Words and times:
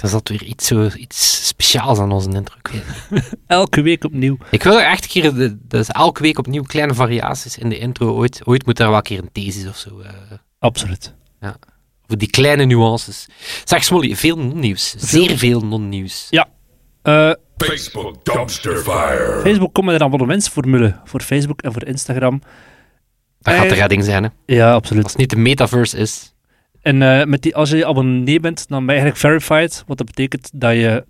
Het 0.00 0.06
is 0.08 0.12
altijd 0.12 0.40
weer 0.40 0.48
iets, 0.48 0.66
zo, 0.66 0.88
iets 0.96 1.46
speciaals 1.46 1.98
aan 1.98 2.12
onze 2.12 2.30
intro. 2.30 2.56
Elke 3.46 3.80
week 3.82 4.04
opnieuw. 4.04 4.36
ik 4.50 4.62
wil 4.62 4.78
er 4.80 4.86
echt 4.86 5.02
een 5.04 5.10
keer, 5.10 5.34
de- 5.34 5.58
dus 5.68 5.88
elke 5.88 6.22
week 6.22 6.38
opnieuw 6.38 6.62
kleine 6.62 6.94
variaties 6.94 7.58
in 7.58 7.68
de 7.68 7.78
intro. 7.78 8.14
Ooit, 8.14 8.40
ooit 8.46 8.66
moet 8.66 8.78
er 8.78 8.86
wel 8.88 8.96
een 8.96 9.02
keer 9.02 9.18
een 9.18 9.32
thesis 9.32 9.66
of 9.68 9.76
zo. 9.76 10.00
eh, 10.00 10.10
Absoluut. 10.58 11.14
voor 12.06 12.18
die 12.18 12.30
kleine 12.30 12.64
nuances. 12.64 13.26
Zeg 13.64 13.84
Smolly, 13.84 14.16
veel 14.16 14.36
non-nieuws. 14.38 14.94
Zeer 14.98 15.38
veel 15.38 15.60
non-nieuws. 15.60 16.26
Ja. 16.30 16.48
Eh, 17.02 17.30
Facebook 17.56 18.24
dumpster 18.24 18.76
fire. 18.76 19.40
Facebook 19.42 19.74
komt 19.74 19.86
met 19.86 19.94
een 19.94 20.02
abonnementsformule 20.06 21.00
voor 21.04 21.20
Facebook 21.20 21.60
en 21.62 21.72
voor 21.72 21.84
Instagram. 21.86 22.42
Dat 23.40 23.54
gaat 23.54 23.62
de 23.62 23.70
Eh, 23.70 23.76
redding 23.78 24.04
zijn, 24.04 24.22
hè. 24.22 24.28
Ja, 24.54 24.72
absoluut. 24.72 25.02
Als 25.02 25.12
het 25.12 25.20
niet 25.20 25.30
de 25.30 25.36
metaverse 25.36 25.96
is. 25.96 26.32
En 26.88 27.02
eh, 27.02 27.26
met 27.26 27.42
die, 27.42 27.56
als 27.56 27.70
je 27.70 27.86
abonnee 27.86 28.40
bent, 28.40 28.68
dan 28.68 28.86
ben 28.86 28.94
je 28.94 29.00
eigenlijk 29.00 29.42
verified. 29.42 29.84
Wat 29.86 29.96
dat 29.98 30.06
betekent 30.06 30.50
dat 30.54 30.72
je 30.72 31.04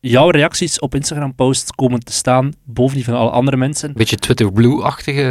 jouw 0.00 0.30
reacties 0.30 0.78
op 0.78 0.94
Instagram 0.94 1.34
posts 1.34 1.70
komen 1.70 2.00
te 2.00 2.12
staan 2.12 2.52
boven 2.64 2.96
die 2.96 3.04
van 3.04 3.14
alle 3.14 3.30
andere 3.30 3.56
mensen. 3.56 3.88
Een 3.88 3.94
beetje 3.94 4.16
Twitter 4.16 4.52
Blue-achtige 4.52 5.22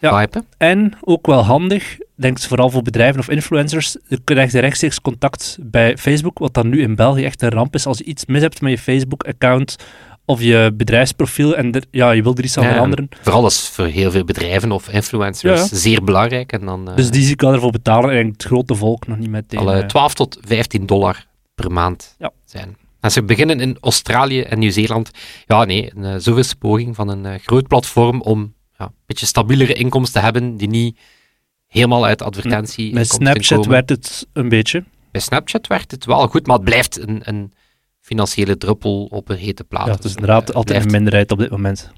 Ja. 0.00 0.20
vibe. 0.20 0.44
En 0.56 0.92
ook 1.00 1.26
wel 1.26 1.42
handig, 1.44 1.98
denk 2.14 2.38
ik 2.38 2.44
vooral 2.44 2.70
voor 2.70 2.82
bedrijven 2.82 3.20
of 3.20 3.28
influencers, 3.28 3.96
je 4.08 4.20
krijgt 4.24 4.54
rechtstreeks 4.54 5.00
contact 5.00 5.58
bij 5.60 5.98
Facebook, 5.98 6.38
wat 6.38 6.54
dan 6.54 6.68
nu 6.68 6.80
in 6.80 6.94
België 6.94 7.24
echt 7.24 7.42
een 7.42 7.48
ramp 7.50 7.74
is. 7.74 7.86
Als 7.86 7.98
je 7.98 8.04
iets 8.04 8.26
mis 8.26 8.42
hebt 8.42 8.60
met 8.60 8.70
je 8.70 8.78
Facebook-account 8.78 9.76
of 10.30 10.42
je 10.42 10.72
bedrijfsprofiel 10.76 11.56
en 11.56 11.72
er, 11.72 11.82
ja, 11.90 12.10
je 12.10 12.22
wil 12.22 12.34
er 12.36 12.44
iets 12.44 12.56
aan 12.56 12.62
Ja, 12.62 12.68
en 12.68 12.74
veranderen, 12.74 13.08
Vooral 13.22 13.44
als 13.44 13.68
voor 13.68 13.86
heel 13.86 14.10
veel 14.10 14.24
bedrijven 14.24 14.72
of 14.72 14.88
influencers 14.88 15.70
Ja, 15.70 15.76
zeer 15.76 16.04
belangrijk. 16.04 16.52
En 16.52 16.64
dan 16.66 16.88
eh, 16.90 16.96
dus 16.96 17.10
die 17.10 17.22
zie 17.22 17.32
ik 17.32 17.40
wel 17.40 17.52
ervoor 17.52 17.70
betalen 17.70 18.10
en 18.10 18.26
het 18.26 18.42
grote 18.42 18.74
volk 18.74 19.06
nog 19.06 19.18
niet 19.18 19.30
meteen. 19.30 19.58
alle 19.60 19.80
eh, 19.80 19.86
12 19.86 20.14
tot 20.14 20.38
15 20.40 20.86
dollar 20.86 21.26
per 21.54 21.70
maand 21.72 22.14
Ja. 22.18 22.30
zijn. 22.44 22.76
Als 23.00 23.12
ze 23.12 23.22
beginnen 23.22 23.60
in 23.60 23.76
Australië 23.80 24.40
en 24.40 24.58
Nieuw-Zeeland, 24.58 25.10
ja 25.46 25.64
nee, 25.64 25.90
een 25.96 26.04
uh, 26.04 26.14
zoveelste 26.18 26.56
poging 26.56 26.96
van 26.96 27.08
een 27.08 27.26
eh, 27.26 27.34
groot 27.44 27.66
platform 27.66 28.20
om 28.20 28.54
ja, 28.78 28.84
een 28.84 28.92
beetje 29.06 29.26
stabielere 29.26 29.72
inkomsten 29.72 30.18
te 30.20 30.24
hebben, 30.24 30.56
die 30.56 30.68
niet 30.68 30.98
helemaal 31.66 32.06
uit 32.06 32.22
advertentie 32.22 32.92
met 32.94 33.08
Snapchat 33.08 33.56
komen. 33.58 33.70
werd 33.70 33.88
het 33.88 34.26
een 34.32 34.48
beetje. 34.48 34.84
Bij 35.10 35.20
Snapchat 35.20 35.66
werkt 35.66 35.90
het 35.90 36.04
wel 36.04 36.26
goed, 36.28 36.46
maar 36.46 36.56
het 36.56 36.64
blijft 36.64 36.98
een, 37.08 37.20
een 37.24 37.52
financiële 38.10 38.56
druppel 38.56 39.04
op 39.10 39.28
een 39.28 39.36
hete 39.36 39.64
plaat. 39.64 39.86
Ja, 39.86 39.90
het 39.92 40.04
is 40.04 40.04
Dus, 40.04 40.14
inderdaad 40.14 40.50
eh, 40.50 40.56
altijd 40.56 40.84
een 40.84 40.90
minderheid 40.90 41.30
op 41.30 41.38
dit 41.38 41.50
moment. 41.50 41.90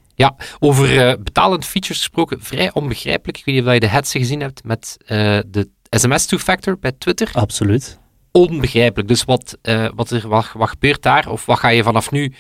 Over 0.59 1.09
eh, 1.09 1.17
betalend 1.23 1.65
features 1.65 1.99
gesproken, 1.99 2.43
vrij 2.43 2.73
onbegrijpelijk. 2.73 3.39
Ik 3.39 3.45
weet 3.45 3.55
niet 3.55 3.65
of 3.67 3.73
je 3.73 3.81
de 3.81 3.87
hetze 3.87 4.19
gezien 4.19 4.41
hebt 4.41 4.65
met 4.65 4.97
eh, 5.07 5.39
de 5.47 5.69
SMS 5.91 6.27
two-factor 6.27 6.79
bij 6.79 6.93
Twitter. 6.93 7.31
Absoluut. 7.33 7.99
onbegrijpelijk. 8.33 9.09
Dus 9.09 9.25
wat, 9.25 9.59
wat, 9.95 10.11
er, 10.11 10.29
wat, 10.29 10.53
wat 10.55 10.69
gebeurt 10.69 11.03
daar? 11.03 11.31
Of 11.31 11.47
wat 11.47 11.59
ga 11.59 11.69
je 11.69 11.83
vanaf 11.83 12.11
nu 12.11 12.35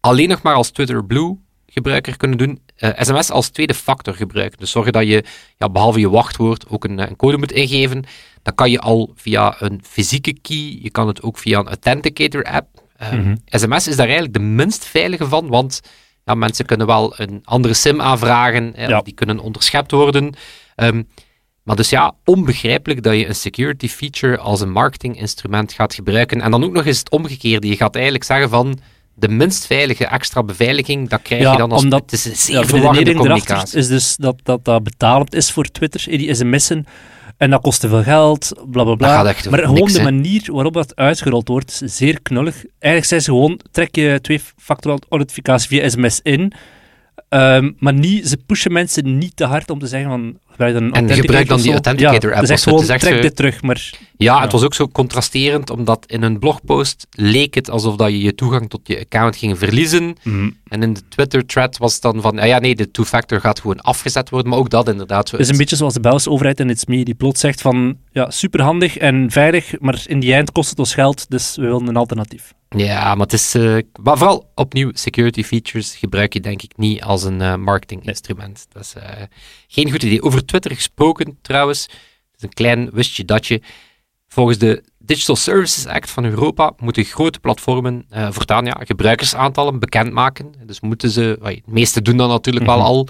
alleen 0.00 0.28
nog 0.28 0.42
maar 0.42 0.54
als 0.54 0.70
Twitter 0.70 1.04
Blue 1.04 1.38
gebruiker 1.66 2.16
kunnen 2.16 2.38
doen? 2.38 2.60
Sms 2.76 3.30
als 3.30 3.48
tweede 3.48 3.74
factor 3.74 4.14
gebruiken. 4.14 4.58
Dus 4.58 4.70
zorgen 4.70 4.92
dat 4.92 5.06
je, 5.06 5.24
ja, 5.56 5.68
behalve 5.68 6.00
je 6.00 6.10
wachtwoord, 6.10 6.68
ook 6.68 6.84
een, 6.84 6.98
een 6.98 7.16
code 7.16 7.38
moet 7.38 7.52
ingeven. 7.52 8.04
Dan 8.42 8.54
kan 8.54 8.70
je 8.70 8.80
al 8.80 9.12
via 9.14 9.56
een 9.58 9.80
fysieke 9.84 10.32
key, 10.40 10.78
je 10.82 10.90
kan 10.90 11.06
het 11.06 11.22
ook 11.22 11.38
via 11.38 11.58
een 11.58 11.66
Authenticator 11.66 12.44
app. 12.44 12.75
Eh, 12.96 13.12
Mhm. 13.12 13.36
SMS 13.46 13.88
is 13.88 13.96
daar 13.96 14.06
eigenlijk 14.06 14.34
de 14.34 14.40
minst 14.44 14.84
veilige 14.84 15.26
van, 15.28 15.48
want 15.48 15.80
ja, 16.24 16.34
mensen 16.34 16.66
kunnen 16.66 16.86
wel 16.86 17.14
een 17.16 17.40
andere 17.44 17.74
SIM 17.74 18.00
aanvragen, 18.00 18.72
hè, 18.76 18.86
Ja. 18.86 19.00
die 19.00 19.14
kunnen 19.14 19.38
onderschept 19.38 19.90
worden. 19.90 20.34
Ehm, 20.74 21.02
maar 21.62 21.76
dus 21.76 21.90
ja, 21.90 22.14
onbegrijpelijk 22.24 23.02
dat 23.02 23.14
je 23.16 23.26
een 23.28 23.34
security 23.34 23.88
feature 23.88 24.38
als 24.38 24.60
een 24.60 24.72
marketinginstrument 24.72 25.72
gaat 25.72 25.94
gebruiken. 25.94 26.40
En 26.40 26.50
dan 26.50 26.64
ook 26.64 26.72
nog 26.72 26.84
eens 26.86 26.98
het 26.98 27.10
omgekeerde. 27.10 27.66
Je 27.68 27.76
gaat 27.76 27.94
eigenlijk 27.94 28.24
zeggen 28.24 28.48
van 28.48 28.78
de 29.14 29.28
minst 29.28 29.66
veilige 29.66 30.06
extra 30.06 30.42
beveiliging, 30.42 31.08
dat 31.08 31.22
krijg 31.22 31.42
Ja, 31.42 31.52
je 31.52 31.58
dan 31.58 31.72
als... 31.72 31.82
omdat- 31.82 32.00
het 32.00 32.12
is 32.12 32.24
een 32.48 32.54
Ja, 32.54 32.60
de 32.62 33.14
communicatie. 33.14 33.78
is 33.78 33.88
dus 33.88 34.16
dat, 34.16 34.36
dat 34.42 34.64
dat 34.64 34.82
betalend 34.82 35.34
is 35.34 35.50
voor 35.52 35.64
Twitter, 35.64 36.04
die 36.18 36.34
sms'en. 36.34 36.86
En 37.36 37.50
dat 37.50 37.60
kost 37.60 37.80
te 37.80 37.88
veel 37.88 38.02
geld, 38.02 38.52
bla 38.66 38.84
bla 38.84 38.94
bla. 38.94 39.22
Maar 39.22 39.34
gewoon 39.58 39.74
niks, 39.74 39.92
de 39.92 40.02
manier 40.02 40.52
waarop 40.52 40.72
dat 40.72 40.96
uitgerold 40.96 41.48
wordt, 41.48 41.82
is 41.82 41.96
zeer 41.96 42.22
knullig. 42.22 42.54
Eigenlijk 42.54 43.04
zijn 43.04 43.20
ze 43.20 43.30
gewoon, 43.30 43.60
trek 43.70 43.96
je 43.96 44.18
twee-factor 44.22 44.98
authenticatie 45.08 45.68
via 45.68 45.88
sms 45.88 46.20
in, 46.22 46.52
ehm, 47.28 47.70
maar 47.78 47.92
niet, 47.92 48.28
ze 48.28 48.38
pushen 48.46 48.72
mensen 48.72 49.18
niet 49.18 49.36
te 49.36 49.44
hard 49.44 49.70
om 49.70 49.78
te 49.78 49.86
zeggen 49.86 50.10
van, 50.10 50.38
gebruik 50.56 50.74
dan 50.74 50.82
een 50.82 50.92
En 50.92 51.16
gebruik 51.16 51.48
dan 51.48 51.60
die 51.60 51.72
authenticator 51.72 52.30
ja, 52.30 52.36
app, 52.36 52.46
Dus 52.46 52.50
of 52.50 52.58
zo. 52.58 52.76
gewoon, 52.78 52.98
trek 52.98 53.22
dit 53.22 53.36
terug, 53.36 53.62
maar... 53.62 53.90
Ja, 54.16 54.34
Ja. 54.34 54.42
het 54.42 54.52
was 54.52 54.62
ook 54.62 54.74
zo 54.74 54.88
contrasterend, 54.88 55.70
omdat 55.70 56.04
in 56.06 56.22
een 56.22 56.38
blogpost 56.38 57.06
leek 57.10 57.54
het 57.54 57.70
alsof 57.70 57.96
dat 57.96 58.10
je 58.10 58.20
je 58.20 58.34
toegang 58.34 58.68
tot 58.68 58.80
je 58.84 58.98
account 58.98 59.36
ging 59.36 59.58
verliezen. 59.58 60.16
En 60.68 60.82
in 60.82 60.92
de 60.92 61.00
Twitter-thread 61.08 61.78
was 61.78 61.92
het 61.92 62.02
dan 62.02 62.20
van, 62.20 62.38
ah 62.38 62.46
ja, 62.46 62.58
nee, 62.58 62.74
de 62.76 62.90
two-factor 62.90 63.40
gaat 63.40 63.60
gewoon 63.60 63.80
afgezet 63.80 64.30
worden, 64.30 64.50
maar 64.50 64.58
ook 64.58 64.70
dat 64.70 64.88
inderdaad 64.88 65.28
zo 65.28 65.36
Het 65.36 65.44
is 65.44 65.52
een 65.52 65.58
beetje 65.58 65.76
zoals 65.76 65.94
de 65.94 66.00
Belgische 66.00 66.30
overheid 66.30 66.60
in 66.60 66.70
It's 66.70 66.84
Me, 66.86 67.04
die 67.04 67.14
plots 67.14 67.40
zegt 67.40 67.60
van, 67.60 67.96
ja, 68.12 68.30
superhandig 68.30 68.96
en 68.96 69.30
veilig, 69.30 69.74
maar 69.80 70.02
in 70.06 70.20
die 70.20 70.32
eind 70.32 70.52
kost 70.52 70.70
het 70.70 70.78
ons 70.78 70.94
geld, 70.94 71.26
dus 71.28 71.56
we 71.56 71.62
willen 71.62 71.86
een 71.86 71.96
alternatief. 71.96 72.52
Ja, 72.76 73.14
maar 73.14 73.24
het 73.26 73.32
is... 73.32 73.54
eh, 73.54 73.76
maar 74.02 74.18
vooral 74.18 74.50
opnieuw, 74.54 74.90
security 74.92 75.42
features 75.42 75.96
gebruik 75.96 76.32
je 76.32 76.40
denk 76.40 76.62
ik 76.62 76.72
niet 76.76 77.02
als 77.02 77.22
een 77.22 77.40
eh, 77.40 77.54
marketinginstrument. 77.56 78.66
Dat 78.72 78.82
is 78.82 78.94
eh, 78.94 79.22
geen 79.68 79.90
goed 79.90 80.02
idee. 80.02 80.22
Over 80.22 80.44
Twitter 80.44 80.74
gesproken 80.74 81.38
trouwens, 81.42 81.82
het 81.82 82.36
is 82.36 82.42
een 82.42 82.52
klein 82.54 82.90
wistje 82.92 83.24
datje. 83.24 83.60
Volgens 84.28 84.58
de 84.58 84.82
Digital 84.98 85.36
Services 85.36 85.86
Act 85.86 86.10
van 86.10 86.24
Europa 86.24 86.72
moeten 86.78 87.04
grote 87.04 87.38
platformen 87.40 88.06
voortaan 88.30 88.64
ja, 88.66 88.76
gebruikersaantallen 88.84 89.78
bekendmaken. 89.78 90.52
Dus 90.64 90.80
moeten 90.80 91.10
ze... 91.10 91.38
De 91.42 91.62
meeste 91.66 92.02
doen 92.02 92.16
dat 92.16 92.28
natuurlijk 92.28 92.66
wel 92.66 92.76
Mhm. 92.76 92.84
al, 92.86 93.08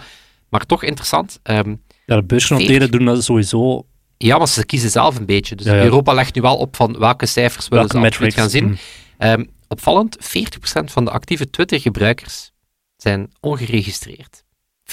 maar 0.48 0.66
toch 0.66 0.83
interessant. 0.83 1.38
Ehm, 1.43 1.75
Ja, 2.06 2.16
de 2.16 2.22
beursgenoteerden 2.25 2.91
doen 2.91 3.04
dat 3.04 3.25
sowieso. 3.25 3.87
ja, 4.16 4.38
maar 4.38 4.48
ze 4.48 4.66
kiezen 4.66 4.91
zelf 4.91 5.16
een 5.19 5.27
beetje. 5.27 5.54
Dus 5.56 5.66
Ja, 5.66 5.75
ja. 5.75 5.83
Europa 5.83 6.12
legt 6.12 6.34
nu 6.34 6.41
wel 6.41 6.56
op 6.56 6.77
van 6.77 6.98
welke 6.98 7.27
cijfers 7.27 7.69
willen 7.69 7.88
Welke 7.93 8.06
ze 8.06 8.10
metrics. 8.21 8.34
gaan 8.41 8.50
zien. 8.50 8.78
Mm. 9.19 9.47
Opvallend, 9.69 10.16
40% 10.21 10.21
van 10.84 11.04
de 11.04 11.10
actieve 11.10 11.50
Twitter-gebruikers 11.50 12.53
zijn 12.97 13.31
ongeregistreerd. 13.41 14.44
40% 14.84 14.93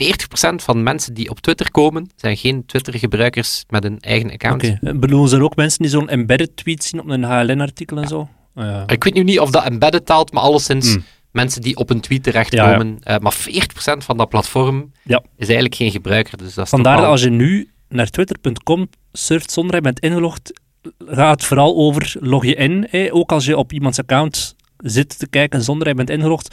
van 0.56 0.84
mensen 0.84 1.14
die 1.14 1.30
op 1.30 1.40
Twitter 1.40 1.72
komen, 1.72 2.10
zijn 2.16 2.38
geen 2.38 2.66
Twitter-gebruikers 2.66 3.64
met 3.70 3.84
een 3.84 4.00
eigen 4.00 4.32
account. 4.32 4.64
Oké, 4.64 4.78
En 4.82 5.00
bedoelen 5.00 5.30
ze 5.30 5.36
er 5.36 5.44
ook 5.44 5.56
mensen 5.56 5.82
die 5.82 5.90
zo'n 5.92 6.10
embedded 6.10 6.56
tweet 6.58 6.84
zien 6.84 7.00
op 7.02 7.08
een 7.10 7.24
HLN-artikel 7.24 7.98
en 7.98 8.08
zo? 8.08 8.30
Ja. 8.56 8.84
Ik 8.88 9.04
weet 9.04 9.14
nu 9.14 9.24
niet 9.24 9.40
of 9.40 9.50
dat 9.50 9.64
embedded 9.66 10.06
taalt, 10.06 10.32
maar 10.32 10.44
alleszins 10.44 10.96
Mm. 10.96 11.04
mensen 11.32 11.62
die 11.62 11.76
op 11.78 11.90
een 11.90 12.02
tweet 12.02 12.24
terechtkomen. 12.24 12.98
Eh, 13.00 13.18
maar 13.18 13.34
40% 13.34 14.04
van 14.04 14.18
dat 14.18 14.30
platform 14.30 14.92
Ja. 15.04 15.20
is 15.38 15.46
eigenlijk 15.46 15.76
geen 15.76 15.92
gebruiker. 15.92 16.38
Dus 16.38 16.54
dat 16.54 16.64
is 16.64 16.70
Vandaar 16.70 16.98
dat 16.98 17.06
als 17.06 17.22
je 17.24 17.30
nu 17.30 17.72
naar 17.90 18.10
twitter.com 18.10 18.90
surft 19.12 19.52
zonder 19.52 19.76
je 19.76 19.82
bent 19.82 20.00
ingelogd, 20.00 20.62
gaat 21.08 21.32
het 21.40 21.44
vooral 21.46 21.76
over 21.76 22.16
log 22.20 22.46
je 22.46 22.56
in. 22.56 22.88
Ook 23.12 23.32
als 23.32 23.46
je 23.46 23.58
op 23.58 23.72
iemands 23.74 24.00
account 24.00 24.56
zit 24.84 25.20
te 25.20 25.28
kijken 25.28 25.62
zonder 25.62 25.88
je 25.88 25.94
bent 25.94 26.10
ingelogd, 26.10 26.48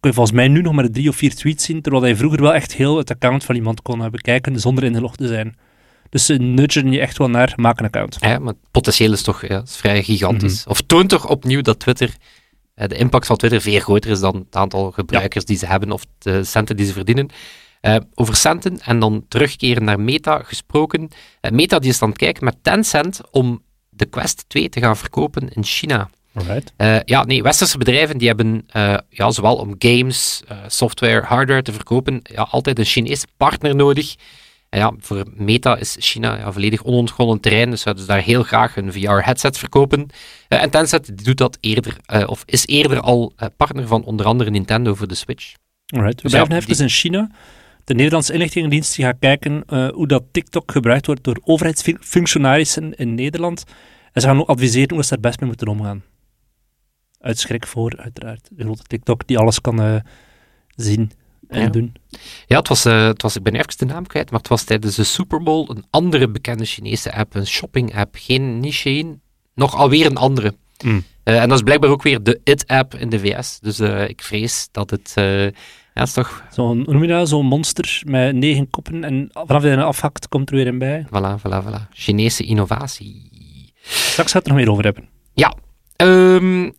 kun 0.00 0.10
je 0.10 0.12
volgens 0.12 0.36
mij 0.36 0.48
nu 0.48 0.60
nog 0.60 0.72
maar 0.72 0.90
drie 0.90 1.08
of 1.08 1.16
vier 1.16 1.34
tweets 1.34 1.64
zien, 1.64 1.82
terwijl 1.82 2.06
je 2.06 2.16
vroeger 2.16 2.40
wel 2.42 2.54
echt 2.54 2.74
heel 2.74 2.96
het 2.96 3.10
account 3.10 3.44
van 3.44 3.54
iemand 3.54 3.82
kon 3.82 4.10
bekijken 4.10 4.60
zonder 4.60 4.84
ingelogd 4.84 5.18
te 5.18 5.26
zijn. 5.26 5.56
Dus 6.10 6.26
ze 6.26 6.34
nudgen 6.34 6.92
je 6.92 7.00
echt 7.00 7.18
wel 7.18 7.30
naar, 7.30 7.52
maak 7.56 7.78
een 7.78 7.84
account. 7.84 8.16
Ja, 8.20 8.38
maar 8.38 8.52
het 8.52 8.70
potentieel 8.70 9.12
is 9.12 9.22
toch 9.22 9.46
ja, 9.46 9.62
is 9.62 9.76
vrij 9.76 10.02
gigantisch. 10.02 10.60
Mhm. 10.60 10.70
Of 10.70 10.80
toont 10.80 11.08
toch 11.08 11.28
opnieuw 11.28 11.60
dat 11.60 11.78
Twitter, 11.78 12.14
eh, 12.74 12.88
de 12.88 12.96
impact 12.96 13.26
van 13.26 13.36
Twitter 13.36 13.60
veel 13.60 13.80
groter 13.80 14.10
is 14.10 14.20
dan 14.20 14.36
het 14.36 14.56
aantal 14.56 14.90
gebruikers 14.90 15.44
die 15.44 15.56
ze 15.56 15.66
hebben 15.66 15.92
of 15.92 16.04
de 16.18 16.44
centen 16.44 16.76
die 16.76 16.86
ze 16.86 16.92
verdienen. 16.92 17.28
Eh, 17.80 17.96
over 18.14 18.36
centen 18.36 18.80
en 18.80 18.98
dan 18.98 19.24
terugkeren 19.28 19.84
naar 19.84 20.00
Meta 20.00 20.42
gesproken. 20.42 21.08
Eh, 21.40 21.50
Meta 21.50 21.78
die 21.78 21.90
is 21.90 22.02
aan 22.02 22.08
het 22.08 22.18
kijken 22.18 22.44
met 22.44 22.56
Tencent 22.62 23.20
om 23.30 23.62
de 23.88 24.06
Quest 24.06 24.44
2 24.48 24.68
te 24.68 24.80
gaan 24.80 24.96
verkopen 24.96 25.48
in 25.48 25.64
China. 25.64 26.10
Alright. 26.34 26.72
Eh, 26.76 26.96
ja, 27.04 27.24
nee, 27.24 27.42
westerse 27.42 27.78
bedrijven 27.78 28.18
die 28.18 28.28
hebben 28.28 28.64
eh, 28.66 28.96
ja, 29.08 29.30
zowel 29.30 29.56
om 29.56 29.74
games, 29.78 30.42
eh, 30.48 30.56
software, 30.66 31.20
hardware 31.22 31.62
te 31.62 31.72
verkopen, 31.72 32.20
ja, 32.22 32.42
altijd 32.50 32.78
een 32.78 32.84
Chinese 32.84 33.26
partner 33.36 33.74
nodig. 33.76 34.14
En 34.68 34.78
ja, 34.78 34.92
voor 34.98 35.24
Meta 35.34 35.76
is 35.76 35.96
China 35.98 36.36
ja, 36.36 36.52
volledig 36.52 36.84
onontgonnen 36.84 37.40
terrein, 37.40 37.70
dus 37.70 37.80
zouden 37.80 38.04
ze 38.04 38.10
daar 38.10 38.22
heel 38.22 38.42
graag 38.42 38.76
een 38.76 38.92
VR-headset 38.92 39.58
verkopen. 39.58 40.06
En 40.48 40.70
Tencent 40.70 41.24
doet 41.24 41.38
dat 41.38 41.58
eerder, 41.60 41.96
of 42.26 42.42
is 42.46 42.66
eerder 42.66 43.00
al 43.00 43.32
partner 43.56 43.86
van 43.86 44.04
onder 44.04 44.26
andere 44.26 44.50
Nintendo 44.50 44.94
voor 44.94 45.08
de 45.08 45.14
Switch. 45.14 45.52
Alright. 45.86 46.14
We 46.16 46.22
Dus 46.22 46.30
blijven 46.30 46.54
ja, 46.54 46.60
even 46.60 46.72
die- 46.74 46.82
in 46.82 46.88
China. 46.88 47.30
De 47.84 47.94
Nederlandse 47.94 48.32
inlichtingendienst 48.32 48.96
die 48.96 49.04
gaat 49.04 49.16
kijken 49.20 49.64
hoe 49.94 50.06
dat 50.08 50.22
TikTok 50.32 50.72
gebruikt 50.72 51.06
wordt 51.06 51.24
door 51.24 51.40
overheidsfunctionarissen 51.44 52.94
in 52.94 53.14
Nederland. 53.14 53.64
En 54.12 54.20
ze 54.20 54.26
gaan 54.26 54.40
ook 54.40 54.48
adviseren 54.48 54.94
hoe 54.94 55.02
ze 55.04 55.08
daar 55.10 55.20
best 55.20 55.40
mee 55.40 55.48
moeten 55.48 55.68
omgaan. 55.68 56.02
Uit 57.20 57.38
schrik 57.38 57.66
voor, 57.66 57.96
uiteraard. 57.96 58.48
De 58.52 58.64
grote 58.64 58.82
TikTok 58.82 59.26
die 59.26 59.38
alles 59.38 59.60
kan 59.60 59.80
eh, 59.82 59.94
zien 60.76 61.10
en 61.48 61.60
Ja. 61.60 61.68
doen. 61.68 61.94
Ja, 62.46 62.58
het 62.58 62.68
was, 62.68 62.84
eh, 62.84 63.04
het 63.06 63.22
was, 63.22 63.36
ik 63.36 63.42
ben 63.42 63.54
even 63.54 63.78
de 63.78 63.84
naam 63.84 64.06
kwijt, 64.06 64.30
maar 64.30 64.38
het 64.38 64.48
was 64.48 64.64
tijdens 64.64 64.94
de 64.96 65.04
Super 65.04 65.42
Bowl 65.42 65.70
een 65.70 65.84
andere 65.90 66.28
bekende 66.30 66.64
Chinese 66.64 67.14
app, 67.14 67.34
een 67.34 67.46
shopping 67.46 67.96
app. 67.96 68.14
Geen 68.18 68.60
niet 68.60 68.72
Shein, 68.72 69.20
nog 69.54 69.74
alweer 69.74 70.06
een 70.06 70.16
andere. 70.16 70.54
Mm. 70.84 71.04
Eh, 71.22 71.42
en 71.42 71.48
dat 71.48 71.58
is 71.58 71.64
blijkbaar 71.64 71.90
ook 71.90 72.02
weer 72.02 72.22
de 72.22 72.40
It-app 72.44 72.94
in 72.94 73.08
de 73.08 73.18
VS. 73.18 73.58
Dus 73.60 73.80
ik 74.08 74.22
vrees 74.22 74.68
dat 74.72 74.90
het... 74.90 75.12
ja, 75.94 76.02
is 76.02 76.12
toch... 76.12 76.44
Zo'n, 76.50 76.82
noem 76.86 77.02
je 77.02 77.08
dat? 77.08 77.28
Zo'n 77.28 77.46
monster 77.46 78.02
met 78.06 78.34
negen 78.34 78.70
koppen 78.70 79.04
en 79.04 79.28
vanaf 79.32 79.62
je 79.62 79.68
er 79.68 79.82
afhakt, 79.82 80.28
komt 80.28 80.50
er 80.50 80.56
weer 80.56 80.66
in 80.66 80.78
bij. 80.78 81.06
Voilà, 81.06 81.40
voilà, 81.40 81.64
voilà. 81.66 81.88
Chinese 81.92 82.44
innovatie. 82.44 83.28
Straks 83.82 84.32
gaat 84.32 84.42
het 84.42 84.46
er 84.46 84.48
nog 84.52 84.58
meer 84.62 84.70
over 84.70 84.84
hebben. 84.84 85.08
Ja, 85.34 85.54
ehm, 85.96 86.70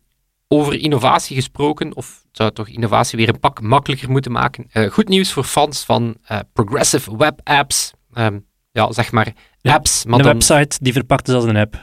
over 0.52 0.74
innovatie 0.80 1.36
gesproken, 1.36 1.96
of 1.96 2.24
zou 2.32 2.52
toch 2.52 2.68
innovatie 2.68 3.18
weer 3.18 3.28
een 3.28 3.40
pak 3.40 3.60
makkelijker 3.60 4.10
moeten 4.10 4.32
maken. 4.32 4.66
Eh, 4.72 4.90
goed 4.90 5.08
nieuws 5.08 5.32
voor 5.32 5.44
fans 5.44 5.84
van 5.84 6.16
eh, 6.24 6.38
progressive 6.52 7.16
web 7.16 7.40
apps. 7.44 7.92
Ehm, 8.12 8.38
ja, 8.72 8.92
zeg 8.92 9.12
maar 9.12 9.32
Ja, 9.60 9.74
apps, 9.74 10.04
maar 10.04 10.18
een 10.18 10.24
dan, 10.24 10.32
website 10.32 10.78
die 10.80 10.92
verpakt 10.92 11.28
is 11.28 11.34
als 11.34 11.44
een 11.44 11.56
app. 11.56 11.82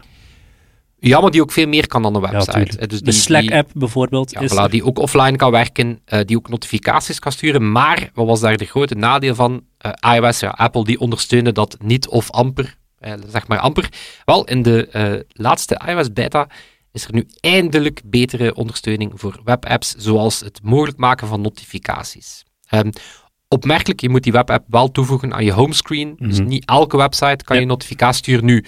ja, 1.00 1.20
maar 1.22 1.32
die 1.32 1.42
ook 1.42 1.52
veel 1.52 1.68
meer 1.68 1.88
kan 1.88 2.02
dan 2.02 2.16
een 2.16 2.22
website. 2.22 2.52
Eh, 2.60 2.66
dus 2.66 2.78
de 2.78 2.88
die- 2.88 3.02
die- 3.04 3.14
Slack-app 3.14 3.70
bijvoorbeeld. 3.74 4.32
Ja, 4.32 4.40
is 4.40 4.52
voilà, 4.54 4.70
die 4.70 4.86
ook 4.86 5.00
offline 5.00 5.36
kan 5.36 5.52
werken, 5.52 6.02
die 6.26 6.38
ook 6.38 6.50
notificaties 6.50 7.20
kan 7.20 7.32
sturen. 7.32 7.72
Maar 7.72 8.10
wat 8.14 8.26
was 8.28 8.40
daar 8.40 8.58
de 8.58 8.66
grote 8.66 8.96
nadeel 8.96 9.36
van? 9.36 9.64
IOS, 10.16 10.40
ja, 10.40 10.50
Apple, 10.50 10.84
die 10.84 11.00
ondersteunde 11.00 11.52
dat 11.52 11.78
niet 11.84 12.08
of 12.08 12.32
amper. 12.32 12.78
zeg 13.28 13.48
maar 13.48 13.60
amper. 13.60 13.90
Wel, 14.26 14.44
in 14.46 14.62
de 14.62 15.26
laatste 15.34 15.82
iOS 15.88 16.14
beta 16.14 16.48
is 16.92 17.06
er 17.06 17.14
nu 17.14 17.28
eindelijk 17.40 18.02
betere 18.06 18.54
ondersteuning 18.56 19.12
voor 19.16 19.40
webapps, 19.44 19.94
zoals 19.98 20.40
het 20.40 20.60
mogelijk 20.64 20.98
maken 20.98 21.28
van 21.28 21.42
notificaties. 21.42 22.44
Ehm, 22.68 22.90
opmerkelijk, 23.48 24.00
je 24.02 24.10
moet 24.10 24.24
die 24.24 24.32
webapp 24.32 24.66
wel 24.68 24.92
toevoegen 24.92 25.34
aan 25.34 25.46
je 25.46 25.52
homescreen. 25.52 26.16
Dus 26.18 26.40
Mhm. 26.40 26.48
niet 26.48 26.66
elke 26.66 26.98
website 26.98 27.44
kan 27.44 27.56
Ja. 27.56 27.62
je 27.62 27.68
notificatie 27.68 28.18
sturen 28.24 28.46
nu. 28.46 28.66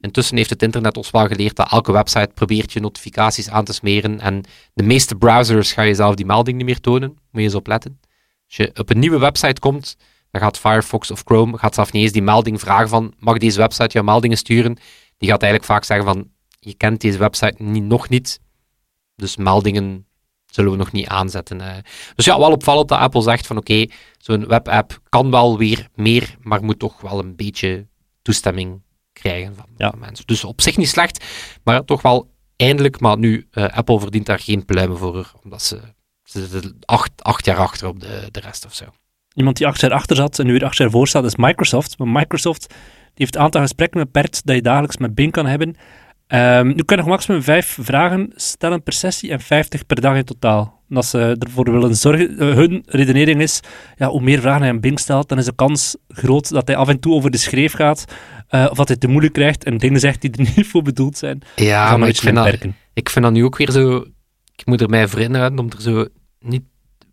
Intussen 0.00 0.36
heeft 0.36 0.50
het 0.50 0.62
internet 0.62 0.96
ons 0.96 1.10
wel 1.10 1.26
geleerd 1.26 1.56
dat 1.56 1.70
elke 1.70 1.92
website 1.92 2.30
probeert 2.34 2.72
je 2.72 2.80
notificaties 2.80 3.48
aan 3.48 3.64
te 3.64 3.72
smeren. 3.72 4.20
En 4.20 4.44
de 4.74 4.82
meeste 4.82 5.14
browsers 5.14 5.72
gaan 5.72 5.86
je 5.86 5.94
zelf 5.94 6.14
die 6.14 6.26
melding 6.26 6.56
niet 6.56 6.66
meer 6.66 6.80
tonen. 6.80 7.08
Moet 7.08 7.18
je 7.30 7.40
eens 7.40 7.54
opletten. 7.54 8.00
Als 8.46 8.56
je 8.56 8.70
op 8.74 8.90
een 8.90 8.98
nieuwe 8.98 9.18
website 9.18 9.60
komt, 9.60 9.96
dan 10.30 10.40
gaat 10.42 10.58
Firefox 10.58 11.10
of 11.10 11.22
Chrome 11.24 11.58
gaat 11.58 11.74
zelf 11.74 11.92
niet 11.92 12.02
eens 12.02 12.12
die 12.12 12.22
melding 12.22 12.60
vragen 12.60 12.88
van 12.88 13.14
mag 13.18 13.38
deze 13.38 13.58
website 13.58 13.88
jouw 13.92 14.02
meldingen 14.02 14.36
sturen? 14.36 14.76
Die 15.18 15.28
gaat 15.28 15.42
eigenlijk 15.42 15.72
vaak 15.72 15.84
zeggen 15.84 16.06
van 16.06 16.28
je 16.64 16.74
kent 16.74 17.00
deze 17.00 17.18
website 17.18 17.62
niet, 17.62 17.84
nog 17.84 18.08
niet, 18.08 18.40
dus 19.16 19.36
meldingen 19.36 20.06
zullen 20.46 20.70
we 20.70 20.76
nog 20.76 20.92
niet 20.92 21.06
aanzetten. 21.06 21.60
Dus 22.14 22.24
ja, 22.24 22.38
wel 22.38 22.50
opvallend 22.52 22.88
dat 22.88 22.98
Apple 22.98 23.22
zegt 23.22 23.46
van 23.46 23.56
oké, 23.56 23.86
zo'n 24.18 24.46
webapp 24.46 25.00
kan 25.08 25.30
wel 25.30 25.58
weer 25.58 25.88
meer, 25.94 26.36
maar 26.40 26.64
moet 26.64 26.78
toch 26.78 27.00
wel 27.00 27.18
een 27.18 27.36
beetje 27.36 27.86
toestemming 28.22 28.82
krijgen 29.12 29.54
van, 29.54 29.66
Ja. 29.76 29.92
mensen. 29.98 30.26
Dus 30.26 30.44
op 30.44 30.60
zich 30.60 30.76
niet 30.76 30.88
slecht, 30.88 31.24
maar 31.64 31.84
toch 31.84 32.02
wel 32.02 32.30
eindelijk. 32.56 33.00
Maar 33.00 33.18
nu, 33.18 33.46
eh, 33.50 33.64
Apple 33.68 34.00
verdient 34.00 34.26
daar 34.26 34.38
geen 34.38 34.64
pluimen 34.64 34.98
voor, 34.98 35.32
omdat 35.42 35.62
ze, 35.62 35.80
ze 36.22 36.46
zitten 36.46 36.76
acht, 36.84 37.10
acht 37.22 37.44
jaar 37.44 37.56
achter 37.58 37.88
op 37.88 38.00
de, 38.00 38.28
de 38.30 38.40
rest 38.40 38.64
of 38.64 38.74
zo. 38.74 38.84
Iemand 39.34 39.56
die 39.56 39.66
acht 39.66 39.80
jaar 39.80 39.92
achter 39.92 40.16
zat 40.16 40.38
en 40.38 40.46
nu 40.46 40.52
weer 40.52 40.64
acht 40.64 40.76
jaar 40.76 40.90
voor 40.90 41.08
staat, 41.08 41.24
is 41.24 41.36
Microsoft. 41.36 41.98
Maar 41.98 42.08
Microsoft 42.08 42.68
die 42.68 42.76
heeft 43.14 43.34
een 43.34 43.40
aantal 43.40 43.60
gesprekken 43.60 43.98
met 43.98 44.10
PERT 44.10 44.40
dat 44.46 44.54
je 44.56 44.62
dagelijks 44.62 44.96
met 44.96 45.14
Bing 45.14 45.32
kan 45.32 45.46
hebben. 45.46 45.76
Nu 46.28 46.82
kan 46.84 46.96
je 46.96 46.96
nog 46.96 47.06
maximum 47.06 47.42
vijf 47.42 47.78
vragen 47.80 48.32
stellen 48.34 48.82
per 48.82 48.92
sessie 48.92 49.30
en 49.30 49.40
50 49.40 49.86
per 49.86 50.00
dag 50.00 50.16
in 50.16 50.24
totaal. 50.24 50.82
En 50.88 50.96
als 50.96 51.10
ze 51.10 51.36
ervoor 51.38 51.72
willen 51.72 51.96
zorgen, 51.96 52.38
eh, 52.38 52.54
hun 52.54 52.82
redenering 52.86 53.40
is, 53.40 53.60
ja, 53.96 54.08
hoe 54.08 54.20
meer 54.20 54.40
vragen 54.40 54.60
hij 54.60 54.70
aan 54.70 54.80
Bing 54.80 55.00
stelt, 55.00 55.28
dan 55.28 55.38
is 55.38 55.44
de 55.44 55.54
kans 55.54 55.96
groot 56.08 56.48
dat 56.48 56.66
hij 56.66 56.76
af 56.76 56.88
en 56.88 57.00
toe 57.00 57.14
over 57.14 57.30
de 57.30 57.38
schreef 57.38 57.72
gaat, 57.72 58.04
eh, 58.48 58.66
of 58.70 58.76
dat 58.76 58.88
hij 58.88 58.96
te 58.96 59.08
moeilijk 59.08 59.32
krijgt 59.32 59.64
en 59.64 59.78
dingen 59.78 60.00
zegt 60.00 60.20
die 60.20 60.30
er 60.30 60.48
niet 60.56 60.66
voor 60.66 60.82
bedoeld 60.82 61.18
zijn. 61.18 61.42
Ja, 61.56 61.90
Dat 61.90 61.98
maar 61.98 62.08
ik 62.08 62.16
vind, 62.16 62.36
dat, 62.36 62.58
ik 62.92 63.08
vind 63.08 63.24
dat 63.24 63.34
nu 63.34 63.44
ook 63.44 63.56
weer 63.56 63.70
zo... 63.70 64.04
Ik 64.56 64.66
moet 64.66 64.80
er 64.80 64.88
mij 64.88 65.08
voor 65.08 65.20
inhouden 65.20 65.58
om 65.58 65.70
er 65.70 65.82
zo 65.82 66.06
niet, 66.40 66.62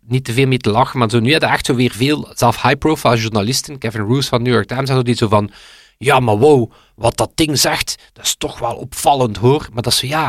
niet 0.00 0.24
te 0.24 0.32
veel 0.32 0.46
mee 0.46 0.58
te 0.58 0.70
lachen, 0.70 0.98
maar 0.98 1.10
zo 1.10 1.20
nu 1.20 1.30
hadden 1.30 1.50
echt 1.50 1.66
zo 1.66 1.74
weer 1.74 1.90
veel, 1.90 2.30
zelf 2.34 2.62
high-profile 2.62 3.16
journalisten, 3.16 3.78
Kevin 3.78 4.00
Roos 4.00 4.28
van 4.28 4.42
New 4.42 4.52
York 4.52 4.66
Times, 4.66 4.90
had 4.90 5.04
die 5.04 5.14
zo 5.14 5.28
van, 5.28 5.50
ja, 5.98 6.20
maar 6.20 6.38
wow, 6.38 6.72
wat 6.94 7.16
dat 7.16 7.30
ding 7.34 7.58
zegt, 7.58 7.96
dat 8.12 8.24
is 8.24 8.34
toch 8.38 8.58
wel 8.58 8.74
opvallend, 8.74 9.36
hoor. 9.36 9.68
Maar 9.72 9.82
dat 9.82 9.92
is 9.92 9.98
zo, 9.98 10.06
ja, 10.06 10.24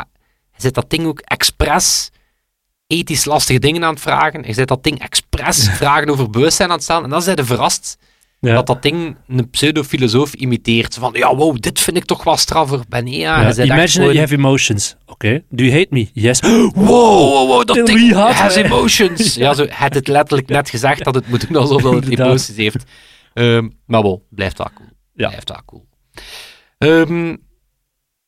hij 0.52 0.60
zit 0.62 0.74
dat 0.74 0.90
ding 0.90 1.06
ook 1.06 1.20
expres 1.20 2.10
ethisch 2.88 3.26
lastige 3.26 3.60
dingen 3.60 3.84
aan 3.84 3.94
het 3.94 4.02
vragen, 4.02 4.44
hij 4.44 4.54
zit 4.54 4.68
dat 4.68 4.84
ding 4.84 5.00
expres 5.00 5.70
vragen 5.70 6.10
over 6.10 6.30
bewustzijn 6.30 6.70
aan 6.70 6.76
het 6.76 6.84
stellen, 6.84 7.04
en 7.04 7.10
dan 7.10 7.22
zijn 7.22 7.38
ze 7.38 7.46
verrast 7.46 7.98
Ja. 8.40 8.54
dat 8.54 8.68
dat 8.68 8.82
ding 8.82 9.16
een 9.28 9.50
pseudofilosoof 9.50 10.34
imiteert. 10.34 10.94
Van, 10.96 11.14
ja, 11.14 11.36
wow, 11.36 11.58
dit 11.60 11.80
vind 11.80 11.98
ik 11.98 12.06
toch 12.06 12.24
wel 12.24 12.38
straffer. 12.38 12.80
Ben 12.90 13.08
ja, 13.08 13.42
Ja, 13.42 13.64
imagine 13.64 13.88
gewoon- 13.88 14.08
you 14.08 14.20
have 14.20 14.34
emotions. 14.34 14.96
Oké. 15.06 15.44
Do 15.50 15.64
you 15.64 15.72
hate 15.78 15.88
me? 15.90 16.10
Yes. 16.14 16.40
Wow, 16.74 16.74
wow, 16.76 17.48
wow, 17.48 17.66
dat 17.66 17.86
ding 17.86 18.12
had 18.14 18.34
has 18.34 18.56
emotions. 18.66 19.36
ja, 19.36 19.54
zo 19.54 19.68
had 19.68 19.94
het 19.94 20.08
letterlijk 20.08 20.50
net 20.50 20.70
gezegd 20.70 21.04
dat 21.04 21.16
het 21.16 21.28
moet 21.28 21.48
doen 21.48 21.58
alsof 21.58 21.82
dat 21.82 21.94
het 21.94 22.08
emoties 22.20 22.56
heeft. 22.56 22.84
Ehm, 23.34 23.70
maar 23.86 24.02
bon, 24.02 24.22
blijft 24.30 24.58
wel 24.58 24.70
cool. 24.76 24.90
Ja. 25.16 25.28
Blijft 25.28 25.50
wel 25.50 25.62
cool. 25.66 25.86
Ehm, 26.84 27.36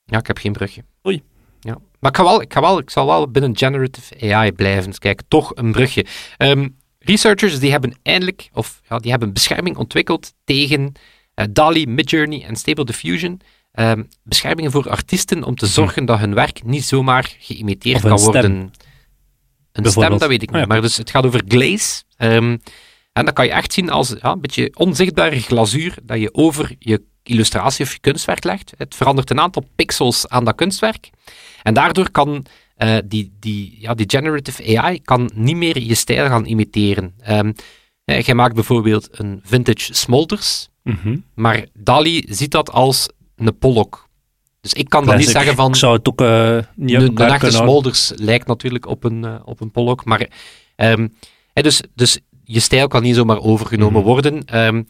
ja, 0.06 0.18
ik 0.18 0.28
heb 0.28 0.38
geen 0.38 0.54
brugje. 0.54 0.84
Oei. 1.08 1.24
Ja. 1.60 1.78
Maar 2.00 2.12
ik, 2.12 2.18
ga 2.18 2.24
wel, 2.24 2.42
ik, 2.42 2.54
ga 2.54 2.62
wel, 2.62 2.78
ik 2.78 2.90
zal 2.90 3.06
wel 3.06 3.32
binnen 3.32 3.58
generative 3.58 4.34
AI 4.34 4.52
blijven. 4.52 4.90
Dus 4.90 5.00
kijk, 5.00 5.22
toch 5.28 5.52
een 5.56 5.72
brugje. 5.72 6.06
Ehm, 6.38 6.68
researchers 7.00 7.60
die 7.60 7.72
hebben 7.72 7.98
eindelijk, 8.04 8.50
of 8.54 8.82
ja, 8.90 9.00
die 9.00 9.12
hebben 9.12 9.34
bescherming 9.34 9.78
ontwikkeld 9.78 10.34
tegen 10.44 10.92
eh, 11.34 11.46
DALI, 11.52 11.88
Midjourney 11.88 12.44
en 12.44 12.56
Stable 12.56 12.86
Diffusion. 12.86 13.42
Ehm, 13.72 14.04
beschermingen 14.24 14.72
voor 14.72 14.90
artiesten 14.90 15.44
om 15.44 15.56
te 15.56 15.66
zorgen 15.66 16.06
dat 16.06 16.20
hun 16.20 16.34
werk 16.34 16.64
niet 16.64 16.86
zomaar 16.86 17.36
geïmiteerd 17.40 18.02
kan 18.02 18.20
stem. 18.20 18.32
worden. 18.32 18.72
Een 19.72 19.86
stem, 19.86 20.18
dat 20.18 20.28
weet 20.28 20.42
ik 20.42 20.50
niet. 20.50 20.56
Ah, 20.56 20.62
ja. 20.62 20.66
Maar 20.66 20.82
dus 20.82 20.98
het 20.98 21.10
gaat 21.10 21.26
over 21.26 21.44
glaze. 21.48 22.04
En 22.18 23.26
dat 23.26 23.34
kan 23.34 23.46
je 23.46 23.52
echt 23.52 23.74
zien 23.74 23.90
als 23.90 24.16
ja, 24.22 24.32
een 24.32 24.42
beetje 24.42 24.72
onzichtbare 24.76 25.40
glazuur 25.40 25.98
dat 26.04 26.20
je 26.20 26.34
over 26.34 26.76
je 26.80 27.04
illustratie 27.28 27.86
of 27.86 27.92
je 27.94 28.00
kunstwerk 28.00 28.44
legt. 28.44 28.74
Het 28.78 28.96
verandert 28.96 29.30
een 29.30 29.40
aantal 29.40 29.68
pixels 29.76 30.28
aan 30.28 30.46
dat 30.46 30.56
kunstwerk. 30.56 31.10
En 31.64 31.74
daardoor 31.74 32.12
kan 32.12 32.46
eh, 32.76 32.98
die, 33.06 33.34
die, 33.40 33.78
ja, 33.80 33.94
die 33.94 34.10
generative 34.10 34.80
AI 34.80 35.02
kan 35.02 35.30
niet 35.34 35.56
meer 35.56 35.80
je 35.82 35.96
stijl 35.96 36.28
gaan 36.28 36.46
imiteren. 36.46 37.14
Eh, 37.18 38.22
jij 38.22 38.36
maakt 38.36 38.56
bijvoorbeeld 38.56 39.08
een 39.12 39.40
vintage 39.44 39.94
smolders, 39.94 40.70
Mhm. 40.84 41.18
maar 41.36 41.66
DALI 41.74 42.26
ziet 42.30 42.52
dat 42.52 42.72
als 42.72 43.10
een 43.36 43.58
Pollock. 43.58 44.08
Dus 44.62 44.74
ik 44.74 44.90
kan 44.90 45.06
dan 45.06 45.16
niet 45.18 45.24
Classic. 45.24 45.42
zeggen 45.42 45.56
van... 45.64 45.70
Ik 45.70 45.76
zou 45.76 45.96
het 45.98 46.08
ook 46.08 46.22
eh, 46.22 46.58
niet 46.76 46.90
De, 47.00 47.04
uit 47.06 47.18
de 47.18 47.24
echte. 47.24 47.52
Smolders 47.52 48.12
lijkt 48.16 48.48
natuurlijk 48.48 48.86
op 48.86 49.04
een, 49.04 49.24
eh, 49.26 49.36
op 49.46 49.62
een 49.62 49.72
Pollock, 49.72 50.06
maar 50.06 50.28
hè, 50.76 51.62
dus, 51.62 51.82
dus 51.96 52.20
je 52.44 52.60
stijl 52.60 52.88
kan 52.88 53.02
niet 53.04 53.16
zomaar 53.16 53.42
overgenomen 53.42 54.02
Mhm. 54.02 54.10
worden. 54.10 54.46
Ehm, 54.46 54.84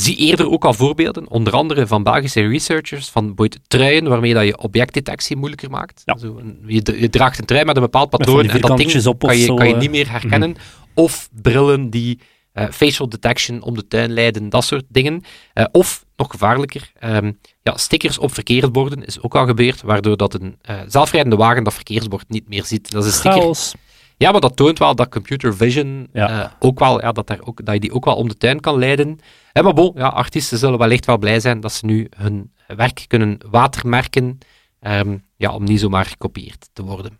zie 0.00 0.16
eerder 0.16 0.50
ook 0.50 0.64
al 0.64 0.74
voorbeelden, 0.74 1.30
onder 1.30 1.52
andere 1.52 1.86
van 1.86 2.02
Belgische 2.02 2.46
researchers, 2.46 3.08
van 3.08 3.26
bijvoorbeeld 3.26 3.58
truien 3.66 4.08
waarmee 4.08 4.34
dat 4.34 4.44
je 4.44 4.58
objectdetectie 4.58 5.36
moeilijker 5.36 5.70
maakt. 5.70 6.02
Ja. 6.04 6.16
Zo 6.16 6.40
je, 6.66 7.10
draagt 7.10 7.38
een 7.38 7.44
trui 7.44 7.64
met 7.64 7.76
een 7.76 7.82
bepaald 7.82 8.10
patroon 8.10 8.48
en 8.48 8.60
dat 8.60 8.76
ding 8.76 9.06
op 9.06 9.18
kan 9.18 9.38
je, 9.38 9.44
zo, 9.44 9.54
kan 9.54 9.68
je 9.68 9.74
eh. 9.74 9.80
niet 9.80 9.90
meer 9.90 10.10
herkennen. 10.10 10.56
Of 10.94 11.28
brillen 11.42 11.90
die 11.90 12.20
eh, 12.52 12.66
facial 12.70 13.08
detection 13.08 13.62
om 13.62 13.74
de 13.74 13.86
tuin 13.88 14.12
leiden, 14.12 14.48
dat 14.48 14.64
soort 14.64 14.84
dingen. 14.88 15.22
Eh, 15.52 15.64
of, 15.72 16.04
nog 16.16 16.30
gevaarlijker, 16.30 16.92
ehm, 16.98 17.32
ja, 17.62 17.76
stickers 17.76 18.18
op 18.18 18.34
verkeersborden 18.34 19.04
is 19.04 19.22
ook 19.22 19.34
al 19.34 19.46
gebeurd, 19.46 19.82
waardoor 19.82 20.16
dat 20.16 20.34
een 20.34 20.58
zelfrijdende 20.86 21.36
wagen 21.36 21.64
dat 21.64 21.74
verkeersbord 21.74 22.28
niet 22.28 22.48
meer 22.48 22.64
ziet. 22.64 22.90
Dat 22.90 23.04
is 23.04 23.10
een 23.12 23.18
sticker. 23.18 23.40
Chaos. 23.40 23.72
Ja, 24.22 24.30
maar 24.32 24.40
dat 24.40 24.56
toont 24.56 24.78
wel 24.78 24.94
dat 24.94 25.08
computer 25.08 25.56
vision 25.56 26.08
Ja. 26.12 26.42
eh, 26.42 26.50
ook 26.58 26.78
wel, 26.78 27.00
ja, 27.00 27.12
dat, 27.12 27.26
daar 27.26 27.40
ook, 27.44 27.64
dat 27.64 27.74
je 27.74 27.80
die 27.80 27.92
ook 27.92 28.04
wel 28.04 28.16
om 28.16 28.28
de 28.28 28.36
tuin 28.36 28.60
kan 28.60 28.78
leiden. 28.78 29.18
Eh, 29.52 29.62
maar 29.62 29.74
bon, 29.74 29.92
ja, 29.94 30.08
artiesten 30.08 30.58
zullen 30.58 30.78
wellicht 30.78 31.06
wel 31.06 31.18
blij 31.18 31.40
zijn 31.40 31.60
dat 31.60 31.72
ze 31.72 31.86
nu 31.86 32.08
hun 32.16 32.52
werk 32.66 33.04
kunnen 33.06 33.38
watermerken, 33.50 34.38
ehm, 34.80 35.18
ja, 35.36 35.54
om 35.54 35.64
niet 35.64 35.80
zomaar 35.80 36.04
gekopieerd 36.04 36.68
te 36.72 36.82
worden. 36.82 37.18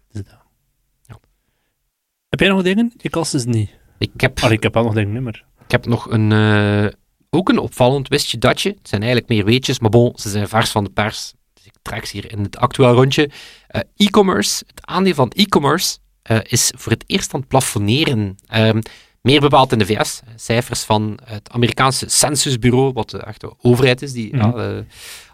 Heb 2.28 2.40
jij 2.40 2.48
nog 2.48 2.62
dingen? 2.62 2.92
Ik 2.96 3.16
als 3.16 3.30
dus 3.30 3.44
niet. 3.44 3.70
Ik 3.98 4.10
heb, 4.16 4.40
Allee, 4.40 4.56
ik 4.56 4.62
heb 4.62 4.74
wel 4.74 4.82
nog 4.82 4.94
dingen, 4.94 5.22
maar... 5.22 5.44
ik 5.64 5.70
heb 5.70 5.86
nog 5.86 6.10
een, 6.10 6.32
eh, 6.32 6.92
ook 7.30 7.48
een 7.48 7.58
opvallend 7.58 8.08
wist 8.08 8.30
je 8.30 8.38
datje. 8.38 8.68
Het 8.68 8.88
zijn 8.88 9.02
eigenlijk 9.02 9.30
meer 9.32 9.44
weetjes, 9.44 9.78
maar 9.78 9.90
bon, 9.90 10.12
ze 10.16 10.28
zijn 10.28 10.48
vers 10.48 10.70
van 10.70 10.84
de 10.84 10.90
pers. 10.90 11.32
Dus 11.54 11.64
ik 11.64 11.74
trek 11.82 12.04
ze 12.04 12.16
hier 12.16 12.32
in 12.32 12.42
het 12.42 12.56
actueel 12.56 12.92
rondje. 12.92 13.30
Eh, 13.66 13.80
e-commerce, 13.96 14.64
het 14.66 14.86
aandeel 14.86 15.14
van 15.14 15.30
e-commerce 15.30 15.98
eh, 16.30 16.38
is 16.42 16.72
voor 16.76 16.92
het 16.92 17.04
eerst 17.06 17.34
aan 17.34 17.40
het 17.40 17.48
plafonneren. 17.48 18.36
Ehm, 18.46 18.80
Meer 19.22 19.40
bepaald 19.40 19.72
in 19.72 19.78
de 19.78 19.86
VS. 19.86 20.20
Cijfers 20.36 20.82
van 20.82 21.18
het 21.24 21.50
Amerikaanse 21.50 22.08
censusbureau, 22.08 22.92
wat 22.92 23.10
de 23.10 23.18
echte 23.18 23.54
overheid 23.58 24.02
is, 24.02 24.12
die 24.12 24.36
Mhm. 24.36 24.58
eh, 24.58 24.78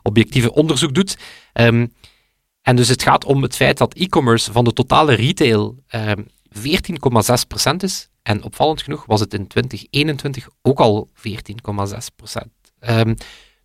objectieve 0.03 0.53
onderzoek 0.53 0.95
doet. 0.95 1.17
Ehm, 1.53 1.87
en 2.63 2.77
dus 2.77 2.89
het 2.89 3.03
gaat 3.03 3.25
om 3.25 3.43
het 3.43 3.57
feit 3.57 3.79
dat 3.79 3.95
e-commerce 3.95 4.53
van 4.53 4.65
de 4.65 4.73
totale 4.73 5.15
retail 5.15 5.77
ehm 5.89 6.23
14,6% 6.51 7.83
is. 7.83 8.09
En 8.23 8.43
opvallend 8.43 8.83
genoeg 8.83 9.05
was 9.07 9.21
het 9.21 9.35
in 9.35 9.47
2021 9.47 10.49
ook 10.63 10.81
al 10.81 11.09
14,6%. 11.15 12.53
Ehm 12.81 13.15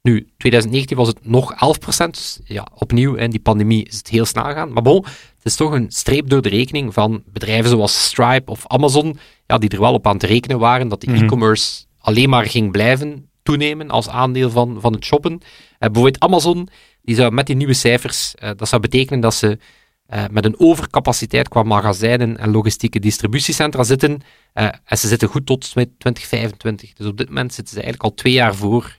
nu, 0.02 0.28
2019 0.38 0.98
was 0.98 1.08
het 1.08 1.26
nog 1.28 1.54
11%. 1.54 2.14
Dus 2.14 2.40
ja, 2.44 2.68
opnieuw, 2.74 3.16
in 3.16 3.30
die 3.30 3.40
pandemie 3.40 3.86
is 3.86 3.98
het 3.98 4.08
heel 4.08 4.26
snel 4.26 4.44
gegaan. 4.44 4.74
Maar 4.74 4.84
bon, 4.84 5.06
het 5.43 5.51
is 5.51 5.55
toch 5.55 5.71
een 5.71 5.91
streep 5.91 6.29
door 6.29 6.41
de 6.41 6.50
rekening 6.50 6.93
van 6.93 7.24
bedrijven 7.25 7.69
zoals 7.69 8.03
Stripe 8.03 8.51
of 8.51 8.67
Amazon, 8.67 9.17
ja, 9.45 9.57
die 9.57 9.69
er 9.69 9.79
wel 9.79 9.93
op 9.93 10.07
aan 10.07 10.17
te 10.17 10.27
rekenen 10.27 10.60
waren 10.60 10.88
dat 10.88 11.01
de 11.01 11.12
Mhm. 11.12 11.24
e-commerce 11.24 11.86
alleen 12.00 12.29
maar 12.29 12.45
ging 12.45 12.71
blijven 12.71 13.29
toenemen 13.43 13.89
als 13.89 14.10
aandeel 14.10 14.50
van, 14.50 14.77
van 14.81 14.93
het 14.93 15.05
shoppen. 15.05 15.33
Eh, 15.33 15.39
bijvoorbeeld 15.79 16.19
Amazon, 16.19 16.67
die 17.01 17.15
zou 17.15 17.31
met 17.31 17.45
die 17.45 17.55
nieuwe 17.55 17.74
cijfers, 17.74 18.36
eh, 18.36 18.50
dat 18.55 18.67
zou 18.69 18.81
betekenen 18.81 19.19
dat 19.19 19.33
ze 19.33 19.57
eh, 20.05 20.24
met 20.31 20.45
een 20.45 20.60
overcapaciteit 20.60 21.48
qua 21.48 21.63
magazijnen 21.63 22.38
en 22.38 22.51
logistieke 22.51 23.00
distributiecentra 23.00 23.83
zitten. 23.83 24.19
en 24.53 24.98
ze 24.98 25.07
zitten 25.07 25.27
goed 25.27 25.45
tot 25.45 25.71
2025. 25.98 26.93
Dus 26.93 27.07
op 27.07 27.17
dit 27.17 27.27
moment 27.27 27.53
zitten 27.53 27.74
ze 27.74 27.81
eigenlijk 27.81 28.12
al 28.12 28.15
twee 28.17 28.33
jaar 28.33 28.55
voor. 28.55 28.98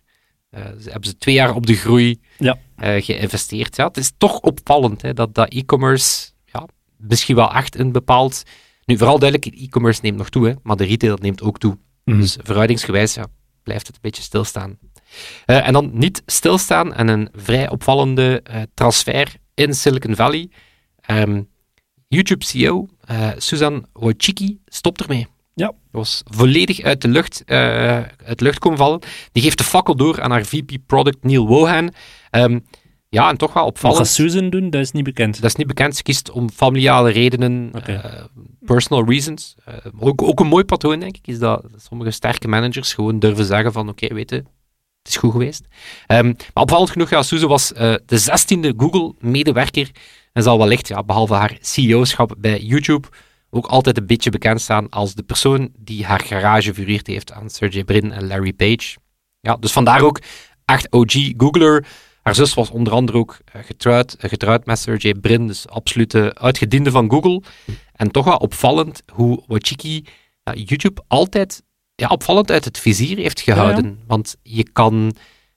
Ze 0.53 0.91
hebben 0.91 1.09
ze 1.09 1.17
twee 1.17 1.35
jaar 1.35 1.55
op 1.55 1.67
de 1.67 1.75
groei 1.75 2.21
Ja. 2.39 2.59
geïnvesteerd. 2.77 3.77
Ja, 3.77 3.87
het 3.87 3.97
is 3.97 4.13
toch 4.19 4.39
opvallend 4.41 5.03
hè, 5.03 5.13
dat, 5.15 5.35
dat 5.35 5.53
e-commerce 5.53 6.31
misschien 7.09 7.37
wel 7.37 7.53
echt 7.53 7.79
een 7.79 7.93
bepaald... 7.93 8.43
Nu, 8.85 8.97
vooral 8.97 9.19
duidelijk, 9.19 9.55
e-commerce 9.57 10.01
neemt 10.03 10.17
nog 10.17 10.29
toe, 10.29 10.47
hè, 10.47 10.53
maar 10.63 10.77
de 10.77 10.85
retail 10.85 11.17
neemt 11.21 11.43
ook 11.43 11.59
toe. 11.59 11.79
Mhm. 12.05 12.21
Dus 12.21 12.39
verhoudingsgewijs 12.43 13.15
ja, 13.15 13.27
blijft 13.63 13.87
het 13.87 13.95
een 13.97 14.03
beetje 14.03 14.23
stilstaan. 14.23 14.79
Eh, 15.45 15.67
en 15.67 15.73
dan 15.73 15.91
niet 15.93 16.23
stilstaan 16.27 16.95
en 16.95 17.09
een 17.09 17.29
vrij 17.33 17.71
opvallende 17.71 18.41
eh, 18.43 18.63
transfer 18.75 19.35
in 19.55 19.75
Silicon 19.75 20.17
Valley. 20.17 20.51
Ehm, 21.01 21.43
YouTube-CEO 22.09 22.89
eh 23.05 23.31
Susan 23.37 23.87
Wojcicki 23.93 24.59
stopt 24.67 25.01
ermee. 25.01 25.27
Ja. 25.55 25.67
Dat 25.67 25.77
was 25.91 26.23
volledig 26.25 26.81
uit 26.81 27.01
de 27.01 27.09
lucht, 27.09 27.43
uit 27.47 28.39
de 28.39 28.45
lucht 28.45 28.59
komen 28.59 28.79
vallen. 28.79 29.01
Die 29.33 29.43
geeft 29.43 29.59
de 29.59 29.65
fakkel 29.65 29.97
door 29.97 30.23
aan 30.23 30.31
haar 30.31 30.45
VP 30.45 30.71
Product 30.87 31.25
Neil 31.25 31.47
Wohan. 31.47 31.93
Ehm, 32.31 32.59
ja, 33.13 33.29
en 33.29 33.37
toch 33.37 33.53
wel 33.53 33.63
Wat 33.63 33.73
opvallend. 33.73 33.99
gaat 33.99 34.09
Susan 34.09 34.51
doen? 34.51 34.71
Dat 34.71 34.81
is 34.81 34.91
niet 34.93 35.05
bekend. 35.05 35.35
Dat 35.41 35.51
is 35.51 35.57
niet 35.57 35.67
bekend. 35.67 35.97
Ze 35.97 36.03
kiest 36.03 36.31
om 36.31 36.51
familiale 36.51 37.11
redenen, 37.11 37.71
eh, 37.85 38.25
personal 38.61 39.05
reasons. 39.05 39.55
Eh, 39.65 39.75
ook, 39.99 40.23
ook 40.23 40.41
een 40.41 40.47
mooi 40.47 40.65
patroon, 40.65 41.01
denk 41.01 41.17
ik, 41.17 41.27
is 41.27 41.39
dat 41.39 41.65
sommige 41.77 42.11
sterke 42.11 42.49
managers 42.49 42.95
gewoon 42.95 43.19
durven 43.19 43.45
zeggen 43.45 43.73
van 43.73 43.89
oké, 43.89 44.15
weet 44.15 44.31
je, 44.31 44.37
het 44.37 45.09
is 45.09 45.17
goed 45.17 45.31
geweest. 45.33 45.65
Ehm, 46.07 46.25
maar 46.27 46.63
opvallend 46.63 46.91
genoeg, 46.91 47.11
ja, 47.11 47.23
Suze 47.23 47.47
was 47.47 47.73
eh, 47.73 47.95
de 48.07 48.19
zestiende 48.19 48.75
Google-medewerker 48.77 49.91
en 50.33 50.43
zal 50.43 50.59
wellicht, 50.59 50.89
ja, 50.89 51.03
behalve 51.03 51.35
haar 51.35 51.57
CEO-schap 51.61 52.35
bij 52.39 52.61
YouTube, 52.61 53.09
ook 53.51 53.67
altijd 53.67 53.99
een 53.99 54.07
beetje 54.07 54.31
bekend 54.31 54.61
staan 54.61 54.89
als 54.89 55.15
de 55.15 55.23
persoon 55.23 55.71
die 55.79 56.05
haar 56.05 56.21
garage 56.21 56.75
verhuurd 56.75 57.07
heeft 57.07 57.33
aan 57.33 57.51
Sergey 57.51 57.85
Brin 57.85 58.13
en 58.13 58.27
Larry 58.27 58.53
Page. 58.53 58.97
Ja, 59.41 59.57
dus 59.57 59.73
vandaar 59.73 60.01
ook 60.03 60.21
echt 60.65 60.93
OG 60.93 61.13
Googler. 61.37 61.87
Haar 62.23 62.35
zus 62.35 62.55
was 62.55 62.71
onder 62.71 62.93
andere 62.93 63.19
ook 63.19 63.39
eh, 63.45 63.63
getrouwd, 63.65 64.13
eh, 64.13 64.31
getrouwd 64.31 64.67
met 64.67 64.79
Sergey 64.79 65.15
Brin, 65.15 65.47
dus 65.47 65.69
absolute 65.69 66.35
uitgediende 66.35 66.91
van 66.91 67.11
Google. 67.11 67.43
En 67.93 68.11
toch 68.11 68.25
wel 68.25 68.37
opvallend 68.37 69.03
hoe 69.13 69.43
ja, 70.43 70.53
YouTube 70.55 71.03
altijd 71.09 71.63
ja, 71.95 72.09
opvallend 72.09 72.51
uit 72.51 72.65
het 72.65 72.79
vizier 72.79 73.17
heeft 73.17 73.41
gehouden. 73.41 74.01
Want 74.07 74.37
je 74.43 74.71
kan, 74.73 75.15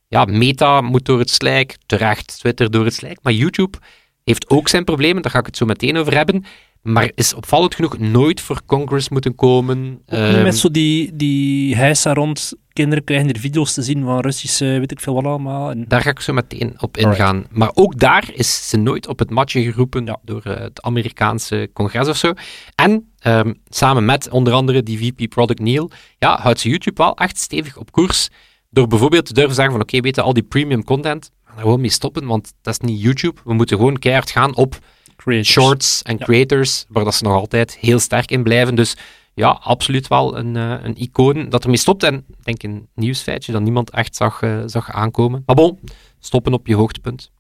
ja, 0.08 0.26
Meta 0.26 0.82
moet 0.82 1.06
door 1.06 1.20
het 1.20 1.30
slijk, 1.30 1.78
terecht, 1.86 2.38
Twitter 2.40 2.72
door 2.72 2.86
het 2.86 2.94
slijk, 2.94 3.20
maar 3.22 3.34
YouTube 3.34 3.78
heeft 4.24 4.50
ook 4.50 4.68
zijn 4.68 4.84
problemen, 4.84 5.22
daar 5.22 5.32
ga 5.32 5.40
ik 5.40 5.46
het 5.46 5.58
zo 5.58 5.66
meteen 5.66 5.98
over 5.98 6.16
hebben. 6.16 6.46
Maar 6.86 7.12
is 7.16 7.34
opvallend 7.34 7.76
genoeg 7.76 7.98
nooit 7.98 8.42
voor 8.42 8.62
Congress 8.66 9.10
moeten 9.10 9.36
komen. 9.36 10.02
Ook 10.06 10.18
Ehm, 10.20 10.44
met 10.44 10.58
zo 10.58 10.72
die, 10.72 11.16
die 11.16 11.76
heisa 11.76 12.14
rond. 12.14 12.54
Kinderen 12.74 13.04
krijgen 13.04 13.28
hier 13.28 13.40
video's 13.40 13.74
te 13.74 13.82
zien 13.82 14.04
van 14.04 14.20
Russische, 14.20 14.66
weet 14.66 14.92
ik 14.92 15.00
veel 15.00 15.14
wat 15.14 15.24
allemaal. 15.24 15.70
En 15.70 15.86
Daar 15.88 16.02
ga 16.02 16.10
ik 16.10 16.20
zo 16.20 16.34
meteen 16.34 16.74
op 16.80 16.98
Alright. 16.98 17.20
ingaan. 17.20 17.46
Maar 17.52 17.72
ook 17.74 18.00
daar 18.00 18.30
is 18.34 18.70
ze 18.70 18.78
nooit 18.78 19.08
op 19.08 19.20
het 19.20 19.30
matje 19.30 19.64
geroepen 19.64 20.20
door 20.24 20.42
eh, 20.44 20.60
het 20.62 20.82
Amerikaanse 20.82 21.70
congres 21.74 22.08
of 22.08 22.18
zo. 22.18 22.34
En 22.76 23.12
ehm, 23.20 23.54
samen 23.70 24.06
met 24.06 24.30
onder 24.30 24.54
andere 24.54 24.84
die 24.84 24.98
VP 24.98 25.30
Product 25.30 25.60
Neil, 25.60 25.92
ja, 26.18 26.40
houdt 26.42 26.60
ze 26.60 26.70
YouTube 26.70 27.04
wel 27.04 27.16
echt 27.18 27.38
stevig 27.38 27.78
op 27.78 27.92
koers. 27.92 28.30
Door 28.70 28.88
bijvoorbeeld 28.88 29.26
te 29.26 29.34
durven 29.34 29.56
zeggen 29.56 29.74
van 29.74 29.82
oké, 29.82 30.00
weet 30.00 30.16
je, 30.16 30.22
al 30.22 30.34
die 30.34 30.44
premium 30.44 30.84
content, 30.84 31.32
er 31.46 31.62
gewoon 31.62 31.82
mee 31.82 31.90
stoppen, 31.90 32.26
want 32.26 32.54
dat 32.62 32.74
is 32.74 32.88
niet 32.88 33.02
YouTube. 33.02 33.42
We 33.44 33.54
moeten 33.54 33.78
gewoon 33.78 34.00
keihard 34.00 34.32
gaan 34.32 34.56
op 34.56 34.78
creators. 35.16 35.50
shorts 35.52 36.02
en 36.02 36.16
Ja. 36.18 36.26
creators, 36.26 36.86
waar 36.90 37.04
dat 37.04 37.16
ze 37.16 37.24
nog 37.24 37.34
altijd 37.34 37.78
heel 37.78 38.00
sterk 38.00 38.32
in 38.32 38.44
blijven. 38.44 38.76
Dus 38.76 38.98
ja, 39.34 39.50
absoluut 39.50 40.08
wel 40.08 40.38
een, 40.38 40.56
eh, 40.56 40.74
een 40.84 40.96
icoon 41.02 41.50
dat 41.50 41.64
ermee 41.64 41.78
stopt. 41.78 42.04
En 42.04 42.16
ik 42.38 42.44
denk 42.46 42.64
een 42.64 42.88
nieuwsfeitje 42.96 43.52
dat 43.52 43.62
niemand 43.62 43.90
echt 43.90 44.16
zag, 44.16 44.42
eh, 44.42 44.60
zag 44.66 44.92
aankomen. 44.92 45.44
Maar 45.46 45.56
bon, 45.56 45.80
stoppen 46.20 46.54
op 46.54 46.68
je 46.68 46.76
hoogtepunt. 46.76 47.32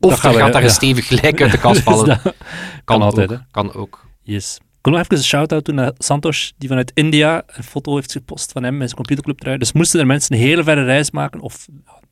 Of 0.00 0.10
Dat 0.10 0.20
gaat 0.20 0.34
daar 0.34 0.52
ja. 0.52 0.62
een 0.62 0.70
stevig 0.70 1.06
gelijk 1.06 1.40
uit 1.42 1.50
de 1.50 1.58
kast 1.58 1.80
vallen. 1.82 2.04
Dus 2.06 2.22
dat 2.22 2.34
kan 2.84 3.02
altijd, 3.02 3.30
ook, 3.32 3.36
hè. 3.38 3.42
Kan 3.50 3.74
ook. 3.74 4.04
Yes. 4.22 4.56
Ik 4.56 4.86
wil 4.86 4.92
nog 4.94 5.02
even 5.04 5.16
een 5.16 5.22
shout-out 5.24 5.64
doen 5.64 5.74
naar 5.74 5.92
Santosh, 5.98 6.50
die 6.58 6.68
vanuit 6.68 6.90
India 6.94 7.42
een 7.46 7.64
foto 7.64 7.94
heeft 7.94 8.12
gepost 8.12 8.52
van 8.52 8.62
hem 8.62 8.72
met 8.72 8.82
zijn 8.82 8.94
computerclub 8.96 9.40
eruit. 9.42 9.60
Dus 9.60 9.72
moesten 9.72 10.00
er 10.00 10.06
mensen 10.06 10.34
een 10.34 10.40
hele 10.42 10.62
verre 10.64 10.84
reis 10.84 11.10
maken, 11.10 11.40
of 11.40 11.66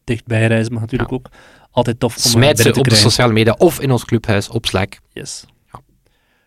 dichtbij 0.04 0.46
reizen, 0.46 0.72
maar 0.72 0.80
natuurlijk 0.82 1.10
Ja. 1.10 1.16
ook 1.16 1.28
altijd 1.70 2.00
tof 2.00 2.16
om 2.16 2.22
eh, 2.22 2.28
Smijt 2.28 2.58
ze 2.58 2.74
op 2.74 2.88
de 2.88 2.94
sociale 2.94 3.32
media 3.32 3.54
of 3.58 3.80
in 3.80 3.90
ons 3.90 4.04
clubhuis 4.04 4.48
op 4.48 4.66
Slack. 4.66 4.98
Yes. 5.12 5.44
Ja. 5.72 5.80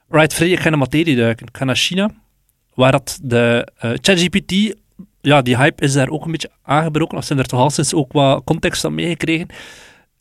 Right, 0.09 0.33
Freddy, 0.33 0.53
ik 0.53 0.59
ga 0.59 0.65
in 0.65 0.71
de 0.71 0.77
materie 0.77 1.15
duiken. 1.15 1.47
Ik 1.47 1.57
ga 1.57 1.65
naar 1.65 1.75
China, 1.75 2.11
waar 2.73 2.91
dat 2.91 3.19
de 3.23 3.71
eh, 3.77 3.91
ChatGPT, 4.01 4.75
ja, 5.21 5.41
die 5.41 5.57
hype 5.57 5.83
is 5.83 5.93
daar 5.93 6.09
ook 6.09 6.25
een 6.25 6.31
beetje 6.31 6.51
aangebroken, 6.61 7.17
of 7.17 7.25
zijn 7.25 7.39
er 7.39 7.45
toch 7.45 7.59
al 7.59 7.69
sinds 7.69 7.93
ook 7.93 8.11
wat 8.11 8.43
context 8.43 8.85
aan 8.85 8.95
meegekregen. 8.95 9.47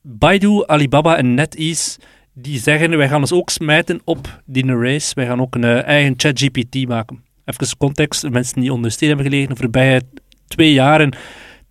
Baidu, 0.03 0.65
Alibaba 0.67 1.17
en 1.17 1.35
NetEase, 1.35 1.99
die 2.33 2.59
zeggen, 2.59 2.97
wij 2.97 3.09
gaan 3.09 3.21
ons 3.21 3.33
ook 3.33 3.51
smijten 3.51 4.01
op 4.05 4.43
die 4.45 4.67
race, 4.67 5.15
wij 5.15 5.27
gaan 5.27 5.41
ook 5.41 5.55
een 5.55 5.65
eh, 5.65 5.83
eigen 5.83 6.15
ChatGPT 6.17 6.89
maken. 6.89 7.25
Even 7.45 7.77
context, 7.77 8.31
mensen 8.31 8.61
die 8.61 8.73
onder 8.73 8.89
de 8.89 8.95
steen 8.97 9.09
hebben 9.09 9.27
gelegen, 9.27 9.49
de 9.49 9.57
voorbije 9.57 10.03
twee 10.49 10.73
jaren, 10.73 11.17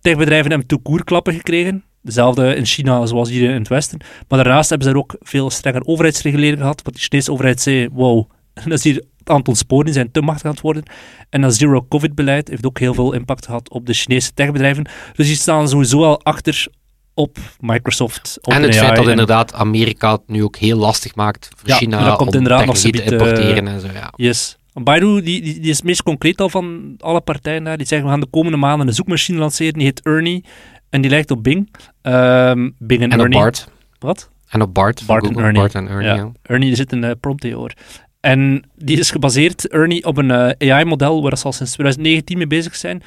techbedrijven 0.00 0.50
hebben 0.50 0.68
toekoerklappen 0.68 1.34
gekregen. 1.34 1.84
Dezelfde 2.02 2.54
in 2.54 2.66
China 2.66 3.06
zoals 3.06 3.28
hier 3.30 3.50
in 3.50 3.58
het 3.58 3.68
Westen. 3.68 4.00
Maar 4.28 4.44
daarnaast 4.44 4.68
hebben 4.68 4.88
ze 4.88 4.92
er 4.94 5.00
ook 5.00 5.16
veel 5.20 5.50
strenger 5.50 5.82
overheidsregulering 5.84 6.58
gehad. 6.58 6.82
Want 6.82 6.96
de 6.96 7.02
Chinese 7.02 7.32
overheid 7.32 7.60
zei, 7.60 7.88
wow, 7.92 8.30
dat 8.64 8.72
is 8.72 8.84
hier, 8.84 8.94
het 9.18 9.28
aantal 9.30 9.54
sporen 9.54 9.84
die 9.84 9.94
zijn 9.94 10.10
te 10.10 10.20
machtig 10.20 10.44
aan 10.44 10.50
het 10.50 10.60
worden. 10.60 10.82
En 11.30 11.40
dat 11.40 11.54
zero-covid-beleid 11.54 12.48
heeft 12.48 12.66
ook 12.66 12.78
heel 12.78 12.94
veel 12.94 13.12
impact 13.12 13.46
gehad 13.46 13.70
op 13.70 13.86
de 13.86 13.92
Chinese 13.94 14.30
techbedrijven. 14.34 14.88
Dus 15.14 15.26
die 15.26 15.36
staan 15.36 15.68
sowieso 15.68 16.04
al 16.04 16.22
achter 16.22 16.66
op 17.14 17.38
Microsoft. 17.60 18.38
Op 18.40 18.52
en 18.52 18.62
het 18.62 18.70
AI 18.76 18.78
feit 18.78 18.96
dat 18.96 19.04
en- 19.04 19.10
inderdaad 19.10 19.52
Amerika 19.54 20.12
het 20.12 20.22
nu 20.26 20.44
ook 20.44 20.56
heel 20.56 20.76
lastig 20.78 21.14
maakt 21.14 21.48
voor 21.56 21.68
Ja, 21.68 21.76
China 21.76 22.04
dat 22.04 22.16
komt 22.16 22.28
om 22.30 22.34
inderdaad 22.36 22.66
nog 22.66 22.76
te 22.78 23.02
importeren 23.04 23.68
en 23.68 23.80
zo. 23.80 23.86
Ja. 23.92 24.12
Yes. 24.16 24.56
Baidu 24.72 25.22
die, 25.22 25.42
die, 25.42 25.60
die 25.60 25.70
is 25.70 25.76
het 25.76 25.84
meest 25.84 26.02
concreet 26.02 26.40
al 26.40 26.48
van 26.48 26.94
alle 26.98 27.20
partijen 27.20 27.64
daar. 27.64 27.76
Die 27.76 27.86
zeggen, 27.86 28.06
we 28.06 28.12
gaan 28.12 28.20
de 28.22 28.30
komende 28.30 28.56
maanden 28.56 28.86
een 28.88 28.94
zoekmachine 28.94 29.38
lanceren. 29.38 29.72
Die 29.72 29.82
heet 29.82 30.00
Ernie. 30.02 30.44
En 30.90 31.00
die 31.00 31.10
lijkt 31.10 31.30
op 31.30 31.42
Bing. 31.42 31.70
Ehm, 32.02 32.70
Bing 32.78 33.02
en, 33.02 33.10
En 33.10 33.18
op 33.18 33.24
Ernie. 33.24 33.38
Bart. 33.38 33.68
Wat? 33.98 34.30
En 34.48 34.62
op 34.62 34.74
Bart. 34.74 35.02
Bart 35.06 35.26
en. 35.26 35.36
Ernie. 35.36 35.60
Bart 35.60 35.74
en 35.74 35.88
Ernie, 35.88 36.06
Ja. 36.06 36.14
ja. 36.14 36.32
Ernie, 36.42 36.70
er 36.70 36.76
zit 36.76 36.92
een 36.92 37.02
uh, 37.02 37.10
prompt 37.20 37.44
in 37.44 37.52
hoor. 37.52 37.72
En 38.20 38.64
die 38.76 38.98
is 38.98 39.10
gebaseerd, 39.10 39.68
Ernie, 39.68 40.04
op 40.04 40.16
een 40.16 40.30
eh, 40.30 40.72
AI-model 40.72 41.22
waar 41.22 41.38
ze 41.38 41.44
al 41.44 41.52
sinds 41.52 41.72
2019 41.72 42.38
mee 42.38 42.46
bezig 42.46 42.76
zijn. 42.76 43.02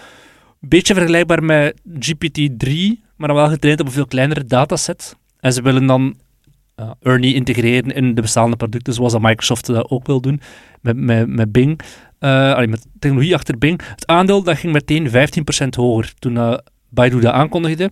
Beetje 0.59 0.93
vergelijkbaar 0.93 1.43
met 1.43 1.81
GPT-3, 1.99 2.73
maar 3.15 3.27
dan 3.27 3.37
wel 3.37 3.49
getraind 3.49 3.79
op 3.79 3.85
een 3.85 3.91
veel 3.91 4.05
kleinere 4.07 4.45
dataset. 4.45 5.15
En 5.39 5.53
ze 5.53 5.61
willen 5.61 5.85
dan 5.85 6.15
eh, 6.75 6.91
Ernie 7.01 7.33
integreren 7.33 7.91
in 7.91 8.15
de 8.15 8.21
bestaande 8.21 8.55
producten, 8.55 8.93
zoals 8.93 9.11
dat 9.11 9.21
Microsoft 9.21 9.65
dat 9.65 9.89
ook 9.89 10.07
wil 10.07 10.21
doen 10.21 10.41
met, 10.81 10.97
met, 10.97 11.27
met 11.27 11.51
Bing. 11.51 11.79
Eh, 12.19 12.53
allee, 12.53 12.67
met 12.67 12.85
technologie 12.99 13.35
achter 13.35 13.57
Bing. 13.57 13.81
Het 13.85 14.07
aandeel 14.07 14.43
dat 14.43 14.57
ging 14.57 14.73
meteen 14.73 15.09
15% 15.09 15.11
hoger 15.69 16.13
toen 16.19 16.33
uh, 16.33 16.57
Baidu 16.93 17.19
dat 17.19 17.33
aankondigde. 17.33 17.91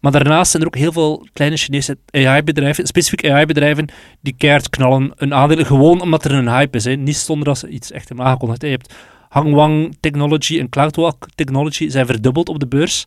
Maar 0.00 0.12
daarnaast 0.12 0.50
zijn 0.50 0.62
er 0.62 0.68
ook 0.68 0.76
heel 0.76 0.92
veel 0.92 1.26
kleine 1.32 1.56
Chinese 1.56 1.98
AI-bedrijven, 2.10 2.86
specifiek 2.86 3.30
AI-bedrijven, 3.30 3.88
die 4.20 4.34
keihard 4.36 4.70
knallen 4.70 5.12
een 5.16 5.34
aandeel, 5.34 5.64
gewoon 5.64 6.00
omdat 6.00 6.24
er 6.24 6.32
een 6.32 6.48
hype 6.48 6.76
is. 6.76 6.84
Hè. 6.84 6.94
Niet 6.94 7.16
zonder 7.16 7.44
dat 7.44 7.58
ze 7.58 7.68
iets 7.68 7.90
echt 7.90 8.08
hebben 8.08 8.26
aangekondigd. 8.26 8.62
Je 8.62 8.68
hebt 8.68 8.94
Hangwang 9.28 9.96
Technology 10.00 10.58
en 10.58 10.68
CloudWalk 10.68 11.28
Technology 11.34 11.88
zijn 11.88 12.06
verdubbeld 12.06 12.48
op 12.48 12.60
de 12.60 12.66
beurs. 12.66 13.04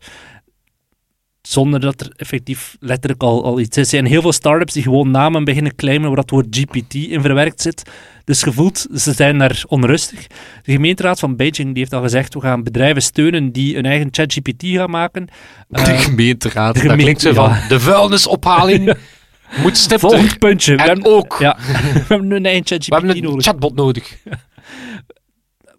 Zonder 1.46 1.80
dat 1.80 2.00
er 2.00 2.12
effectief 2.16 2.76
letterlijk 2.80 3.22
al, 3.22 3.44
al 3.44 3.60
iets 3.60 3.76
is. 3.76 3.82
Er 3.84 3.88
zijn 3.90 4.06
heel 4.06 4.20
veel 4.22 4.32
startups 4.32 4.72
die 4.72 4.82
gewoon 4.82 5.10
namen 5.10 5.44
beginnen 5.44 5.74
claimen 5.74 6.06
waar 6.06 6.16
dat 6.16 6.30
woord 6.30 6.46
GPT 6.50 6.94
in 6.94 7.20
verwerkt 7.20 7.60
zit. 7.60 7.82
Dus 8.24 8.42
gevoeld, 8.42 8.86
ze 8.94 9.12
zijn 9.12 9.38
daar 9.38 9.62
onrustig. 9.68 10.26
De 10.62 10.72
gemeenteraad 10.72 11.18
van 11.18 11.36
Beijing 11.36 11.68
die 11.68 11.78
heeft 11.78 11.92
al 11.92 12.02
gezegd, 12.02 12.34
we 12.34 12.40
gaan 12.40 12.62
bedrijven 12.62 13.02
steunen 13.02 13.52
die 13.52 13.76
een 13.76 13.86
eigen 13.86 14.08
ChatGPT 14.10 14.64
gaan 14.66 14.90
maken. 14.90 15.26
De 15.68 15.80
Eh, 15.80 16.00
gemeenteraad. 16.00 16.74
de 16.74 16.80
dat 16.82 16.90
gemeente- 16.90 17.18
klinkt 17.20 17.38
van, 17.38 17.50
ja. 17.50 17.68
de 17.68 17.80
vuilnisophaling 17.80 18.94
moet 19.62 19.76
stipter. 19.76 20.10
volgend 20.10 20.38
puntje. 20.38 20.74
We 20.74 20.82
En 20.82 20.88
hebben, 20.88 21.12
ook, 21.12 21.36
ja, 21.38 21.56
we 21.92 22.04
hebben 22.08 22.30
een 22.30 22.44
eigen 22.46 22.62
we 22.62 22.68
ChatGPT 22.68 22.92
hebben 22.92 23.16
een 23.16 23.22
nodig. 23.22 23.44
chatbot 23.44 23.74
nodig. 23.74 24.16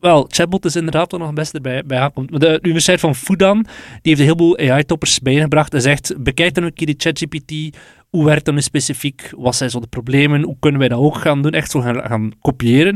Wel, 0.08 0.26
chatbot 0.28 0.66
is 0.66 0.76
inderdaad 0.76 1.12
wel 1.12 1.20
nog 1.20 1.30
het 1.30 1.38
beste 1.38 1.62
bij, 1.62 2.00
aankomt. 2.00 2.40
De 2.40 2.60
Universiteit 2.62 3.00
van 3.00 3.16
Fudan 3.16 3.62
die 3.62 3.70
heeft 4.02 4.20
een 4.20 4.26
heleboel 4.26 4.58
AI-toppers 4.58 5.20
bijeengebracht 5.20 5.74
en 5.74 5.82
zegt, 5.82 6.14
bekijk 6.18 6.54
dan 6.54 6.64
een 6.64 6.74
keer 6.74 6.86
die 6.86 6.96
ChatGPT, 6.98 7.78
hoe 8.10 8.26
werkt 8.26 8.46
dat 8.46 8.54
nu 8.54 8.62
specifiek, 8.62 9.32
wat 9.38 9.56
zijn 9.56 9.70
zo 9.70 9.80
de 9.80 9.88
problemen, 9.88 10.44
hoe 10.44 10.56
kunnen 10.60 10.80
wij 10.80 10.90
dat 10.90 11.00
ook 11.00 11.18
gaan 11.18 11.42
doen, 11.42 11.52
echt 11.52 11.72
zo 11.72 11.80
gaan, 11.82 11.96
gaan 11.96 12.32
kopiëren. 12.42 12.96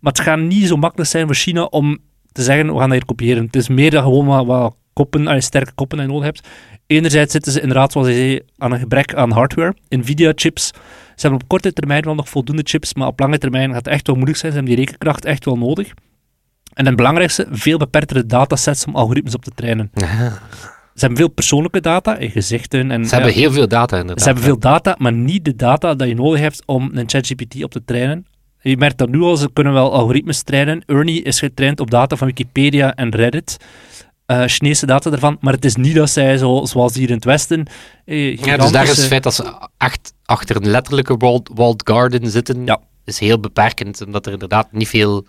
Maar 0.00 0.12
het 0.12 0.20
gaat 0.20 0.38
niet 0.38 0.66
zo 0.66 0.76
makkelijk 0.76 1.10
zijn 1.10 1.26
voor 1.26 1.34
China 1.34 1.64
om 1.64 1.98
te 2.32 2.42
zeggen, 2.42 2.66
we 2.66 2.78
gaan 2.78 2.88
dat 2.88 2.98
hier 2.98 3.04
kopiëren. 3.04 3.44
Het 3.44 3.56
is 3.56 3.68
meer 3.68 3.90
dan 3.90 4.02
gewoon 4.02 4.26
wat, 4.26 4.46
wat 4.46 4.76
koppen, 4.92 5.28
eh, 5.28 5.40
sterke 5.40 5.72
koppen 5.72 6.00
je 6.00 6.06
nodig 6.06 6.24
hebt. 6.24 6.48
Enerzijds 6.86 7.32
zitten 7.32 7.52
ze 7.52 7.60
inderdaad, 7.60 7.92
zoals 7.92 8.06
je 8.06 8.14
zei, 8.14 8.40
aan 8.56 8.72
een 8.72 8.78
gebrek 8.78 9.14
aan 9.14 9.30
hardware. 9.30 9.74
Nvidia-chips. 9.88 10.66
Ze 11.14 11.20
hebben 11.20 11.40
op 11.40 11.48
korte 11.48 11.72
termijn 11.72 12.04
wel 12.04 12.14
nog 12.14 12.28
voldoende 12.28 12.62
chips, 12.64 12.94
maar 12.94 13.06
op 13.06 13.20
lange 13.20 13.38
termijn 13.38 13.68
gaat 13.68 13.84
het 13.84 13.94
echt 13.94 14.06
wel 14.06 14.16
moeilijk 14.16 14.38
zijn. 14.38 14.52
Ze 14.52 14.58
hebben 14.58 14.76
die 14.76 14.84
rekenkracht 14.84 15.24
echt 15.24 15.44
wel 15.44 15.58
nodig. 15.58 15.92
En 16.74 16.86
het 16.86 16.96
belangrijkste, 16.96 17.46
veel 17.50 17.78
beperktere 17.78 18.26
datasets 18.26 18.84
om 18.84 18.94
algoritmes 18.96 19.34
op 19.34 19.44
te 19.44 19.50
trainen. 19.54 19.90
Ze 20.94 21.00
hebben 21.00 21.18
veel 21.18 21.28
persoonlijke 21.28 21.80
data, 21.80 22.18
en 22.18 22.30
gezichten. 22.30 22.90
En, 22.90 23.04
Ze 23.06 23.14
hebben 23.14 23.32
ja, 23.32 23.38
heel 23.38 23.52
veel 23.52 23.68
data 23.68 23.96
inderdaad. 23.96 24.20
ze 24.20 24.26
hebben 24.26 24.44
veel 24.44 24.58
data, 24.58 24.94
maar 24.98 25.12
niet 25.12 25.44
de 25.44 25.56
data 25.56 25.94
dat 25.94 26.08
je 26.08 26.14
nodig 26.14 26.40
hebt 26.40 26.62
om 26.66 26.90
een 26.94 27.08
ChatGPT 27.08 27.64
op 27.64 27.70
te 27.70 27.84
trainen. 27.84 28.26
Je 28.60 28.76
merkt 28.76 28.98
dat 28.98 29.08
nu 29.08 29.20
al, 29.20 29.36
ze 29.36 29.50
kunnen 29.52 29.72
wel 29.72 29.92
algoritmes 29.92 30.42
trainen. 30.42 30.82
Ernie 30.86 31.22
is 31.22 31.38
getraind 31.38 31.80
op 31.80 31.90
data 31.90 32.16
van 32.16 32.26
Wikipedia 32.26 32.94
en 32.94 33.10
Reddit. 33.14 33.56
Eh, 34.26 34.42
Chinese 34.46 34.86
data 34.86 35.10
daarvan, 35.10 35.36
maar 35.40 35.52
het 35.52 35.64
is 35.64 35.76
niet 35.76 35.94
dat 35.94 36.10
zij, 36.10 36.36
zo, 36.38 36.64
zoals 36.64 36.94
hier 36.94 37.08
in 37.08 37.14
het 37.14 37.24
Westen, 37.24 37.66
eh, 38.04 38.36
Ja, 38.36 38.56
dus 38.56 38.70
daar 38.70 38.82
is 38.84 38.96
het 38.96 39.06
feit 39.06 39.22
dat 39.22 39.34
ze 39.34 39.68
echt 39.78 40.12
achter 40.24 40.56
een 40.56 40.68
letterlijke 40.68 41.16
walled, 41.16 41.50
walled 41.54 41.82
garden 41.84 42.30
zitten, 42.30 42.64
Ja. 42.64 42.80
is 43.04 43.18
heel 43.18 43.40
beperkend. 43.40 44.04
Omdat 44.06 44.26
er 44.26 44.32
inderdaad 44.32 44.72
niet 44.72 44.88
veel... 44.88 45.26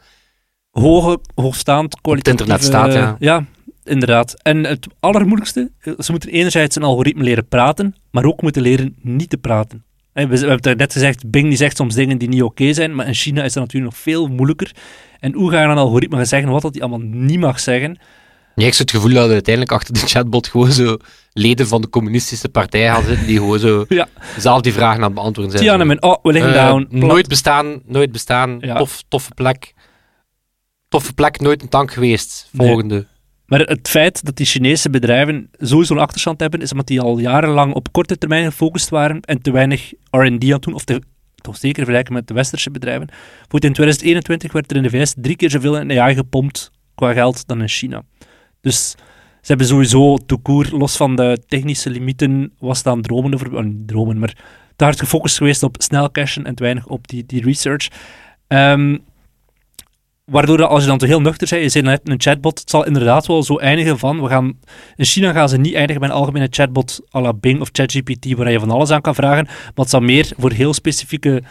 hoge, 0.81 1.19
hoogstaand 1.35 2.01
kwalitatieve... 2.01 2.51
internet 2.51 2.63
staat, 2.65 2.93
ja. 2.93 3.15
Ja, 3.19 3.45
inderdaad. 3.83 4.35
En 4.41 4.63
het 4.63 4.87
allermoeilijkste, 4.99 5.71
ze 5.97 6.11
moeten 6.11 6.29
enerzijds 6.29 6.75
een 6.75 6.83
algoritme 6.83 7.23
leren 7.23 7.47
praten, 7.47 7.95
maar 8.11 8.25
ook 8.25 8.41
moeten 8.41 8.61
leren 8.61 8.95
niet 9.01 9.29
te 9.29 9.37
praten. 9.37 9.83
We, 10.13 10.27
we 10.27 10.37
hebben 10.37 10.69
het 10.69 10.77
net 10.77 10.93
gezegd, 10.93 11.29
Bing 11.29 11.47
die 11.47 11.57
zegt 11.57 11.77
soms 11.77 11.95
dingen 11.95 12.17
die 12.17 12.27
niet 12.29 12.43
oké 12.43 12.73
zijn, 12.73 12.95
maar 12.95 13.07
in 13.07 13.13
China 13.13 13.43
is 13.43 13.53
dat 13.53 13.63
natuurlijk 13.63 13.93
nog 13.93 14.01
veel 14.01 14.27
moeilijker. 14.27 14.71
En 15.19 15.33
hoe 15.33 15.51
ga 15.51 15.61
je 15.61 15.67
een 15.67 15.77
algoritme 15.77 16.15
gaan 16.17 16.25
zeggen 16.25 16.49
wat 16.49 16.61
dat 16.61 16.73
hij 16.73 16.81
allemaal 16.81 17.07
niet 17.11 17.39
mag 17.39 17.59
zeggen? 17.59 17.99
Ja, 18.55 18.65
ik 18.65 18.69
heb 18.71 18.79
het 18.79 18.91
gevoel 18.91 19.13
dat 19.13 19.29
uiteindelijk 19.29 19.73
achter 19.75 19.93
de 19.93 19.99
chatbot 19.99 20.47
gewoon 20.47 20.71
zo 20.71 20.97
leden 21.33 21.67
van 21.67 21.81
de 21.81 21.89
communistische 21.89 22.49
partij 22.49 22.85
gaan 22.87 23.03
zitten, 23.03 23.25
die 23.25 23.37
gewoon 23.37 23.59
zo 23.59 23.85
Ja. 23.89 24.07
zelf 24.37 24.61
die 24.61 24.73
vragen 24.73 24.97
aan 24.97 25.03
het 25.03 25.13
beantwoorden 25.13 25.51
zijn. 25.53 25.63
Tiananmen, 25.63 26.03
oh, 26.03 26.15
we 26.23 26.31
liggen 26.31 26.53
Eh, 26.55 26.67
down. 26.67 26.87
Plat. 26.89 27.01
nooit 27.01 27.27
bestaan, 27.27 27.81
nooit 27.85 28.11
bestaan, 28.11 28.57
Ja. 28.59 28.75
tof, 28.77 29.03
toffe 29.07 29.31
plek. 29.33 29.73
Toffe 30.93 31.13
plek, 31.13 31.39
nooit 31.39 31.61
een 31.61 31.69
tank 31.69 31.91
geweest. 31.91 32.49
Nee. 32.51 32.67
Volgende. 32.67 33.07
Maar 33.45 33.59
het 33.59 33.89
feit 33.89 34.25
dat 34.25 34.35
die 34.35 34.45
Chinese 34.45 34.89
bedrijven 34.89 35.49
sowieso 35.57 35.93
een 35.93 35.99
achterstand 35.99 36.39
hebben, 36.39 36.61
is 36.61 36.71
omdat 36.71 36.87
die 36.87 37.01
al 37.01 37.17
jarenlang 37.17 37.73
op 37.73 37.91
korte 37.91 38.17
termijn 38.17 38.45
gefocust 38.45 38.89
waren 38.89 39.21
en 39.21 39.41
te 39.41 39.51
weinig 39.51 39.93
R&D 40.09 40.17
aan 40.19 40.33
het 40.33 40.61
doen, 40.61 40.73
of 40.73 40.83
te, 40.83 41.01
toch 41.35 41.57
zeker 41.57 41.75
vergelijken 41.75 42.13
met 42.13 42.27
de 42.27 42.33
westerse 42.33 42.71
bedrijven. 42.71 43.09
Goed, 43.47 43.63
in 43.63 43.73
2021 43.73 44.51
werd 44.51 44.71
er 44.71 44.77
in 44.77 44.83
de 44.83 44.89
VS 44.89 45.13
drie 45.17 45.35
keer 45.35 45.49
zoveel 45.49 45.79
in 45.79 45.99
AI 45.99 46.15
gepompt 46.15 46.71
qua 46.95 47.13
geld 47.13 47.47
dan 47.47 47.61
in 47.61 47.67
China. 47.67 48.03
Dus 48.61 48.89
ze 49.41 49.47
hebben 49.47 49.67
sowieso 49.67 50.17
toekoer, 50.17 50.67
los 50.71 50.97
van 50.97 51.15
de 51.15 51.39
technische 51.47 51.89
limieten, 51.89 52.53
was 52.59 52.83
dat 52.83 52.95
een 52.95 53.01
dromen 53.01 53.33
over, 53.33 53.63
niet 53.63 53.87
dromen, 53.87 54.19
maar 54.19 54.37
te 54.75 54.83
hard 54.83 54.99
gefocust 54.99 55.37
geweest 55.37 55.63
op 55.63 55.75
snel 55.77 56.11
cashen 56.11 56.45
en 56.45 56.55
te 56.55 56.63
weinig 56.63 56.87
op 56.87 57.07
die, 57.07 57.25
die 57.25 57.43
research. 57.43 57.87
Ehm, 58.47 58.97
Waardoor 60.25 60.57
dat, 60.57 60.69
als 60.69 60.81
je 60.81 60.87
dan 60.89 60.97
toch 60.97 61.09
heel 61.09 61.21
nuchter 61.21 61.47
bent, 61.49 61.61
je 61.61 61.69
zei 61.69 61.83
net 61.83 62.01
een 62.09 62.21
chatbot, 62.21 62.59
het 62.59 62.69
zal 62.69 62.85
inderdaad 62.85 63.25
wel 63.27 63.43
zo 63.43 63.57
eindigen 63.57 63.99
van, 63.99 64.21
we 64.21 64.27
gaan, 64.27 64.59
in 64.95 65.05
China 65.05 65.31
gaan 65.31 65.49
ze 65.49 65.57
niet 65.57 65.73
eindigen 65.73 66.01
met 66.01 66.09
een 66.09 66.15
algemene 66.15 66.47
chatbot 66.49 66.99
à 67.15 67.21
la 67.21 67.33
Bing 67.33 67.61
of 67.61 67.69
ChatGPT, 67.71 68.33
waar 68.33 68.51
je 68.51 68.59
van 68.59 68.71
alles 68.71 68.89
aan 68.89 69.01
kan 69.01 69.15
vragen, 69.15 69.45
maar 69.45 69.71
het 69.75 69.89
zal 69.89 69.99
meer 69.99 70.31
voor 70.37 70.51
heel 70.51 70.73
specifieke 70.73 71.43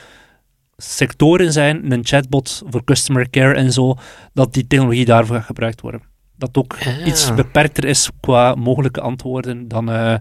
sectoren 0.76 1.52
zijn, 1.52 1.92
een 1.92 2.04
chatbot 2.06 2.62
voor 2.70 2.84
customer 2.84 3.30
care 3.30 3.54
en 3.54 3.72
zo, 3.72 3.94
dat 4.34 4.54
die 4.54 4.66
technologie 4.66 5.04
daarvoor 5.04 5.36
gaat 5.36 5.44
gebruikt 5.46 5.80
worden. 5.80 6.02
Dat 6.36 6.56
ook 6.56 6.76
Ah. 6.80 7.06
iets 7.06 7.34
beperkter 7.34 7.84
is 7.84 8.10
qua 8.20 8.54
mogelijke 8.54 9.00
antwoorden 9.00 9.68
dan 9.68 9.90
eh, 9.90 10.14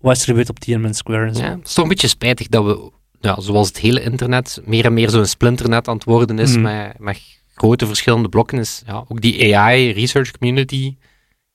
wat 0.00 0.14
is 0.16 0.20
er 0.22 0.28
gebeurd 0.28 0.48
op 0.50 0.58
Tiananmen 0.58 0.94
Square 0.94 1.26
en 1.26 1.34
zo. 1.34 1.42
Ja, 1.42 1.50
het 1.56 1.66
is 1.68 1.72
toch 1.72 1.84
een 1.84 1.90
beetje 1.90 2.08
spijtig 2.08 2.46
dat 2.48 2.64
we, 2.64 2.90
ja, 3.20 3.40
zoals 3.40 3.68
het 3.68 3.78
hele 3.78 4.02
internet, 4.02 4.60
meer 4.64 4.84
en 4.84 4.94
meer 4.94 5.10
zo'n 5.10 5.26
splinternet 5.26 5.88
aan 5.88 5.94
het 5.94 6.04
worden 6.04 6.38
is, 6.38 6.52
Mhm. 6.52 6.60
met, 6.62 6.98
met 6.98 7.20
grote 7.56 7.86
verschillende 7.86 8.28
blokken. 8.28 8.58
Is, 8.58 8.82
ja, 8.86 9.04
ook 9.08 9.20
die 9.20 9.56
AI 9.56 9.92
research 9.92 10.30
community 10.30 10.96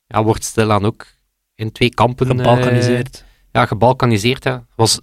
ja, 0.08 0.24
wordt 0.24 0.44
stilaan 0.44 0.86
ook 0.86 1.06
in 1.56 1.72
twee 1.72 1.90
kampen 1.90 2.30
eh, 2.30 2.36
Gebalkaniseerd. 2.38 3.24
ja, 3.52 3.66
gebalkaniseerd. 3.66 4.44
Ja. 4.44 4.66
was 4.76 5.00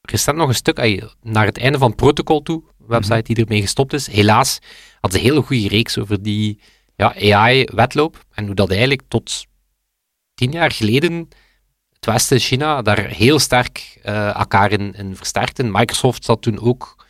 recent 0.00 0.36
nog 0.36 0.48
een 0.48 0.54
stuk 0.54 0.76
naar 1.22 1.46
het 1.46 1.58
einde 1.58 1.78
van 1.78 1.94
protocol 1.94 2.42
toe, 2.42 2.62
website 2.78 3.14
Mhm. 3.14 3.22
die 3.24 3.36
ermee 3.44 3.60
gestopt 3.60 3.92
is. 3.92 4.06
Helaas 4.06 4.58
had 5.00 5.12
ze 5.12 5.18
een 5.18 5.24
hele 5.24 5.42
goede 5.42 5.68
reeks 5.68 5.98
over 5.98 6.22
die 6.22 6.60
ja, 6.96 7.14
AI-wetloop 7.34 8.24
en 8.32 8.46
hoe 8.46 8.54
dat 8.54 8.70
eigenlijk 8.70 9.02
tot 9.08 9.46
tien 10.34 10.50
jaar 10.52 10.70
geleden 10.70 11.28
het 11.92 12.06
Westen 12.06 12.36
en 12.36 12.42
China 12.42 12.82
daar 12.82 13.06
heel 13.06 13.38
sterk 13.38 13.98
eh, 14.02 14.34
elkaar 14.34 14.72
in, 14.72 14.94
in 14.94 15.16
versterkten. 15.16 15.70
Microsoft 15.70 16.24
zat 16.24 16.42
toen 16.42 16.58
ook 16.60 17.01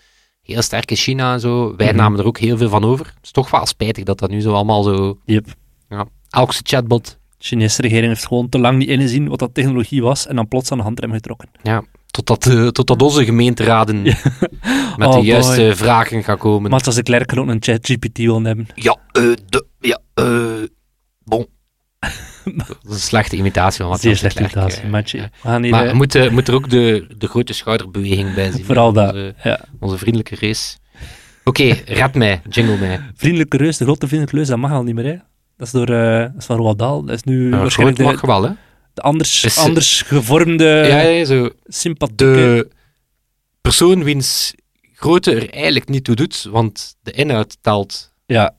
heel 0.42 0.62
sterk 0.62 0.90
in 0.90 0.96
China 0.96 1.32
en 1.32 1.40
zo. 1.40 1.76
Wij 1.76 1.86
Mhm. 1.86 1.96
namen 1.96 2.18
er 2.20 2.26
ook 2.26 2.38
heel 2.38 2.56
veel 2.56 2.68
van 2.68 2.84
over. 2.84 3.06
Het 3.06 3.14
is 3.24 3.30
toch 3.30 3.50
wel 3.50 3.66
spijtig 3.66 4.04
dat 4.04 4.18
dat 4.18 4.30
nu 4.30 4.40
zo 4.40 4.52
allemaal 4.52 4.82
zo... 4.82 5.18
Yep. 5.24 5.46
Ja, 5.88 6.06
elke 6.30 6.54
chatbot 6.62 7.04
De 7.38 7.48
Chinese 7.48 7.82
regering 7.82 8.06
heeft 8.08 8.26
gewoon 8.26 8.48
te 8.48 8.58
lang 8.58 8.78
niet 8.78 8.88
ingezien 8.88 9.28
wat 9.28 9.38
dat 9.38 9.54
technologie 9.54 10.02
was 10.02 10.26
en 10.26 10.36
dan 10.36 10.48
plots 10.48 10.70
aan 10.72 10.78
de 10.78 10.84
handrem 10.84 11.12
getrokken. 11.12 11.48
Ja, 11.62 11.82
totdat, 12.06 12.46
eh, 12.46 12.66
totdat 12.68 13.02
onze 13.02 13.24
gemeenteraden 13.24 14.02
met 14.96 15.08
Oh, 15.08 15.14
de 15.14 15.20
juiste 15.20 15.60
boy. 15.62 15.74
vragen 15.76 16.22
gaan 16.24 16.38
komen. 16.38 16.70
Maar 16.70 16.82
als 16.84 16.94
de 16.94 17.02
klerk 17.02 17.38
ook 17.38 17.48
een 17.48 17.62
ChatGPT 17.62 18.18
wil 18.18 18.42
hebben. 18.42 18.66
Ja, 18.74 18.96
eh, 19.12 19.22
de, 19.48 19.66
ja, 19.80 19.98
eh, 20.14 20.62
bon. 21.24 21.46
Dat 22.44 22.68
is 22.84 22.92
een 22.92 22.98
slechte 22.98 23.36
imitatie 23.36 23.80
van 23.80 23.88
wat 23.90 24.00
Zeer 24.00 24.16
slechte 24.16 24.40
imitatie, 24.40 24.82
eh, 24.82 25.30
ja. 25.42 25.58
Maar 25.58 25.84
eh, 25.84 25.90
we 25.90 25.96
moeten 25.96 26.32
moet 26.32 26.48
er 26.48 26.54
ook 26.54 26.70
de, 26.70 27.06
de 27.18 27.26
grote 27.28 27.52
schouderbeweging 27.52 28.34
bij 28.34 28.50
zien. 28.52 28.64
vooral 28.64 28.92
dat. 28.92 29.08
Onze, 29.14 29.34
Ja. 29.42 29.60
onze 29.80 29.98
vriendelijke 29.98 30.36
race. 30.46 30.76
Oké, 31.44 31.64
red 31.86 32.14
mij, 32.14 32.40
jingle 32.48 32.76
mij. 32.78 33.00
Vriendelijke 33.14 33.56
reus, 33.56 33.76
de 33.76 33.84
grote 33.84 34.06
vriendelijke 34.06 34.36
reus, 34.38 34.48
dat 34.48 34.58
mag 34.58 34.70
al 34.72 34.82
niet 34.82 34.94
meer. 34.94 35.04
Hè. 35.04 35.16
Dat 35.56 35.66
is, 35.66 35.72
door, 35.72 35.88
eh, 35.90 36.18
dat 36.18 36.32
is 36.38 36.44
van 36.44 36.56
Roald 36.56 36.78
Dahl. 36.78 37.02
Dat 37.04 37.14
is 37.14 37.22
nu 37.22 37.50
waarschijnlijk 37.50 37.98
de, 37.98 38.04
mag 38.04 38.20
wel, 38.20 38.42
hè? 38.42 38.50
de 38.94 39.02
anders, 39.02 39.44
Is- 39.44 39.58
anders 39.58 40.02
gevormde, 40.02 40.64
ja, 40.64 41.00
ja, 41.00 41.24
zo. 41.24 41.50
sympathieke... 41.64 42.24
De 42.24 42.68
persoon 43.60 44.04
wiens 44.04 44.54
grootte 44.94 45.34
er 45.34 45.50
eigenlijk 45.50 45.88
niet 45.88 46.04
toe 46.04 46.14
doet, 46.14 46.48
want 46.50 46.94
de 47.02 47.10
inhoud 47.10 47.56
telt 47.60 48.12
Ja, 48.26 48.54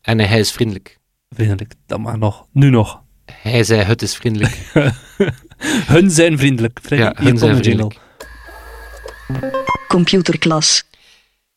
en 0.00 0.18
hij 0.20 0.38
is 0.38 0.52
vriendelijk. 0.52 0.98
vriendelijk. 1.30 1.74
Dat 1.86 1.98
mag 1.98 2.16
nog. 2.16 2.46
Nu 2.52 2.70
nog. 2.70 3.01
Hij 3.42 3.64
zei, 3.64 3.82
het 3.82 4.02
is 4.02 4.14
vriendelijk. 4.16 4.58
Hun 5.94 6.10
zijn 6.10 6.38
vriendelijk. 6.38 6.78
Freddy, 6.82 7.04
Ja, 7.04 7.14
hier 7.16 7.28
hun 7.28 7.38
zijn 7.38 7.60
jingle. 7.60 7.90
Computerklas. 9.88 10.82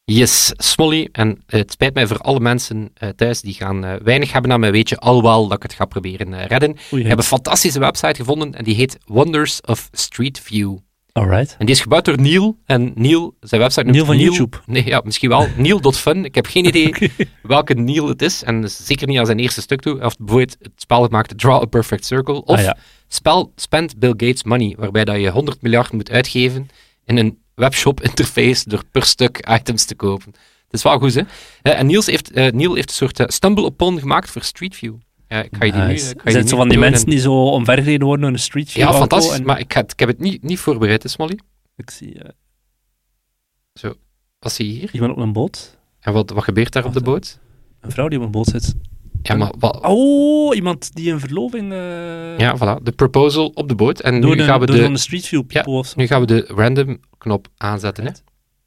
Yes, 0.04 0.54
Smolly. 0.58 1.10
En 1.12 1.44
eh, 1.48 1.60
het 1.60 1.72
spijt 1.72 1.94
mij 1.94 2.08
voor 2.08 2.18
alle 2.18 2.40
mensen 2.40 2.92
eh, 2.94 3.10
thuis 3.10 3.42
die 3.42 3.54
gaan 3.54 3.86
eh, 3.86 3.94
weinig 4.04 4.32
hebben 4.32 4.52
aan 4.52 4.60
mijn 4.60 4.72
weetje, 4.72 4.98
alhoewel 4.98 5.48
dat 5.48 5.58
ik 5.58 5.64
het 5.64 5.74
ga 5.74 5.86
proberen 5.86 6.48
redden. 6.48 6.76
Oei, 6.94 7.02
Ik 7.02 7.08
heb 7.08 7.18
een 7.18 7.24
fantastische 7.24 7.80
website 7.80 8.16
gevonden 8.16 8.56
en 8.56 8.64
die 8.64 8.76
heet 8.76 8.98
Wonders 9.06 9.62
of 9.62 9.90
Street 9.92 10.40
View. 10.40 10.78
Alright. 11.18 11.56
En 11.60 11.66
die 11.66 11.76
is 11.76 11.82
gebouwd 11.82 12.06
door 12.06 12.22
Neil. 12.22 12.58
En 12.66 12.92
Neil, 12.96 13.36
zijn 13.40 13.62
website 13.62 13.84
noemt 13.84 13.96
Neil 13.96 14.06
van 14.06 14.18
YouTube. 14.18 14.58
Nee, 14.66 14.86
ja, 14.86 15.02
misschien 15.04 15.30
wel. 15.30 15.48
Neil.fun. 15.58 16.26
Ik 16.26 16.36
heb 16.36 16.46
geen 16.46 16.66
idee 16.66 17.12
welke 17.42 17.74
Neil 17.74 18.08
het 18.08 18.22
is. 18.22 18.44
En 18.44 18.62
dus 18.62 18.86
zeker 18.86 19.08
niet 19.08 19.18
aan 19.20 19.26
zijn 19.26 19.40
eerste 19.40 19.62
stuk 19.62 19.82
toe. 19.82 20.04
Of 20.04 20.18
bijvoorbeeld 20.18 20.56
het 20.62 20.72
spel 20.76 21.02
dat 21.02 21.12
maakte 21.12 21.36
Draw 21.36 21.62
a 21.62 21.66
Perfect 21.66 22.06
Circle. 22.06 22.44
Of 22.44 22.58
Ah, 22.58 22.64
ja. 22.64 22.78
spel 23.08 23.52
Spend 23.56 24.00
Bill 24.00 24.10
Gates 24.10 24.44
Money, 24.44 24.76
waarbij 24.80 25.06
dat 25.06 25.22
je 25.22 25.30
100 25.30 25.62
miljard 25.62 25.92
moet 25.92 26.12
uitgeven 26.12 26.70
in 27.06 27.18
een 27.18 27.38
webshop 27.56 28.02
interface 28.02 28.70
door 28.70 28.84
per 28.92 29.04
stuk 29.04 29.48
items 29.60 29.86
te 29.86 29.96
kopen. 29.96 30.32
Het 30.66 30.74
is 30.74 30.84
wel 30.84 31.00
goed, 31.00 31.14
hè? 31.14 31.22
Eh, 31.62 31.80
en 31.80 31.86
Niels 31.86 32.06
heeft, 32.06 32.32
eh, 32.32 32.52
Neil 32.52 32.74
heeft 32.76 32.90
een 32.90 32.96
soort 32.96 33.20
eh, 33.20 33.28
stumble 33.28 33.66
upon 33.66 34.00
gemaakt 34.00 34.30
voor 34.32 34.42
Street 34.42 34.76
View. 34.76 34.94
Ja, 35.36 35.44
ik 35.44 35.56
ga 35.56 35.66
je 35.66 35.72
die 35.72 35.82
nu... 35.82 35.88
Nice. 35.88 36.06
Zijn 36.06 36.36
het 36.36 36.44
nu 36.44 36.50
zo 36.50 36.58
van 36.58 36.70
die 36.70 36.78
mensen 36.78 37.10
die 37.10 37.20
zo 37.20 37.46
omvergereden 37.46 38.06
worden 38.08 38.26
door 38.26 38.34
een 38.34 38.40
street 38.40 38.72
view 38.72 38.84
Ja, 38.84 38.94
fantastisch. 38.94 39.38
en- 39.38 39.46
Maar 39.46 39.60
ik, 39.60 39.72
had- 39.72 39.92
ik 39.92 40.00
heb 40.00 40.10
het 40.10 40.20
niet, 40.20 40.44
niet 40.44 40.60
voorbereid, 40.60 41.04
hè, 41.04 41.10
Smolly. 41.10 41.40
Ik 41.76 41.90
zie 41.90 42.20
eh, 42.20 43.92
Wat 44.40 44.52
zie 44.54 44.68
je 44.74 44.80
hier? 44.80 44.90
iemand 44.94 45.12
op 45.12 45.18
een 45.18 45.34
boot. 45.34 45.78
En 46.00 46.14
wat, 46.14 46.30
wat 46.30 46.44
gebeurt 46.44 46.74
daar 46.74 46.86
op 46.86 46.94
de 46.94 47.02
boot? 47.02 47.40
Een 47.82 47.92
vrouw 47.92 48.08
die 48.08 48.20
op 48.20 48.26
een 48.26 48.32
boot 48.32 48.48
zit. 48.48 48.74
Ja, 49.22 49.36
maar 49.36 49.54
wat... 49.60 49.80
Oh, 49.84 50.56
iemand 50.56 50.94
die 50.96 51.12
een 51.12 51.20
verloving... 51.20 51.72
eh, 51.72 52.38
Ja, 52.38 52.56
voilà. 52.58 52.84
De 52.84 52.92
proposal 52.92 53.48
op 53.48 53.68
de 53.68 53.76
boot. 53.76 54.00
En 54.02 54.22
door 54.22 54.32
nu 54.32 54.38
de, 54.38 54.44
gaan 54.44 54.60
we 54.60 54.66
door 54.66 54.76
de... 54.76 54.82
zo'n 54.84 54.98
street 54.98 55.26
view 55.26 55.44
Ja, 55.48 55.62
of 55.64 55.88
zo. 55.88 55.94
Nu 55.98 56.08
gaan 56.08 56.20
we 56.22 56.28
de 56.28 56.46
random 56.48 57.00
knop 57.18 57.48
aanzetten. 57.58 58.06
Hè. 58.06 58.12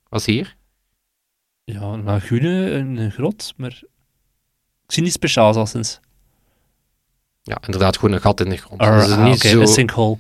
Wat 0.09 0.23
zie 0.23 0.35
je 0.35 0.41
hier? 0.41 0.57
Ja, 1.65 1.83
een 1.83 2.03
lagune, 2.03 2.71
een, 2.71 3.11
grot, 3.11 3.53
maar... 3.57 3.83
Ik 4.87 4.93
zie 4.95 5.03
niet 5.03 5.13
speciaals 5.13 5.57
al 5.57 5.67
sinds. 5.67 6.01
Ja, 7.49 7.59
inderdaad, 7.65 7.97
gewoon 7.99 8.15
een 8.15 8.21
gat 8.21 8.41
in 8.41 8.49
de 8.49 8.57
grond. 8.57 8.81
Ah, 8.81 8.99
Dus 9.01 9.11
ah, 9.13 9.25
niet 9.25 9.41
zo... 9.41 9.61
een 9.61 9.67
sinkhole. 9.67 10.19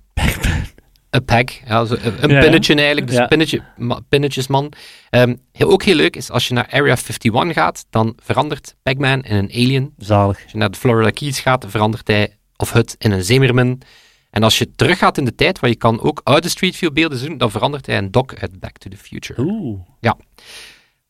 Een 1.10 1.26
pack, 1.26 1.50
ja, 1.50 1.86
zo, 1.86 1.94
een 1.94 2.24
een 2.24 2.30
Ja, 2.30 2.36
ja. 2.36 2.42
pinnetje 2.42 2.76
eigenlijk, 2.76 3.08
dus 3.08 3.16
Ja. 3.16 3.28
pinnetje, 3.28 3.64
ma- 3.78 4.00
pinnetjesman. 4.10 4.72
Ehm, 5.10 5.36
heel, 5.52 5.70
ook 5.70 5.84
heel 5.84 5.96
leuk 5.96 6.16
is, 6.16 6.30
als 6.32 6.48
je 6.48 6.54
naar 6.54 6.68
Area 6.72 6.96
51 6.96 7.54
gaat, 7.54 7.86
dan 7.90 8.14
verandert 8.22 8.76
Pac-Man 8.84 9.22
in 9.24 9.36
een 9.36 9.50
alien. 9.50 9.94
Zalig. 9.98 10.44
Als 10.44 10.52
je 10.52 10.58
naar 10.58 10.72
de 10.72 10.78
Florida 10.78 11.10
Keys 11.10 11.40
gaat, 11.40 11.66
verandert 11.68 12.08
hij, 12.08 12.38
of 12.56 12.72
het, 12.72 12.96
in 12.98 13.12
een 13.12 13.24
Zimmerman. 13.24 13.82
En 14.30 14.44
als 14.44 14.58
je 14.58 14.72
teruggaat 14.76 15.18
in 15.18 15.26
de 15.26 15.36
tijd, 15.36 15.60
waar 15.60 15.70
je 15.70 15.76
kan 15.76 16.02
ook 16.02 16.22
oude 16.24 16.50
Street 16.50 16.76
View 16.76 16.94
beelden 16.94 17.18
zien, 17.18 17.38
dan 17.38 17.52
verandert 17.52 17.86
hij 17.86 17.96
in 17.98 18.12
Doc 18.12 18.34
uit 18.40 18.60
Back 18.60 18.78
to 18.78 18.90
the 18.90 18.98
Future. 18.98 19.42
Oeh. 19.42 19.80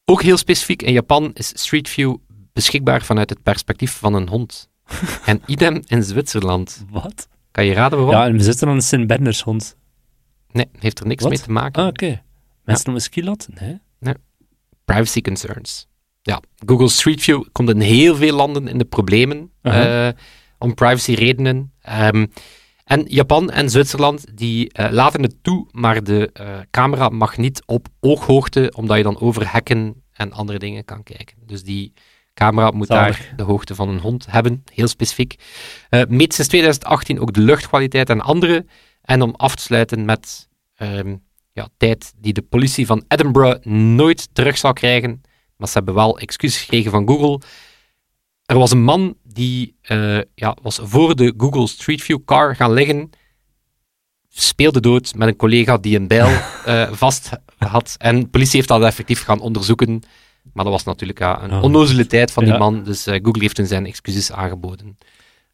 Ook 0.06 0.22
heel 0.22 0.38
specifiek, 0.38 0.82
in 0.82 0.94
Japan 0.94 1.32
is 1.34 1.48
Street 1.48 1.90
View 1.90 2.16
beschikbaar 2.54 3.02
vanuit 3.02 3.30
het 3.30 3.44
perspectief 3.44 3.92
van 3.98 4.14
een 4.14 4.28
hond. 4.30 4.70
en 5.26 5.42
idem 5.46 5.82
in 5.88 6.04
Zwitserland. 6.04 6.86
Wat? 6.90 7.28
Kan 7.52 7.66
je 7.66 7.74
raden 7.74 8.06
waarom? 8.06 8.32
Ja, 8.32 8.38
we 8.38 8.44
zitten 8.44 8.68
aan 8.68 8.76
een 8.76 8.82
Sint-Berners 8.82 9.42
hond. 9.42 9.76
Nee, 10.52 10.66
heeft 10.80 11.00
er 11.00 11.08
niks 11.08 11.24
mee 11.28 11.40
te 11.40 11.52
maken. 11.52 11.82
Ah, 11.82 11.88
oké. 11.88 12.22
Mensen 12.64 12.86
noemen 12.86 13.04
skilot? 13.04 13.48
Nee. 13.60 13.82
Privacy 14.86 15.22
concerns. 15.22 15.88
Ja, 16.22 16.42
Google 16.66 16.90
Street 16.90 17.22
View 17.22 17.44
komt 17.52 17.70
in 17.70 17.80
heel 17.80 18.16
veel 18.16 18.36
landen 18.36 18.68
in 18.68 18.78
de 18.78 18.86
problemen 18.86 19.52
Uh-huh. 19.62 20.08
eh, 20.08 20.14
om 20.58 20.74
privacy 20.74 21.14
redenen. 21.14 21.72
Ehm, 21.82 22.26
en 22.94 23.06
Japan 23.08 23.50
en 23.50 23.70
Zwitserland 23.70 24.38
die 24.38 24.72
eh, 24.72 24.92
laten 24.92 25.22
het 25.22 25.36
toe, 25.42 25.68
maar 25.72 26.04
de 26.04 26.30
eh, 26.34 26.60
camera 26.72 27.10
mag 27.10 27.38
niet 27.38 27.64
op 27.66 27.88
ooghoogte, 28.00 28.74
omdat 28.76 28.98
je 28.98 29.04
dan 29.04 29.20
over 29.20 29.52
hekken 29.52 30.04
en 30.12 30.32
andere 30.32 30.60
dingen 30.60 30.86
kan 30.86 31.04
kijken. 31.04 31.38
Dus 31.46 31.64
die 31.64 31.94
camera 32.34 32.72
moet 32.72 32.88
Zalig. 32.88 33.18
daar 33.18 33.34
de 33.36 33.44
hoogte 33.44 33.76
van 33.76 33.90
een 33.90 34.00
hond 34.00 34.26
hebben, 34.30 34.64
heel 34.74 34.88
specifiek. 34.88 35.36
Eh 35.90 36.02
meet 36.08 36.34
sinds 36.34 36.50
2018 36.50 37.20
ook 37.20 37.34
de 37.34 37.42
luchtkwaliteit 37.42 38.10
en 38.10 38.22
andere. 38.22 38.66
En 39.02 39.22
om 39.22 39.34
af 39.36 39.56
te 39.56 39.64
sluiten 39.64 40.06
met 40.06 40.50
ehm, 40.76 41.16
ja, 41.52 41.68
tijd 41.78 42.14
die 42.18 42.34
de 42.34 42.42
politie 42.42 42.86
van 42.86 43.04
Edinburgh 43.08 43.66
nooit 43.66 44.30
terug 44.34 44.58
zal 44.58 44.74
krijgen. 44.74 45.22
Maar 45.58 45.68
ze 45.68 45.74
hebben 45.74 45.94
wel 45.94 46.20
excuses 46.20 46.62
gekregen 46.62 46.92
van 46.92 47.08
Google. 47.08 47.42
Er 48.46 48.58
was 48.58 48.72
een 48.72 48.84
man 48.84 49.16
die 49.34 49.76
eh, 49.82 50.20
ja, 50.36 50.58
was 50.62 50.80
voor 50.84 51.16
de 51.16 51.34
Google 51.38 51.68
Street 51.68 52.02
View 52.02 52.20
car 52.26 52.56
gaan 52.56 52.74
liggen. 52.74 53.10
Speelde 54.30 54.80
dood 54.80 55.14
met 55.16 55.28
een 55.28 55.36
collega 55.36 55.78
die 55.78 55.96
een 55.96 56.08
bijl 56.08 56.28
eh, 56.66 56.92
vast 56.92 57.30
had. 57.58 57.96
En 57.98 58.20
de 58.20 58.28
politie 58.28 58.56
heeft 58.56 58.68
dat 58.68 58.84
effectief 58.84 59.24
gaan 59.24 59.40
onderzoeken. 59.40 60.02
Maar 60.54 60.64
dat 60.64 60.74
was 60.74 60.84
natuurlijk 60.84 61.20
ja, 61.20 61.44
een 61.44 61.52
Ah. 61.52 61.64
onnozele 61.64 62.08
tijd 62.08 62.32
van 62.32 62.44
die 62.44 62.54
Ja. 62.54 62.60
man. 62.60 62.84
Dus 62.84 63.06
eh, 63.08 63.20
Google 63.24 63.42
heeft 63.42 63.56
toen 63.56 63.66
zijn 63.66 63.86
excuses 63.86 64.32
aangeboden. 64.32 64.98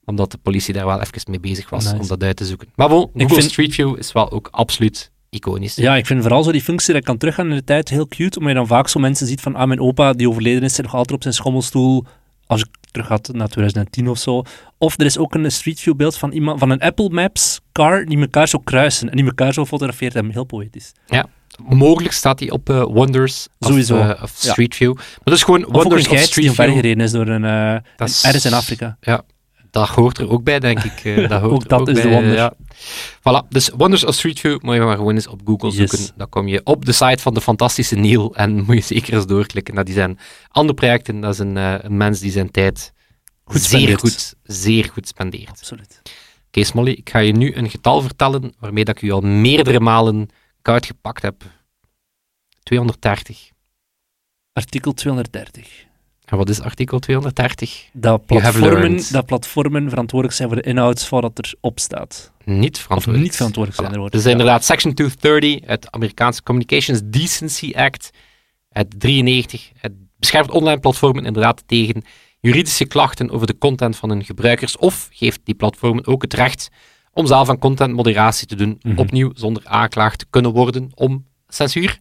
Omdat 0.06 0.32
de 0.32 0.38
politie 0.38 0.74
daar 0.74 0.86
wel 0.86 1.02
even 1.02 1.22
mee 1.30 1.40
bezig 1.40 1.70
was 1.70 1.84
Nice. 1.84 1.98
om 2.00 2.08
dat 2.08 2.24
uit 2.24 2.36
te 2.36 2.46
zoeken. 2.46 2.68
Maar 2.76 2.90
bon, 2.90 3.10
Google 3.14 3.36
vind- 3.36 3.52
Street 3.52 3.74
View 3.74 3.98
is 3.98 4.12
wel 4.12 4.32
ook 4.32 4.48
absoluut 4.52 5.12
iconisch. 5.30 5.76
Ja, 5.76 5.96
ik 5.96 6.06
vind 6.06 6.22
vooral 6.22 6.44
zo 6.44 6.52
die 6.52 6.62
functie 6.62 6.88
dat 6.88 7.02
ik 7.02 7.08
kan 7.08 7.18
teruggaan 7.18 7.50
in 7.50 7.56
de 7.56 7.64
tijd 7.64 7.90
heel 7.90 8.08
cute, 8.08 8.38
omdat 8.40 8.54
je 8.54 8.60
dan 8.60 8.68
vaak 8.68 8.88
zo 8.88 9.00
mensen 9.00 9.28
ziet 9.28 9.42
van, 9.42 9.56
ah, 9.56 9.68
mijn 9.68 9.80
opa 9.80 10.14
die 10.14 10.30
overleden 10.30 10.64
is, 10.64 10.74
zit 10.76 10.86
nog 10.86 10.94
altijd 10.96 11.16
op 11.16 11.22
zijn 11.22 11.34
schommelstoel, 11.34 12.06
als 12.50 12.62
ik 12.62 12.68
terug 12.92 13.08
ga 13.08 13.20
naar 13.32 13.48
2010 13.48 14.08
of 14.10 14.18
zo. 14.18 14.44
Of 14.78 15.00
er 15.00 15.06
is 15.06 15.18
ook 15.18 15.34
een 15.36 15.52
Street 15.52 15.80
View 15.80 15.96
beeld 15.96 16.18
van, 16.18 16.32
iemand, 16.32 16.60
van 16.60 16.70
een 16.70 16.80
Apple 16.80 17.10
Maps 17.10 17.60
car 17.72 18.06
die 18.06 18.20
elkaar 18.20 18.48
zo 18.48 18.60
kruisen 18.60 19.10
en 19.10 19.16
die 19.16 19.26
elkaar 19.26 19.54
zo 19.54 19.66
fotografeert 19.66 20.16
en 20.16 20.32
heel 20.32 20.44
poëtisch. 20.44 20.92
Mogelijk 21.68 22.14
staat 22.14 22.40
hij 22.40 22.52
op 22.52 22.70
eh, 22.70 22.84
Wonders 22.84 23.48
of, 23.60 23.68
Sowieso, 23.68 23.98
eh, 23.98 24.24
of 24.24 24.44
ja. 24.44 24.52
Street 24.52 24.76
View. 24.76 24.94
Maar 24.96 25.20
dat 25.24 25.34
is 25.34 25.44
gewoon 25.44 25.66
Of 25.66 25.72
Wonders 25.72 26.02
of 26.02 26.08
geit 26.08 26.20
die 26.34 26.52
Street 26.52 26.72
View. 26.82 27.02
is 27.02 27.12
door 27.12 27.28
een, 27.28 27.44
een 27.44 27.82
is- 27.98 28.24
ergens 28.24 28.46
in 28.46 28.54
Afrika. 28.54 28.98
Dat 29.72 29.88
hoort 29.88 30.18
er 30.18 30.30
ook 30.30 30.44
bij, 30.44 30.60
denk 30.60 30.84
ik. 30.84 31.30
dat 31.30 31.42
hoort 31.42 31.54
Ook 31.54 31.68
dat 31.70 31.88
is 31.88 32.02
de 32.02 32.10
wonder. 32.10 32.34
Ja. 32.34 32.54
Voilà, 33.20 33.48
dus 33.50 33.70
Wonders 33.70 34.06
of 34.06 34.16
Street 34.16 34.40
View 34.40 34.62
moet 34.62 34.74
je 34.76 34.82
maar 34.82 34.96
gewoon 34.96 35.16
eens 35.16 35.28
op 35.28 35.42
Google 35.46 35.70
Yes. 35.72 35.78
zoeken. 35.90 36.18
Dan 36.18 36.30
kom 36.30 36.48
je 36.48 36.62
op 36.64 36.86
de 36.86 36.92
site 36.92 37.22
van 37.22 37.34
de 37.34 37.42
fantastische 37.42 37.96
Neil 37.96 38.36
en 38.36 38.56
moet 38.66 38.76
je 38.76 38.82
zeker 38.82 39.14
eens 39.14 39.26
doorklikken 39.26 39.74
naar 39.74 39.84
die 39.86 39.94
zijn 39.94 40.20
andere 40.52 40.74
projecten. 40.74 41.20
Dat 41.20 41.34
is 41.34 41.40
een, 41.40 41.58
eh, 41.58 41.76
een 41.82 41.98
mens 41.98 42.20
die 42.20 42.32
zijn 42.32 42.52
tijd 42.52 42.94
Goed 43.44 43.62
zeer 43.62 43.68
spendeert. 43.80 44.00
goed, 44.00 44.34
zeer 44.44 44.90
goed 44.94 45.08
spendeert. 45.08 45.50
Absoluut. 45.50 46.02
Oké, 46.48 46.64
Smolly, 46.64 46.92
ik 46.92 47.10
ga 47.10 47.20
je 47.20 47.32
nu 47.32 47.56
een 47.56 47.70
getal 47.70 48.02
vertellen 48.02 48.54
waarmee 48.60 48.86
dat 48.86 48.96
ik 48.96 49.02
u 49.02 49.12
al 49.12 49.22
meerdere 49.22 49.80
malen 49.80 50.30
koud 50.62 50.86
gepakt 50.86 51.22
heb. 51.22 51.44
230. 52.64 53.50
Artikel 54.54 54.94
230. 54.94 55.86
En 56.30 56.38
wat 56.38 56.50
is 56.50 56.62
artikel 56.62 57.00
230? 57.00 57.86
Dat 57.94 58.26
platformen, 58.26 59.02
dat 59.12 59.26
platformen 59.26 59.90
verantwoordelijk 59.90 60.38
zijn 60.38 60.50
voor 60.50 60.62
de 60.62 60.68
inhoud 60.68 61.10
wat 61.10 61.38
er 61.38 61.54
op 61.62 61.80
staat. 61.80 62.32
Niet 62.46 62.76
Of 62.76 62.82
verantwoordelijk. 62.82 63.24
niet 63.30 63.36
verantwoordelijk 63.36 63.82
zijn 63.88 64.02
Voilà. 64.08 64.12
Dus 64.12 64.26
inderdaad, 64.26 64.66
Section 64.66 64.94
230, 64.94 65.68
het 65.70 65.92
Amerikaanse 65.92 66.44
Communications 66.44 67.02
Decency 67.06 67.74
Act, 67.76 68.10
Het 68.70 69.00
93 69.00 69.72
het 69.78 69.92
beschermt 70.18 70.52
online 70.52 70.80
platformen 70.80 71.26
inderdaad 71.26 71.64
tegen 71.66 72.04
juridische 72.40 72.86
klachten 72.86 73.30
over 73.30 73.48
de 73.48 73.58
content 73.58 73.96
van 73.98 74.10
hun 74.10 74.24
gebruikers 74.26 74.78
of 74.78 75.08
geeft 75.12 75.40
die 75.44 75.56
platformen 75.56 76.08
ook 76.08 76.22
het 76.22 76.34
recht 76.34 76.70
om 77.14 77.26
zelf 77.28 77.50
aan 77.50 77.60
contentmoderatie 77.60 78.48
te 78.48 78.56
doen, 78.56 78.80
Mhm. 78.82 79.00
opnieuw 79.00 79.32
zonder 79.36 79.64
aanklaagd 79.66 80.20
te 80.20 80.26
kunnen 80.30 80.52
worden 80.52 80.90
om 80.96 81.26
censuur. 81.48 81.98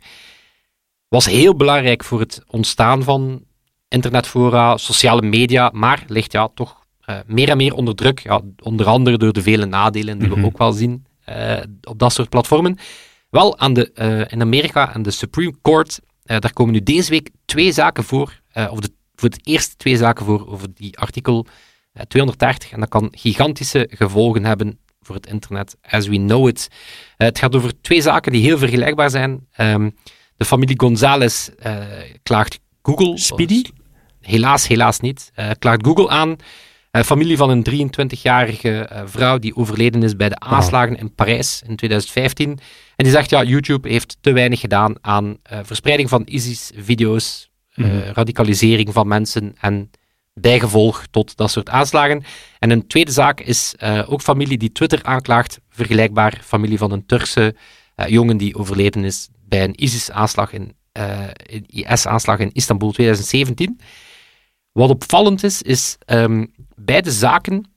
Was 1.08 1.26
heel 1.26 1.56
belangrijk 1.56 2.04
voor 2.04 2.20
het 2.20 2.42
ontstaan 2.46 3.02
van 3.02 3.42
internetfora, 3.88 4.76
sociale 4.76 5.22
media, 5.22 5.70
maar 5.72 6.04
ligt 6.06 6.32
ja 6.32 6.48
toch 6.54 6.76
eh, 7.00 7.16
meer 7.26 7.48
en 7.48 7.56
meer 7.56 7.74
onder 7.74 7.94
druk, 7.94 8.18
ja, 8.18 8.40
onder 8.62 8.86
andere 8.86 9.18
door 9.18 9.32
de 9.32 9.42
vele 9.42 9.66
nadelen 9.66 10.18
die 10.18 10.28
Mhm. 10.28 10.40
we 10.40 10.46
ook 10.46 10.58
wel 10.58 10.72
zien 10.72 11.06
eh, 11.24 11.56
op 11.82 11.98
dat 11.98 12.12
soort 12.12 12.28
platformen. 12.28 12.78
Wel, 13.30 13.58
aan 13.58 13.72
de, 13.72 13.92
eh, 13.92 14.32
in 14.32 14.40
Amerika 14.40 14.94
en 14.94 15.02
de 15.02 15.10
Supreme 15.10 15.54
Court, 15.62 16.00
daar 16.24 16.52
komen 16.52 16.72
nu 16.72 16.82
deze 16.82 17.10
week 17.10 17.30
twee 17.44 17.72
zaken 17.72 18.04
voor, 18.04 18.40
of 18.70 18.80
de, 18.80 18.90
voor 19.14 19.28
het 19.28 19.46
eerst 19.46 19.78
twee 19.78 19.96
zaken 19.96 20.24
voor 20.24 20.48
over 20.48 20.68
die 20.74 20.98
artikel 20.98 21.46
eh, 21.92 22.02
230, 22.08 22.70
en 22.72 22.80
dat 22.80 22.88
kan 22.88 23.08
gigantische 23.10 23.88
gevolgen 23.90 24.44
hebben 24.44 24.78
voor 25.00 25.14
het 25.14 25.26
internet 25.26 25.76
as 25.82 26.06
we 26.06 26.16
know 26.16 26.48
it. 26.48 26.68
Het 27.16 27.38
gaat 27.38 27.54
over 27.54 27.80
twee 27.80 28.00
zaken 28.02 28.32
die 28.32 28.42
heel 28.42 28.58
vergelijkbaar 28.58 29.10
zijn. 29.10 29.46
Ehm, 29.52 29.90
de 30.36 30.44
familie 30.44 30.80
González 30.80 31.48
eh, 31.48 31.76
klaagt 32.22 32.58
Google. 32.82 33.18
Speedy? 33.18 33.62
Helaas, 34.28 34.66
helaas 34.66 35.00
niet. 35.00 35.30
Eh, 35.34 35.50
klaagt 35.58 35.86
Google 35.86 36.08
aan. 36.08 36.36
Eh, 36.90 37.02
familie 37.02 37.36
van 37.36 37.50
een 37.50 37.62
23-jarige 37.62 38.78
eh, 38.78 39.02
vrouw 39.04 39.38
die 39.38 39.56
overleden 39.56 40.02
is 40.02 40.16
bij 40.16 40.28
de 40.28 40.38
aanslagen 40.38 40.98
in 40.98 41.14
Parijs 41.14 41.62
in 41.66 41.76
2015. 41.76 42.50
En 42.96 43.04
die 43.04 43.12
zegt, 43.12 43.30
ja, 43.30 43.42
YouTube 43.42 43.88
heeft 43.88 44.16
te 44.20 44.32
weinig 44.32 44.60
gedaan 44.60 44.94
aan 45.00 45.36
verspreiding 45.62 46.08
van 46.08 46.22
ISIS-video's, 46.24 47.46
Mhm. 47.74 48.12
radicalisering 48.12 48.92
van 48.92 49.08
mensen 49.08 49.54
en 49.60 49.90
bijgevolg 50.34 51.06
tot 51.10 51.36
dat 51.36 51.50
soort 51.50 51.68
aanslagen. 51.68 52.22
En 52.58 52.70
een 52.70 52.86
tweede 52.86 53.12
zaak 53.12 53.40
is 53.40 53.74
ook 54.06 54.20
familie 54.20 54.58
die 54.58 54.72
Twitter 54.72 55.02
aanklaagt, 55.02 55.60
vergelijkbaar 55.70 56.40
familie 56.44 56.78
van 56.78 56.92
een 56.92 57.06
Turkse 57.06 57.54
jongen 58.06 58.36
die 58.36 58.56
overleden 58.56 59.04
is 59.04 59.28
bij 59.48 59.64
een 59.64 59.82
ISIS-aanslag 59.82 60.52
in, 60.52 60.76
IS-aanslag 61.66 62.38
in 62.38 62.52
Istanbul 62.52 62.92
2017. 62.92 63.80
Wat 64.78 64.90
opvallend 64.90 65.44
is, 65.44 65.62
is 65.62 65.96
ehm, 66.04 66.44
beide 66.74 67.10
zaken 67.10 67.70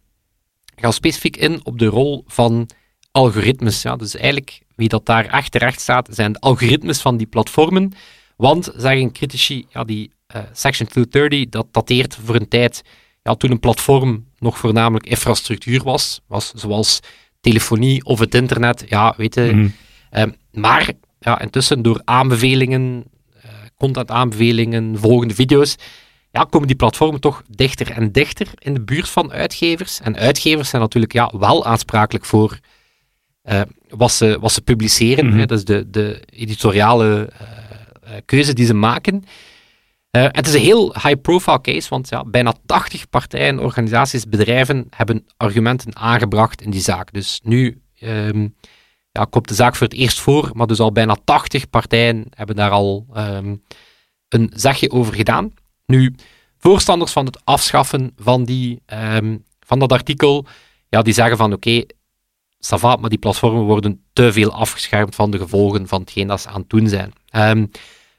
gaan 0.76 0.94
specifiek 0.94 1.38
in 1.38 1.66
op 1.66 1.80
de 1.80 1.86
rol 1.86 2.24
van 2.28 2.70
algoritmes. 3.12 3.82
Ja, 3.82 3.96
dus 3.96 4.16
eigenlijk 4.16 4.62
wie 4.76 4.90
dat 4.90 5.06
daar 5.06 5.30
achterrecht 5.30 5.82
staat, 5.82 6.08
zijn 6.12 6.32
de 6.32 6.40
algoritmes 6.40 7.02
van 7.02 7.18
die 7.18 7.28
platformen. 7.28 7.94
Want, 8.36 8.72
zeggen 8.76 9.12
critici, 9.12 9.66
ja, 9.70 9.84
die 9.84 10.12
eh, 10.28 10.42
Section 10.54 10.88
230, 10.88 11.50
dat 11.50 11.68
dateert 11.72 12.18
voor 12.26 12.36
een 12.36 12.48
tijd 12.48 12.82
ja, 13.24 13.36
toen 13.36 13.52
een 13.52 13.60
platform 13.60 14.26
nog 14.38 14.58
voornamelijk 14.58 15.06
infrastructuur 15.06 15.84
was, 15.84 16.22
was 16.28 16.52
zoals 16.56 17.00
telefonie 17.40 18.06
of 18.06 18.20
het 18.20 18.36
internet, 18.36 18.84
ja, 18.88 19.14
weet 19.18 19.36
je. 19.36 19.52
Mhm. 19.54 19.68
Ehm, 20.10 20.32
maar 20.52 20.92
ja, 21.20 21.40
intussen 21.40 21.82
door 21.82 22.02
aanbevelingen, 22.04 23.04
eh 23.42 23.50
content-aanbevelingen, 23.78 24.98
volgende 25.00 25.34
video's, 25.34 25.76
ja, 26.32 26.44
komen 26.44 26.67
die 26.67 26.76
platformen 26.76 27.22
toch 27.22 27.44
dichter 27.48 27.91
en 27.91 28.12
dichter 28.12 28.48
in 28.58 28.74
de 28.74 28.82
buurt 28.82 29.10
van 29.10 29.32
uitgevers. 29.32 30.00
En 30.00 30.17
uitgevers 30.17 30.70
zijn 30.70 30.82
natuurlijk 30.82 31.13
ja, 31.13 31.32
wel 31.38 31.65
aansprakelijk 31.65 32.26
voor 32.26 32.60
eh, 33.41 33.62
wat, 33.89 34.12
ze, 34.12 34.38
wat 34.39 34.52
ze 34.52 34.62
publiceren. 34.62 35.26
Mhm. 35.26 35.38
hè. 35.38 35.46
Dat 35.46 35.58
is 35.58 35.65
de, 35.65 35.89
de 35.89 36.24
editoriale 36.30 37.30
eh, 38.04 38.13
keuze 38.26 38.54
die 38.54 38.65
ze 38.65 38.74
maken. 38.74 39.24
Het 40.12 40.48
is 40.48 40.54
een 40.54 40.60
heel 40.60 40.94
high-profile 40.94 41.62
case, 41.62 41.89
want 41.89 42.10
ja, 42.10 42.24
bijna 42.26 42.54
80 42.65 43.10
partijen, 43.10 43.60
organisaties, 43.60 44.26
bedrijven 44.26 44.88
hebben 44.89 45.26
argumenten 45.38 45.96
aangebracht 45.96 46.62
in 46.62 46.70
die 46.70 46.82
zaak. 46.82 47.13
Dus 47.13 47.39
nu 47.44 47.82
ehm, 48.00 48.48
ja, 49.12 49.26
komt 49.30 49.48
de 49.48 49.54
zaak 49.54 49.76
voor 49.76 49.88
het 49.88 49.96
eerst 49.96 50.20
voor, 50.20 50.50
maar 50.54 50.67
dus 50.67 50.80
al 50.80 50.91
bijna 50.91 51.17
80 51.24 51.70
partijen 51.70 52.26
hebben 52.30 52.56
daar 52.56 52.70
al 52.70 53.06
ehm, 53.13 53.56
een 54.30 54.52
zegje 54.56 54.91
over 54.91 55.13
gedaan. 55.13 55.54
Nu, 55.91 56.15
voorstanders 56.58 57.12
van 57.12 57.25
het 57.25 57.41
afschaffen 57.43 58.13
van, 58.17 58.43
die, 58.43 58.82
ehm, 58.86 59.38
van 59.60 59.80
dat 59.80 59.91
artikel, 59.91 60.45
ja, 60.89 61.01
die 61.01 61.13
zeggen 61.13 61.38
van 61.38 61.54
oké, 61.54 61.84
va, 62.60 62.95
maar 62.95 63.10
die 63.10 63.19
platformen 63.19 63.63
worden 63.63 64.04
te 64.13 64.34
veel 64.34 64.51
afgeschermd 64.51 65.15
van 65.15 65.32
de 65.32 65.38
gevolgen 65.38 65.88
van 65.88 65.99
hetgeen 65.99 66.27
dat 66.27 66.41
ze 66.41 66.47
aan 66.49 66.60
het 66.60 66.69
doen 66.69 66.88
zijn. 66.88 67.13
Ehm, 67.30 67.65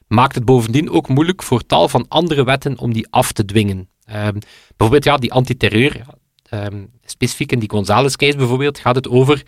maakt 0.07 0.35
het 0.35 0.45
bovendien 0.45 0.89
ook 0.89 1.07
moeilijk 1.07 1.43
voor 1.43 1.65
tal 1.65 1.89
van 1.89 2.05
andere 2.07 2.43
wetten 2.43 2.77
om 2.77 2.93
die 2.93 3.07
af 3.09 3.31
te 3.31 3.45
dwingen. 3.45 3.89
Ehm, 4.05 4.39
bijvoorbeeld 4.67 5.03
ja, 5.03 5.17
die 5.17 5.33
antiterreur, 5.33 6.05
ehm, 6.49 6.85
specifiek 7.05 7.51
in 7.51 7.59
die 7.59 7.69
Gonzales-case 7.69 8.37
bijvoorbeeld, 8.37 8.79
gaat 8.79 8.95
het 8.95 9.07
over 9.09 9.43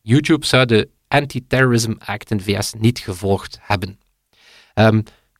YouTube 0.00 0.46
zou 0.46 0.66
de 0.66 0.88
Anti-Terrorism 1.08 1.92
Act 1.98 2.30
in 2.30 2.36
de 2.36 2.42
VS 2.42 2.72
niet 2.72 2.98
gevolgd 2.98 3.58
hebben. 3.60 3.98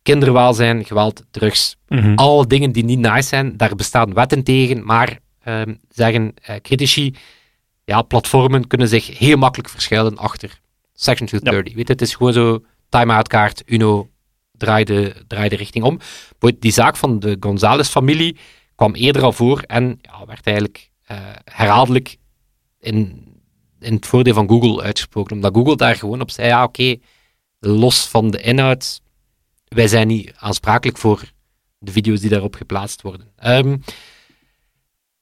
Kinderwelzijn, 0.02 0.84
geweld, 0.84 1.22
drugs, 1.30 1.76
Mhm. 1.88 2.14
al 2.14 2.48
dingen 2.48 2.72
die 2.72 2.84
niet 2.84 2.98
nice 2.98 3.28
zijn, 3.28 3.56
daar 3.56 3.74
bestaan 3.74 4.14
wetten 4.14 4.42
tegen, 4.42 4.84
maar 4.84 5.18
ehm, 5.42 5.74
zeggen 5.88 6.34
eh, 6.42 6.56
critici, 6.56 7.14
ja, 7.84 8.02
platformen 8.02 8.66
kunnen 8.66 8.88
zich 8.88 9.18
heel 9.18 9.36
makkelijk 9.36 9.68
verschuilen 9.68 10.16
achter 10.18 10.60
Section 10.94 11.26
230. 11.28 11.74
Weet 11.74 11.86
je, 11.86 11.92
het 11.92 12.02
is 12.02 12.14
gewoon 12.14 12.32
zo, 12.32 12.62
time-out 12.88 13.28
kaart, 13.28 13.62
Uno, 13.66 14.08
draai 14.52 14.84
de, 14.84 15.14
draai 15.26 15.48
de 15.48 15.56
richting 15.56 15.84
om. 15.84 15.98
Die 16.58 16.72
zaak 16.72 16.96
van 16.96 17.20
de 17.20 17.36
Gonzales-familie 17.40 18.36
kwam 18.74 18.94
eerder 18.94 19.22
al 19.22 19.32
voor 19.32 19.62
en 19.66 19.98
ja, 20.02 20.26
werd 20.26 20.46
eigenlijk 20.46 20.90
eh, 21.02 21.16
herhaaldelijk 21.44 22.16
in, 22.80 23.26
in 23.80 23.94
het 23.94 24.06
voordeel 24.06 24.34
van 24.34 24.48
Google 24.48 24.82
uitgesproken, 24.82 25.34
omdat 25.36 25.54
Google 25.54 25.76
daar 25.76 25.96
gewoon 25.96 26.20
op 26.20 26.30
zei, 26.30 26.48
ja, 26.48 26.62
oké, 26.64 26.96
los 27.58 28.06
van 28.08 28.30
de 28.30 28.40
inhoud, 28.40 29.00
wij 29.74 29.88
zijn 29.88 30.06
niet 30.06 30.32
aansprakelijk 30.36 30.98
voor 30.98 31.22
de 31.78 31.92
video's 31.92 32.20
die 32.20 32.30
daarop 32.30 32.54
geplaatst 32.54 33.02
worden. 33.02 33.28
Ehm, 33.36 33.76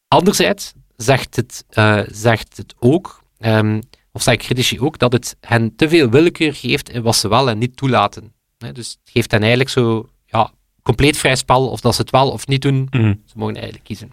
anderzijds 0.08 0.72
zegt 0.96 1.36
het, 1.36 1.64
eh, 1.68 2.00
zegt 2.10 2.56
het 2.56 2.74
ook, 2.78 3.22
ehm, 3.38 3.80
of 4.12 4.22
zeggen 4.22 4.44
critici 4.44 4.80
ook, 4.80 4.98
dat 4.98 5.12
het 5.12 5.36
hen 5.40 5.76
te 5.76 5.88
veel 5.88 6.08
willekeur 6.10 6.54
geeft 6.54 6.88
in 6.90 7.02
wat 7.02 7.16
ze 7.16 7.28
wel 7.28 7.48
en 7.50 7.58
niet 7.58 7.76
toelaten. 7.76 8.32
Dus 8.72 8.88
het 8.90 9.10
geeft 9.12 9.30
hen 9.30 9.40
eigenlijk 9.40 9.70
zo 9.70 10.08
ja, 10.26 10.52
compleet 10.82 11.16
vrij 11.16 11.36
spel, 11.36 11.68
of 11.68 11.80
dat 11.80 11.94
ze 11.94 12.00
het 12.00 12.10
wel 12.10 12.30
of 12.30 12.46
niet 12.46 12.62
doen, 12.62 12.86
Mhm. 12.90 13.14
ze 13.26 13.32
mogen 13.34 13.54
eigenlijk 13.54 13.84
kiezen. 13.84 14.10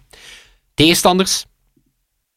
Tegenstanders, 0.74 1.44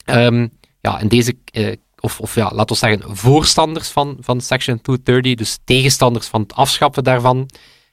ehm, 0.06 0.48
ja, 0.82 1.00
in 1.00 1.08
deze, 1.08 1.38
eh, 1.52 1.76
of, 2.00 2.20
of 2.20 2.36
ja, 2.36 2.52
laten 2.54 2.76
we 2.80 2.88
zeggen, 2.88 3.18
voorstanders 3.18 3.90
van, 3.90 4.18
van 4.20 4.42
Section 4.42 4.82
230, 4.82 5.36
dus 5.36 5.58
tegenstanders 5.64 6.28
van 6.28 6.42
het 6.42 6.54
afschaffen 6.54 7.04
daarvan, 7.04 7.50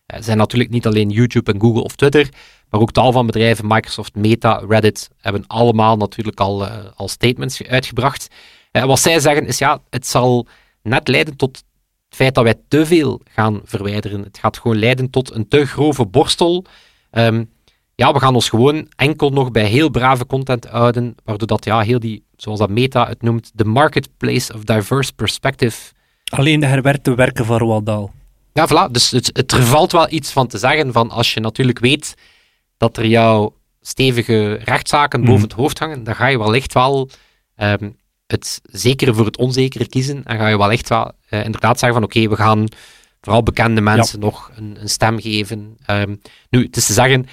eh, 0.08 0.22
zijn 0.22 0.38
natuurlijk 0.38 0.70
niet 0.70 0.86
alleen 0.86 1.08
YouTube 1.08 1.52
en 1.52 1.60
Google 1.60 1.82
of 1.82 1.96
Twitter, 1.96 2.28
maar 2.70 2.80
ook 2.80 2.92
tal 2.92 3.12
van 3.12 3.26
bedrijven, 3.26 3.66
Microsoft, 3.66 4.14
Meta, 4.14 4.62
Reddit, 4.68 5.10
hebben 5.20 5.46
allemaal 5.46 5.96
natuurlijk 5.96 6.40
al, 6.40 6.66
eh, 6.66 6.76
al 6.96 7.08
statements 7.08 7.62
uitgebracht. 7.62 8.28
Eh, 8.70 8.84
wat 8.84 9.00
zij 9.00 9.20
zeggen 9.20 9.46
is, 9.46 9.58
ja, 9.58 9.80
het 9.90 10.06
zal 10.06 10.46
net 10.82 11.08
leiden 11.08 11.36
tot 11.36 11.56
het 11.56 12.16
feit 12.16 12.34
dat 12.34 12.44
wij 12.44 12.54
te 12.68 12.86
veel 12.86 13.20
gaan 13.30 13.60
verwijderen. 13.64 14.22
Het 14.22 14.38
gaat 14.38 14.58
gewoon 14.58 14.78
leiden 14.78 15.10
tot 15.10 15.34
een 15.34 15.48
te 15.48 15.66
grove 15.66 16.06
borstel. 16.06 16.64
Ehm, 17.10 17.44
ja, 17.94 18.12
we 18.12 18.20
gaan 18.20 18.34
ons 18.34 18.48
gewoon 18.48 18.88
enkel 18.96 19.30
nog 19.30 19.50
bij 19.50 19.64
heel 19.64 19.90
brave 19.90 20.26
content 20.26 20.66
houden, 20.66 21.14
waardoor 21.24 21.46
dat, 21.46 21.64
ja, 21.64 21.80
heel 21.80 22.00
die, 22.00 22.24
zoals 22.36 22.58
dat 22.58 22.70
Meta 22.70 23.08
het 23.08 23.22
noemt, 23.22 23.50
de 23.54 23.64
marketplace 23.64 24.54
of 24.54 24.64
diverse 24.64 25.12
perspective 25.12 25.96
Alleen 26.28 26.60
de 26.60 26.66
herwerkte 26.66 27.14
werken 27.14 27.44
van 27.44 27.58
Roald. 27.58 28.10
Ja, 28.58 28.66
voilà. 28.68 28.90
Dus 28.90 29.10
het, 29.10 29.30
het, 29.32 29.52
er 29.52 29.62
valt 29.62 29.92
wel 29.92 30.10
iets 30.10 30.30
van 30.32 30.46
te 30.46 30.58
zeggen 30.58 30.92
van 30.92 31.10
als 31.10 31.34
je 31.34 31.40
natuurlijk 31.40 31.78
weet 31.78 32.14
dat 32.76 32.96
er 32.96 33.06
jouw 33.06 33.54
stevige 33.80 34.54
rechtszaken 34.54 35.20
Mhm. 35.20 35.28
boven 35.28 35.42
het 35.42 35.52
hoofd 35.52 35.78
hangen, 35.78 36.04
dan 36.04 36.14
ga 36.16 36.26
je 36.26 36.38
wellicht 36.38 36.72
wel 36.72 37.08
ehm, 37.56 37.90
het 38.26 38.60
zekere 38.64 39.14
voor 39.14 39.24
het 39.24 39.36
onzekere 39.36 39.88
kiezen. 39.88 40.24
En 40.24 40.38
ga 40.38 40.48
je 40.48 40.58
wel 40.58 40.70
echt 40.72 40.88
wel 40.88 41.12
eh, 41.28 41.44
inderdaad 41.44 41.78
zeggen 41.78 41.98
van 42.00 42.08
oké, 42.08 42.28
we 42.28 42.36
gaan 42.36 42.66
vooral 43.20 43.42
bekende 43.42 43.80
mensen 43.80 44.20
nog 44.20 44.50
een, 44.56 44.76
een 44.80 44.88
stem 44.88 45.20
geven. 45.20 45.76
Ehm, 45.86 46.16
nu, 46.50 46.62
het 46.62 46.76
is 46.76 46.86
te 46.86 46.92
zeggen, 46.92 47.26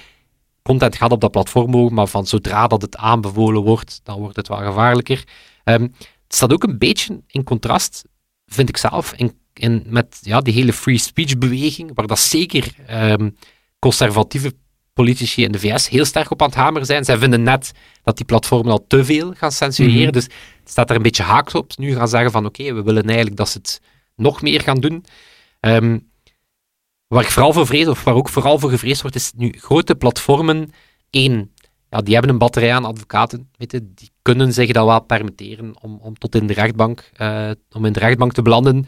content 0.62 0.96
gaat 0.96 1.12
op 1.12 1.20
dat 1.20 1.30
platform 1.30 1.70
mogen, 1.70 1.94
maar 1.94 2.06
van 2.06 2.26
zodra 2.26 2.66
dat 2.66 2.82
het 2.82 2.96
aanbevolen 2.96 3.62
wordt, 3.62 4.00
dan 4.02 4.18
wordt 4.18 4.36
het 4.36 4.48
wel 4.48 4.58
gevaarlijker. 4.58 5.24
Ehm, 5.64 5.82
het 5.82 6.34
staat 6.34 6.52
ook 6.52 6.62
een 6.62 6.78
beetje 6.78 7.20
in 7.26 7.44
contrast, 7.44 8.04
vind 8.46 8.68
ik 8.68 8.76
zelf, 8.76 9.12
in, 9.12 9.32
in, 9.58 9.84
met 9.86 10.18
ja, 10.22 10.40
die 10.40 10.54
hele 10.54 10.72
free 10.72 10.98
speech 10.98 11.38
beweging, 11.38 11.90
waar 11.94 12.06
dat 12.06 12.18
zeker 12.18 12.74
ehm, 12.86 13.30
conservatieve 13.78 14.52
politici 14.92 15.42
in 15.44 15.52
de 15.52 15.58
VS 15.58 15.88
heel 15.88 16.04
sterk 16.04 16.30
op 16.30 16.42
aan 16.42 16.48
het 16.48 16.56
hameren 16.56 16.86
zijn. 16.86 17.04
Zij 17.04 17.18
vinden 17.18 17.42
net 17.42 17.72
dat 18.02 18.16
die 18.16 18.24
platformen 18.26 18.72
al 18.72 18.84
te 18.88 19.04
veel 19.04 19.32
gaan 19.34 19.52
censureren, 19.52 20.02
Mhm. 20.02 20.12
dus 20.12 20.24
het 20.24 20.70
staat 20.70 20.90
er 20.90 20.96
een 20.96 21.02
beetje 21.02 21.22
haaks 21.22 21.54
op. 21.54 21.72
Nu 21.76 21.94
gaan 21.94 22.08
zeggen 22.08 22.30
van 22.30 22.46
oké, 22.46 22.74
we 22.74 22.82
willen 22.82 23.04
eigenlijk 23.04 23.36
dat 23.36 23.48
ze 23.48 23.58
het 23.58 23.80
nog 24.16 24.42
meer 24.42 24.60
gaan 24.60 24.80
doen. 24.80 25.04
Ehm, 25.60 25.98
Waar 27.06 27.22
ik 27.22 27.30
vooral 27.30 27.52
voor 27.52 27.66
vrees, 27.66 27.86
of 27.86 28.04
waar 28.04 28.14
ook 28.14 28.28
vooral 28.28 28.58
voor 28.58 28.70
gevreesd 28.70 29.00
wordt, 29.00 29.16
is 29.16 29.32
nu 29.36 29.54
grote 29.58 29.94
platformen. 29.94 30.70
één, 31.10 31.52
ja, 31.90 32.00
die 32.00 32.12
hebben 32.14 32.32
een 32.32 32.38
batterij 32.38 32.74
aan 32.74 32.84
advocaten. 32.84 33.48
Weet 33.56 33.72
je, 33.72 33.92
die 33.94 34.10
kunnen 34.22 34.52
zich 34.52 34.72
dat 34.72 34.86
wel 34.86 35.00
permitteren 35.00 35.74
om, 35.82 35.98
om 36.02 36.18
tot 36.18 36.34
in 36.34 36.46
de 36.46 36.52
rechtbank, 36.52 37.10
eh, 37.16 37.50
om 37.72 37.84
in 37.84 37.92
de 37.92 37.98
rechtbank 37.98 38.32
te 38.32 38.42
belanden. 38.42 38.86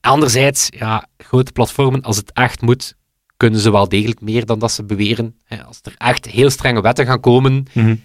Anderzijds, 0.00 0.68
ja, 0.78 1.06
grote 1.18 1.52
platformen, 1.52 2.02
als 2.02 2.16
het 2.16 2.32
echt 2.32 2.60
moet, 2.60 2.94
kunnen 3.36 3.60
ze 3.60 3.70
wel 3.72 3.88
degelijk 3.88 4.20
meer 4.20 4.46
dan 4.46 4.58
dat 4.58 4.72
ze 4.72 4.84
beweren. 4.84 5.36
Als 5.66 5.78
er 5.82 5.94
echt 5.96 6.26
heel 6.26 6.50
strenge 6.50 6.80
wetten 6.80 7.06
gaan 7.06 7.20
komen, 7.20 7.64
Mhm. 7.74 7.96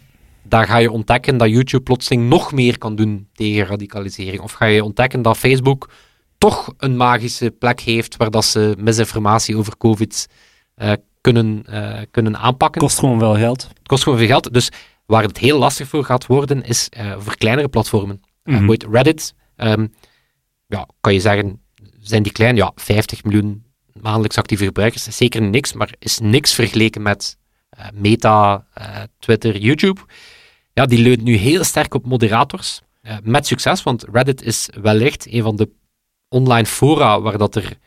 dan 0.43 0.65
ga 0.65 0.77
je 0.77 0.91
ontdekken 0.91 1.37
dat 1.37 1.49
YouTube 1.49 1.83
plotseling 1.83 2.29
nog 2.29 2.51
meer 2.51 2.77
kan 2.77 2.95
doen 2.95 3.27
tegen 3.33 3.65
radicalisering. 3.65 4.41
Of 4.41 4.51
ga 4.51 4.65
je 4.65 4.83
ontdekken 4.83 5.21
dat 5.21 5.37
Facebook 5.37 5.89
toch 6.37 6.73
een 6.77 6.97
magische 6.97 7.51
plek 7.51 7.79
heeft 7.79 8.17
waar 8.17 8.31
dat 8.31 8.45
ze 8.45 8.75
misinformatie 8.77 9.57
over 9.57 9.77
COVID 9.77 10.27
eh, 10.75 10.91
kunnen, 11.21 11.63
eh, 11.65 12.01
kunnen 12.11 12.37
aanpakken. 12.37 12.81
Kost 12.81 12.99
gewoon 12.99 13.19
wel 13.19 13.35
geld. 13.35 13.61
Het 13.61 13.87
kost 13.87 14.03
gewoon 14.03 14.17
veel 14.17 14.27
geld. 14.27 14.53
Dus 14.53 14.69
waar 15.05 15.23
het 15.23 15.37
heel 15.37 15.57
lastig 15.59 15.87
voor 15.87 16.03
gaat 16.03 16.25
worden, 16.25 16.63
is 16.63 16.89
eh, 16.89 17.15
voor 17.19 17.37
kleinere 17.37 17.67
platformen. 17.67 18.21
Bijvoorbeeld 18.43 18.85
Reddit, 18.91 19.33
ehm, 19.55 19.87
ja, 20.67 20.87
kan 21.01 21.13
je 21.13 21.19
zeggen, 21.19 21.61
zijn 22.07 22.23
die 22.23 22.31
klein? 22.31 22.55
Ja, 22.55 22.71
50 22.75 23.23
miljoen 23.23 23.63
maandelijks 24.01 24.37
actieve 24.37 24.63
gebruikers. 24.65 25.07
is 25.07 25.17
zeker 25.17 25.41
niks, 25.41 25.73
maar 25.73 25.93
is 25.99 26.19
niks 26.19 26.53
vergeleken 26.53 27.01
met 27.01 27.37
eh, 27.69 27.85
Meta, 27.93 28.65
eh, 28.73 29.01
Twitter, 29.19 29.57
YouTube. 29.57 30.01
Ja, 30.73 30.85
die 30.85 30.99
leunt 30.99 31.21
nu 31.23 31.35
heel 31.35 31.63
sterk 31.63 31.93
op 31.93 32.05
moderators. 32.05 32.81
eh, 33.01 33.17
met 33.23 33.47
succes, 33.47 33.83
want 33.83 34.05
Reddit 34.11 34.41
is 34.41 34.69
wellicht 34.81 35.27
een 35.33 35.41
van 35.43 35.55
de 35.55 35.69
online 36.29 36.65
fora 36.65 37.21
waar 37.21 37.37
dat 37.37 37.55
er 37.55 37.77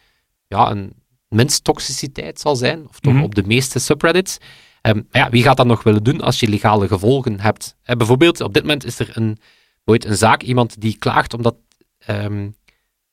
ja, 0.47 0.71
een 0.71 0.93
minst 1.29 1.65
toxiciteit 1.65 2.41
zal 2.41 2.57
zijn, 2.57 2.89
of 2.89 3.01
toch 3.01 3.13
Mhm. 3.13 3.23
op 3.23 3.35
de 3.35 3.43
meeste 3.47 3.79
subreddits. 3.79 4.39
Maar 4.83 5.03
ja, 5.13 5.31
wie 5.31 5.43
gaat 5.43 5.57
dat 5.57 5.67
nog 5.67 5.83
willen 5.83 6.03
doen 6.03 6.21
als 6.21 6.41
je 6.41 6.49
legale 6.49 6.89
gevolgen 6.89 7.41
hebt? 7.41 7.77
Bijvoorbeeld, 7.85 8.41
op 8.41 8.55
dit 8.55 8.63
moment 8.63 8.85
is 8.85 8.99
er 8.99 9.11
een, 9.17 9.39
ooit 9.85 10.05
een 10.05 10.17
zaak, 10.17 10.43
iemand 10.43 10.81
die 10.81 10.97
klaagt 10.99 11.35
omdat, 11.35 11.57
ehm, 11.99 12.49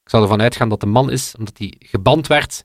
ik 0.05 0.11
zal 0.11 0.21
ervan 0.21 0.41
uitgaan 0.41 0.69
dat 0.69 0.79
de 0.79 0.85
man 0.85 1.11
is, 1.11 1.33
omdat 1.37 1.57
hij 1.57 1.73
geband 1.79 2.27
werd, 2.27 2.63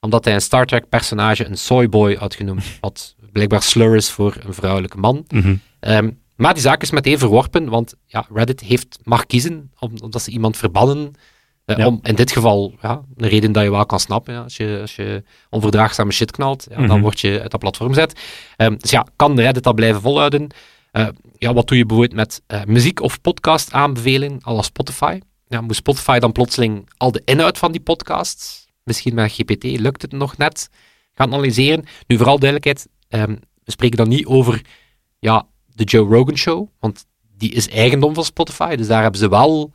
omdat 0.00 0.24
hij 0.24 0.34
een 0.34 0.40
Star 0.40 0.66
Trek 0.66 0.88
personage 0.88 1.44
een 1.44 1.58
soyboy 1.58 2.14
had 2.16 2.34
genoemd, 2.34 2.64
wat 2.80 3.14
blijkbaar 3.32 3.62
slur 3.62 3.96
is 3.96 4.10
voor 4.10 4.36
een 4.46 4.54
vrouwelijke 4.54 4.96
man. 4.98 5.24
Mhm. 5.28 5.54
Ehm, 5.80 6.10
maar 6.36 6.52
die 6.54 6.62
zaak 6.62 6.82
is 6.82 6.90
meteen 6.90 7.18
verworpen, 7.18 7.68
want 7.68 7.94
ja, 8.06 8.26
Reddit 8.32 8.60
heeft, 8.60 8.98
mag 9.02 9.26
kiezen 9.26 9.72
om, 9.78 9.92
omdat 10.02 10.22
ze 10.22 10.30
iemand 10.30 10.56
verbannen. 10.56 11.12
eh, 11.64 11.76
Ja. 11.76 11.86
om, 11.86 11.98
in 12.02 12.14
dit 12.14 12.32
geval, 12.32 12.74
ja, 12.82 13.02
een 13.16 13.28
reden 13.28 13.52
dat 13.52 13.62
je 13.62 13.70
wel 13.70 13.86
kan 13.86 14.00
snappen. 14.00 14.34
Ja, 14.34 14.40
als, 14.42 14.56
je, 14.56 14.78
als 14.80 14.96
je 14.96 15.22
onverdraagzame 15.50 16.12
shit 16.12 16.30
knalt, 16.30 16.66
ja, 16.70 16.76
dan 16.76 16.84
Mhm. 16.86 17.00
word 17.00 17.20
je 17.20 17.40
uit 17.40 17.50
dat 17.50 17.60
platform 17.60 17.88
gezet. 17.88 18.20
Ehm, 18.56 18.76
dus 18.78 18.90
ja, 18.90 19.06
kan 19.16 19.40
Reddit 19.40 19.62
dat 19.62 19.74
blijven 19.74 20.00
volhouden? 20.00 20.46
Eh, 20.90 21.06
ja, 21.38 21.52
wat 21.54 21.68
doe 21.68 21.76
je 21.78 21.86
bijvoorbeeld 21.86 22.16
met 22.16 22.42
eh, 22.46 22.64
muziek 22.64 23.00
of 23.00 23.20
podcast 23.20 23.72
aanbeveling, 23.72 24.46
à 24.46 24.52
la 24.52 24.62
Spotify? 24.62 25.18
Ja, 25.50 25.60
moet 25.60 25.76
Spotify 25.76 26.18
dan 26.18 26.32
plotseling 26.32 26.88
al 26.96 27.12
de 27.12 27.22
inhoud 27.24 27.58
van 27.58 27.72
die 27.72 27.80
podcasts, 27.80 28.66
misschien 28.84 29.14
met 29.14 29.32
GPT, 29.32 29.64
lukt 29.64 30.02
het 30.02 30.12
nog 30.12 30.36
net, 30.36 30.68
gaan 31.14 31.32
analyseren? 31.32 31.84
Nu, 32.06 32.16
vooral 32.16 32.38
duidelijkheid, 32.38 32.88
ehm, 33.08 33.36
we 33.64 33.70
spreken 33.70 33.96
dan 33.96 34.08
niet 34.08 34.26
over 34.26 34.62
ja, 35.18 35.46
de 35.74 35.84
Joe 35.84 36.08
Rogan 36.14 36.36
Show, 36.36 36.68
want 36.78 37.06
die 37.36 37.52
is 37.52 37.68
eigendom 37.68 38.14
van 38.14 38.24
Spotify, 38.24 38.76
dus 38.76 38.86
daar 38.86 39.02
hebben 39.02 39.20
ze 39.20 39.28
wel 39.28 39.72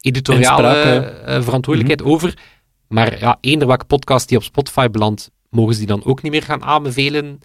editoriale 0.00 0.74
eh, 0.74 1.42
verantwoordelijkheid 1.42 2.10
over. 2.10 2.38
Maar 2.88 3.18
ja, 3.18 3.38
eender 3.40 3.66
welke 3.66 3.84
podcast 3.84 4.28
die 4.28 4.38
op 4.38 4.44
Spotify 4.44 4.88
belandt, 4.88 5.30
mogen 5.50 5.72
ze 5.72 5.78
die 5.78 5.88
dan 5.88 6.04
ook 6.04 6.22
niet 6.22 6.32
meer 6.32 6.42
gaan 6.42 6.62
aanbevelen. 6.62 7.38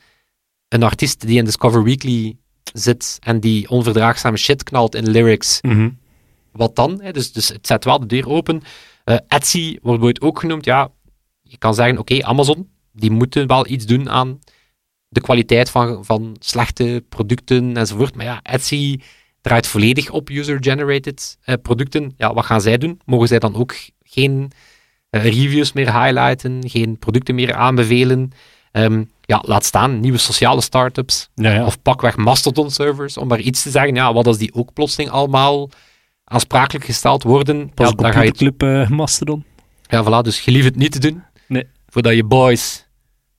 Een 0.67 0.83
artiest 0.83 1.27
die 1.27 1.38
in 1.38 1.45
Discover 1.45 1.83
Weekly 1.83 2.38
zit 2.73 3.17
en 3.21 3.39
die 3.39 3.69
onverdraagzame 3.69 4.38
shit 4.38 4.63
knalt 4.63 4.95
in 4.95 5.09
lyrics, 5.09 5.59
Mhm. 5.61 5.89
Wat 6.55 6.75
dan? 6.75 7.01
Hè? 7.01 7.11
Dus, 7.11 7.31
dus 7.31 7.47
het 7.47 7.67
zet 7.67 7.83
wel 7.85 7.99
de 7.99 8.05
deur 8.05 8.29
open. 8.29 8.61
Eh, 9.03 9.17
Etsy 9.27 9.77
wordt 9.81 10.03
ooit 10.03 10.21
ook 10.21 10.39
genoemd. 10.39 10.65
Ja, 10.65 10.89
je 11.41 11.57
kan 11.57 11.73
zeggen, 11.73 11.97
oké, 11.97 12.23
Amazon, 12.23 12.69
die 12.91 13.11
moeten 13.11 13.47
wel 13.47 13.67
iets 13.67 13.85
doen 13.85 14.09
aan 14.09 14.39
de 15.07 15.21
kwaliteit 15.21 15.69
van, 15.69 16.05
van 16.05 16.35
slechte 16.39 17.03
producten 17.09 17.77
enzovoort. 17.77 18.15
Maar 18.15 18.25
ja, 18.25 18.39
Etsy 18.43 18.99
draait 19.41 19.67
volledig 19.67 20.09
op 20.09 20.29
user-generated 20.29 21.37
eh, 21.41 21.55
producten. 21.61 22.13
Ja, 22.17 22.33
wat 22.33 22.45
gaan 22.45 22.61
zij 22.61 22.77
doen? 22.77 22.99
Mogen 23.05 23.27
zij 23.27 23.39
dan 23.39 23.55
ook 23.55 23.75
geen 24.03 24.51
eh, 25.09 25.23
reviews 25.23 25.73
meer 25.73 26.01
highlighten, 26.01 26.69
geen 26.69 26.99
producten 26.99 27.35
meer 27.35 27.53
aanbevelen? 27.53 28.31
Ehm, 28.71 29.03
ja, 29.21 29.43
laat 29.45 29.65
staan, 29.65 29.99
nieuwe 29.99 30.17
sociale 30.17 30.61
startups. 30.61 31.29
Ja, 31.35 31.51
ja. 31.51 31.65
Of 31.65 31.81
pakweg 31.81 32.15
Mastodon-servers, 32.15 33.17
om 33.17 33.27
maar 33.27 33.39
iets 33.39 33.63
te 33.63 33.69
zeggen. 33.69 33.95
Ja, 33.95 34.13
wat 34.13 34.27
als 34.27 34.37
die 34.37 34.53
ook 34.53 34.73
plotseling 34.73 35.09
allemaal 35.09 35.69
aansprakelijk 36.25 36.85
gesteld 36.85 37.23
worden? 37.23 37.71
Pas 37.73 37.89
ja, 37.89 37.95
dan 37.95 38.13
ga 38.13 38.21
je 38.21 38.27
het, 38.27 38.38
computerclub 38.38 38.89
eh, 38.89 38.97
Mastodon. 38.97 39.43
ja, 39.88 40.03
voilà, 40.03 40.23
dus 40.23 40.39
je 40.41 40.51
lief 40.51 40.63
het 40.63 40.75
niet 40.75 40.91
te 40.91 40.99
doen. 40.99 41.23
Nee. 41.47 41.67
Voordat 41.88 42.13
je 42.13 42.23
boys, 42.23 42.88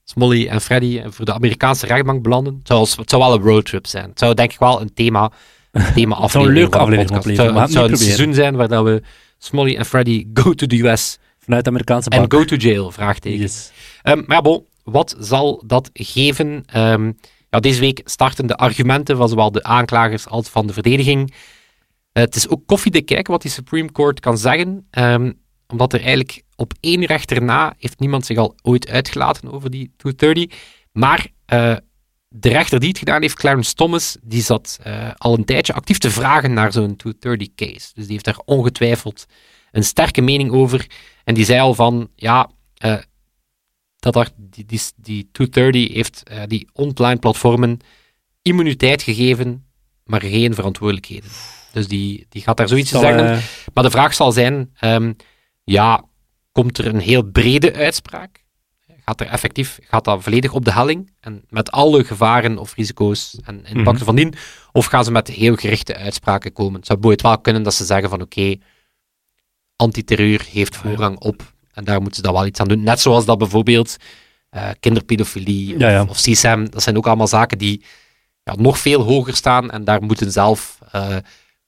Smolly 0.03 0.47
en 0.47 0.61
Freddy, 0.61 0.99
en 0.99 1.13
voor 1.13 1.25
de 1.25 1.33
Amerikaanse 1.33 1.85
rechtbank 1.85 2.21
belanden. 2.23 2.53
Het 2.53 2.67
zou, 2.67 2.87
het 2.97 3.09
zou 3.09 3.21
wel 3.21 3.33
een 3.33 3.41
roadtrip 3.41 3.87
zijn. 3.87 4.09
Het 4.09 4.19
zou 4.19 4.33
denk 4.33 4.51
ik 4.51 4.59
wel 4.59 4.81
een 4.81 4.93
thema, 4.93 5.31
een 5.71 5.93
thema 5.93 6.21
Het 6.21 6.31
zou 6.31 6.43
een 6.43 6.49
aflevering 6.49 6.57
leuke 6.57 6.77
aflevering 6.77 7.17
opleveren, 7.17 7.55
Het 7.55 7.71
zou, 7.71 7.83
het 7.83 7.99
een 7.99 8.05
seizoen 8.05 8.33
zijn 8.33 8.55
waar 8.55 8.67
dat 8.67 8.83
we 8.83 9.01
Smolly 9.37 9.75
en 9.75 9.85
Freddy 9.85 10.27
go 10.33 10.53
to 10.53 10.65
the 10.65 10.87
US 10.87 11.17
Vanuit 11.39 11.63
de 11.63 11.69
Amerikaanse 11.69 12.09
en 12.09 12.17
bank. 12.19 12.33
go 12.33 12.45
to 12.45 12.55
jail, 12.55 12.91
vraagteken. 12.91 13.39
Yes. 13.39 13.71
Ehm, 14.01 14.23
maar 14.25 14.41
bon, 14.41 14.65
wat 14.83 15.15
zal 15.19 15.63
dat 15.65 15.89
geven? 15.93 16.63
Ehm, 16.65 17.11
ja, 17.49 17.59
deze 17.59 17.79
week 17.79 18.01
starten 18.05 18.47
de 18.47 18.55
argumenten 18.55 19.17
van 19.17 19.29
zowel 19.29 19.51
de 19.51 19.63
aanklagers 19.63 20.27
als 20.27 20.49
van 20.49 20.67
de 20.67 20.73
verdediging. 20.73 21.33
Eh, 22.17 22.23
het 22.23 22.35
is 22.35 22.49
ook 22.49 22.65
koffiedik 22.65 23.05
kijken 23.05 23.31
wat 23.31 23.41
die 23.41 23.51
Supreme 23.51 23.91
Court 23.91 24.19
kan 24.19 24.37
zeggen, 24.37 24.87
ehm, 24.89 25.31
omdat 25.67 25.93
er 25.93 25.99
eigenlijk 25.99 26.43
op 26.55 26.73
één 26.79 27.05
rechter 27.05 27.43
na 27.43 27.75
heeft 27.77 27.99
niemand 27.99 28.25
zich 28.25 28.37
al 28.37 28.55
ooit 28.61 28.89
uitgelaten 28.89 29.51
over 29.51 29.69
die 29.69 29.93
230. 29.97 30.59
Maar 30.91 31.27
eh, 31.45 31.75
de 32.27 32.49
rechter 32.49 32.79
die 32.79 32.89
het 32.89 32.97
gedaan 32.97 33.21
heeft, 33.21 33.35
Clarence 33.35 33.73
Thomas, 33.73 34.17
die 34.21 34.41
zat 34.41 34.79
eh, 34.83 35.11
al 35.17 35.33
een 35.33 35.45
tijdje 35.45 35.73
actief 35.73 35.97
te 35.97 36.11
vragen 36.11 36.53
naar 36.53 36.71
zo'n 36.71 36.95
230-case. 36.95 37.91
Dus 37.93 38.03
die 38.03 38.11
heeft 38.11 38.25
daar 38.25 38.41
ongetwijfeld 38.45 39.25
een 39.71 39.83
sterke 39.83 40.21
mening 40.21 40.51
over. 40.51 40.87
En 41.23 41.33
die 41.33 41.45
zei 41.45 41.59
al 41.59 41.73
van, 41.73 42.09
ja, 42.15 42.49
dat 43.99 44.33
die, 44.37 44.65
die, 44.65 44.81
die 44.95 45.29
230 45.31 45.93
heeft 45.93 46.23
die 46.47 46.69
online 46.73 47.19
platformen 47.19 47.79
immuniteit 48.41 49.01
gegeven, 49.01 49.65
maar 50.03 50.21
geen 50.21 50.53
verantwoordelijkheden. 50.53 51.29
Dus 51.77 51.87
die, 51.87 52.25
die 52.29 52.41
gaat 52.41 52.57
daar 52.57 52.67
zoiets 52.67 52.89
te 52.89 52.97
Zal, 52.97 53.05
zeggen. 53.07 53.31
eh, 53.31 53.37
Maar 53.73 53.83
de 53.83 53.89
vraag 53.91 54.13
zal 54.13 54.31
zijn, 54.31 54.69
ehm, 54.79 55.13
ja, 55.63 56.03
komt 56.51 56.77
er 56.77 56.85
een 56.85 56.99
heel 56.99 57.23
brede 57.23 57.73
uitspraak? 57.73 58.45
Gaat 59.05 59.21
er 59.21 59.27
effectief, 59.27 59.79
gaat 59.81 60.03
dat 60.03 60.23
volledig 60.23 60.53
op 60.53 60.65
de 60.65 60.71
helling? 60.73 61.11
En 61.19 61.43
met 61.49 61.71
alle 61.71 62.03
gevaren 62.03 62.57
of 62.57 62.73
risico's 62.75 63.37
en 63.43 63.55
impacten 63.65 63.83
Mhm. 63.93 64.03
van 64.03 64.15
dien? 64.15 64.33
Of 64.71 64.85
gaan 64.85 65.03
ze 65.03 65.11
met 65.11 65.27
heel 65.27 65.55
gerichte 65.55 65.95
uitspraken 65.95 66.53
komen? 66.53 66.75
Het 66.75 66.85
zou 66.85 66.99
bijvoorbeeld 66.99 67.31
wel 67.33 67.41
kunnen 67.41 67.63
dat 67.63 67.73
ze 67.73 67.85
zeggen 67.85 68.09
van 68.09 68.21
oké, 68.21 68.55
antiterreur 69.75 70.45
heeft 70.51 70.75
voorrang 70.75 71.19
op. 71.19 71.53
En 71.71 71.83
daar 71.83 71.97
moeten 71.97 72.15
ze 72.15 72.21
dan 72.21 72.33
wel 72.33 72.45
iets 72.45 72.59
aan 72.59 72.67
doen. 72.67 72.83
Net 72.83 72.99
zoals 72.99 73.25
dat 73.25 73.37
bijvoorbeeld 73.37 73.97
eh, 74.49 74.69
kinderpedofilie 74.79 75.77
Ja, 75.79 75.89
ja. 75.89 76.05
Of, 76.09 76.21
CSAM, 76.21 76.69
dat 76.69 76.83
zijn 76.83 76.97
ook 76.97 77.07
allemaal 77.07 77.27
zaken 77.27 77.57
die 77.57 77.83
ja, 78.43 78.55
nog 78.57 78.79
veel 78.79 79.01
hoger 79.01 79.35
staan. 79.35 79.71
En 79.71 79.83
daar 79.83 80.03
moeten 80.03 80.31
zelf 80.31 80.79
eh, 80.91 81.15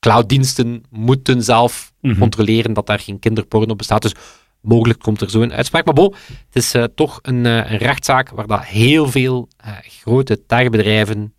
clouddiensten 0.00 0.82
moeten 0.90 1.42
zelf 1.42 1.92
mhm. 2.00 2.18
controleren 2.18 2.72
dat 2.72 2.86
daar 2.86 2.98
geen 2.98 3.18
kinderporno 3.18 3.76
bestaat. 3.76 4.02
Dus 4.02 4.14
mogelijk 4.60 4.98
komt 4.98 5.20
er 5.20 5.30
zo 5.30 5.40
een 5.40 5.52
uitspraak. 5.52 5.84
Maar 5.84 5.94
bon, 5.94 6.14
het 6.26 6.56
is 6.56 6.74
eh, 6.74 6.84
toch 6.94 7.18
een, 7.22 7.46
eh, 7.46 7.70
een 7.70 7.78
rechtszaak 7.78 8.30
waar 8.30 8.46
dat 8.46 8.64
heel 8.64 9.08
veel 9.08 9.48
eh, 9.56 9.72
grote 9.82 10.46
techbedrijven 10.46 11.34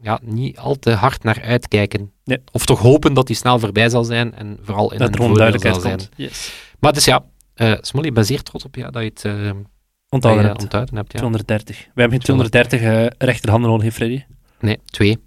ja, 0.00 0.20
niet 0.22 0.58
al 0.58 0.78
te 0.78 0.90
hard 0.90 1.22
naar 1.22 1.42
uitkijken. 1.42 2.12
Nee. 2.24 2.38
Of 2.52 2.66
toch 2.66 2.80
hopen 2.80 3.14
dat 3.14 3.26
die 3.26 3.36
snel 3.36 3.58
voorbij 3.58 3.88
zal 3.88 4.04
zijn 4.04 4.34
en 4.34 4.58
vooral 4.62 4.92
in 4.92 4.98
Dat 4.98 5.06
een 5.08 5.14
er 5.14 5.20
gewoon 5.20 5.36
voordeel 5.36 5.50
duidelijkheid 5.50 5.74
zal 5.74 5.84
zijn. 5.84 5.98
komt. 5.98 6.10
Yes. 6.16 6.52
Maar 6.80 6.92
dus 6.92 7.04
ja, 7.04 7.24
eh 7.54 7.74
Smolly, 7.80 8.06
ik 8.06 8.14
ben 8.14 8.24
zeer 8.24 8.42
trots 8.42 8.64
op 8.64 8.74
je 8.74 8.90
dat 8.90 9.02
je 9.02 9.10
het 9.14 9.24
Onthouden 10.12 10.42
je 10.44 10.50
hebt. 10.50 10.62
onthouden 10.62 10.96
hebt. 10.96 11.12
Ja. 11.12 11.18
230. 11.18 11.78
We 11.78 12.00
hebben 12.00 12.10
geen 12.10 12.20
230 12.20 12.80
eh, 12.80 13.06
rechterhanden 13.18 13.70
nodig, 13.70 13.94
Freddy. 13.94 14.22
Nee, 14.60 14.78
twee. 14.84 15.18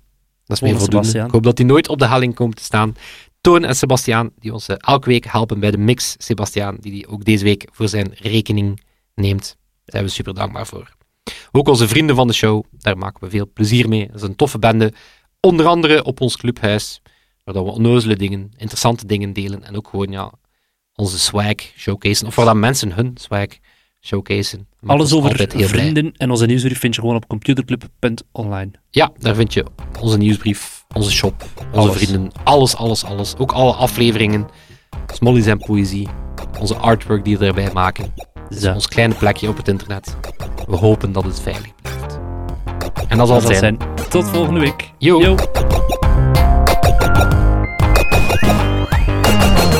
Dat 0.45 0.57
is 0.57 0.63
meer 0.63 0.79
voldoende. 0.79 1.19
Ik 1.19 1.31
hoop 1.31 1.43
dat 1.43 1.57
die 1.57 1.65
nooit 1.65 1.89
op 1.89 1.99
de 1.99 2.07
helling 2.07 2.35
komt 2.35 2.55
te 2.55 2.63
staan. 2.63 2.95
Toon 3.41 3.63
en 3.63 3.75
Sebastiaan, 3.75 4.29
die 4.39 4.53
ons 4.53 4.67
eh, 4.67 4.75
elke 4.79 5.09
week 5.09 5.25
helpen 5.25 5.59
bij 5.59 5.71
de 5.71 5.77
mix. 5.77 6.15
Sebastiaan, 6.17 6.77
die 6.79 6.91
die 6.91 7.07
ook 7.07 7.25
deze 7.25 7.43
week 7.43 7.67
voor 7.71 7.87
zijn 7.87 8.13
rekening 8.13 8.81
neemt. 9.15 9.57
Daar 9.57 9.83
zijn 9.85 10.03
we 10.03 10.09
super 10.09 10.33
dankbaar 10.33 10.67
voor. 10.67 10.95
Ook 11.51 11.67
onze 11.67 11.87
vrienden 11.87 12.15
van 12.15 12.27
de 12.27 12.33
show, 12.33 12.63
daar 12.71 12.97
maken 12.97 13.23
we 13.23 13.29
veel 13.29 13.49
plezier 13.53 13.89
mee. 13.89 14.07
Dat 14.07 14.15
is 14.15 14.21
een 14.21 14.35
toffe 14.35 14.59
bende. 14.59 14.93
Onder 15.39 15.65
andere 15.65 16.03
op 16.03 16.21
ons 16.21 16.37
clubhuis, 16.37 17.01
waar 17.43 17.53
we 17.53 17.71
onnozele 17.71 18.15
dingen, 18.15 18.51
interessante 18.57 19.05
dingen 19.05 19.33
delen. 19.33 19.63
En 19.63 19.75
ook 19.75 19.87
gewoon 19.87 20.11
ja, 20.11 20.31
onze 20.95 21.19
swag 21.19 21.55
showcase. 21.77 22.25
Of 22.25 22.35
waar 22.35 22.45
dat 22.45 22.55
mensen 22.55 22.93
hun 22.93 23.11
swag 23.15 23.47
showcasen. 24.05 24.67
Maakt 24.79 24.99
Alles 24.99 25.13
over 25.13 25.31
blij. 25.47 25.67
vrienden 25.67 26.11
en 26.17 26.31
onze 26.31 26.45
nieuwsbrief 26.45 26.79
vind 26.79 26.95
je 26.95 27.01
gewoon 27.01 27.15
op 27.15 27.27
computerclub.online. 27.27 28.71
Ja, 28.89 29.11
daar 29.19 29.35
vind 29.35 29.53
je 29.53 29.65
onze 30.01 30.17
nieuwsbrief, 30.17 30.85
onze 30.95 31.11
shop, 31.11 31.45
onze 31.71 31.89
Alles. 31.89 31.95
vrienden. 31.95 32.31
Alles, 32.43 32.75
alles, 32.75 33.05
alles. 33.05 33.37
Ook 33.37 33.51
alle 33.51 33.73
afleveringen. 33.73 34.47
Smollies 35.13 35.45
en 35.45 35.57
poëzie. 35.57 36.07
Onze 36.59 36.75
artwork 36.75 37.23
die 37.25 37.37
we 37.37 37.45
erbij 37.45 37.69
maken. 37.73 38.13
Ons 38.73 38.87
kleine 38.87 39.13
plekje 39.15 39.47
op 39.49 39.57
het 39.57 39.67
internet. 39.67 40.15
We 40.67 40.75
hopen 40.75 41.11
dat 41.11 41.23
het 41.23 41.39
veilig 41.39 41.75
blijft. 41.81 42.19
En 43.07 43.17
dat 43.17 43.27
zal 43.27 43.39
Dat 43.39 43.47
het 43.49 43.57
zijn. 43.57 43.77
zijn. 43.79 44.07
Tot 44.09 44.29
volgende 44.29 44.59
week. 44.59 44.91
Yo. 44.97 45.21
Yo. 45.21 45.35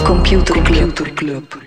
Computer 0.03 0.61
Club. 0.61 1.63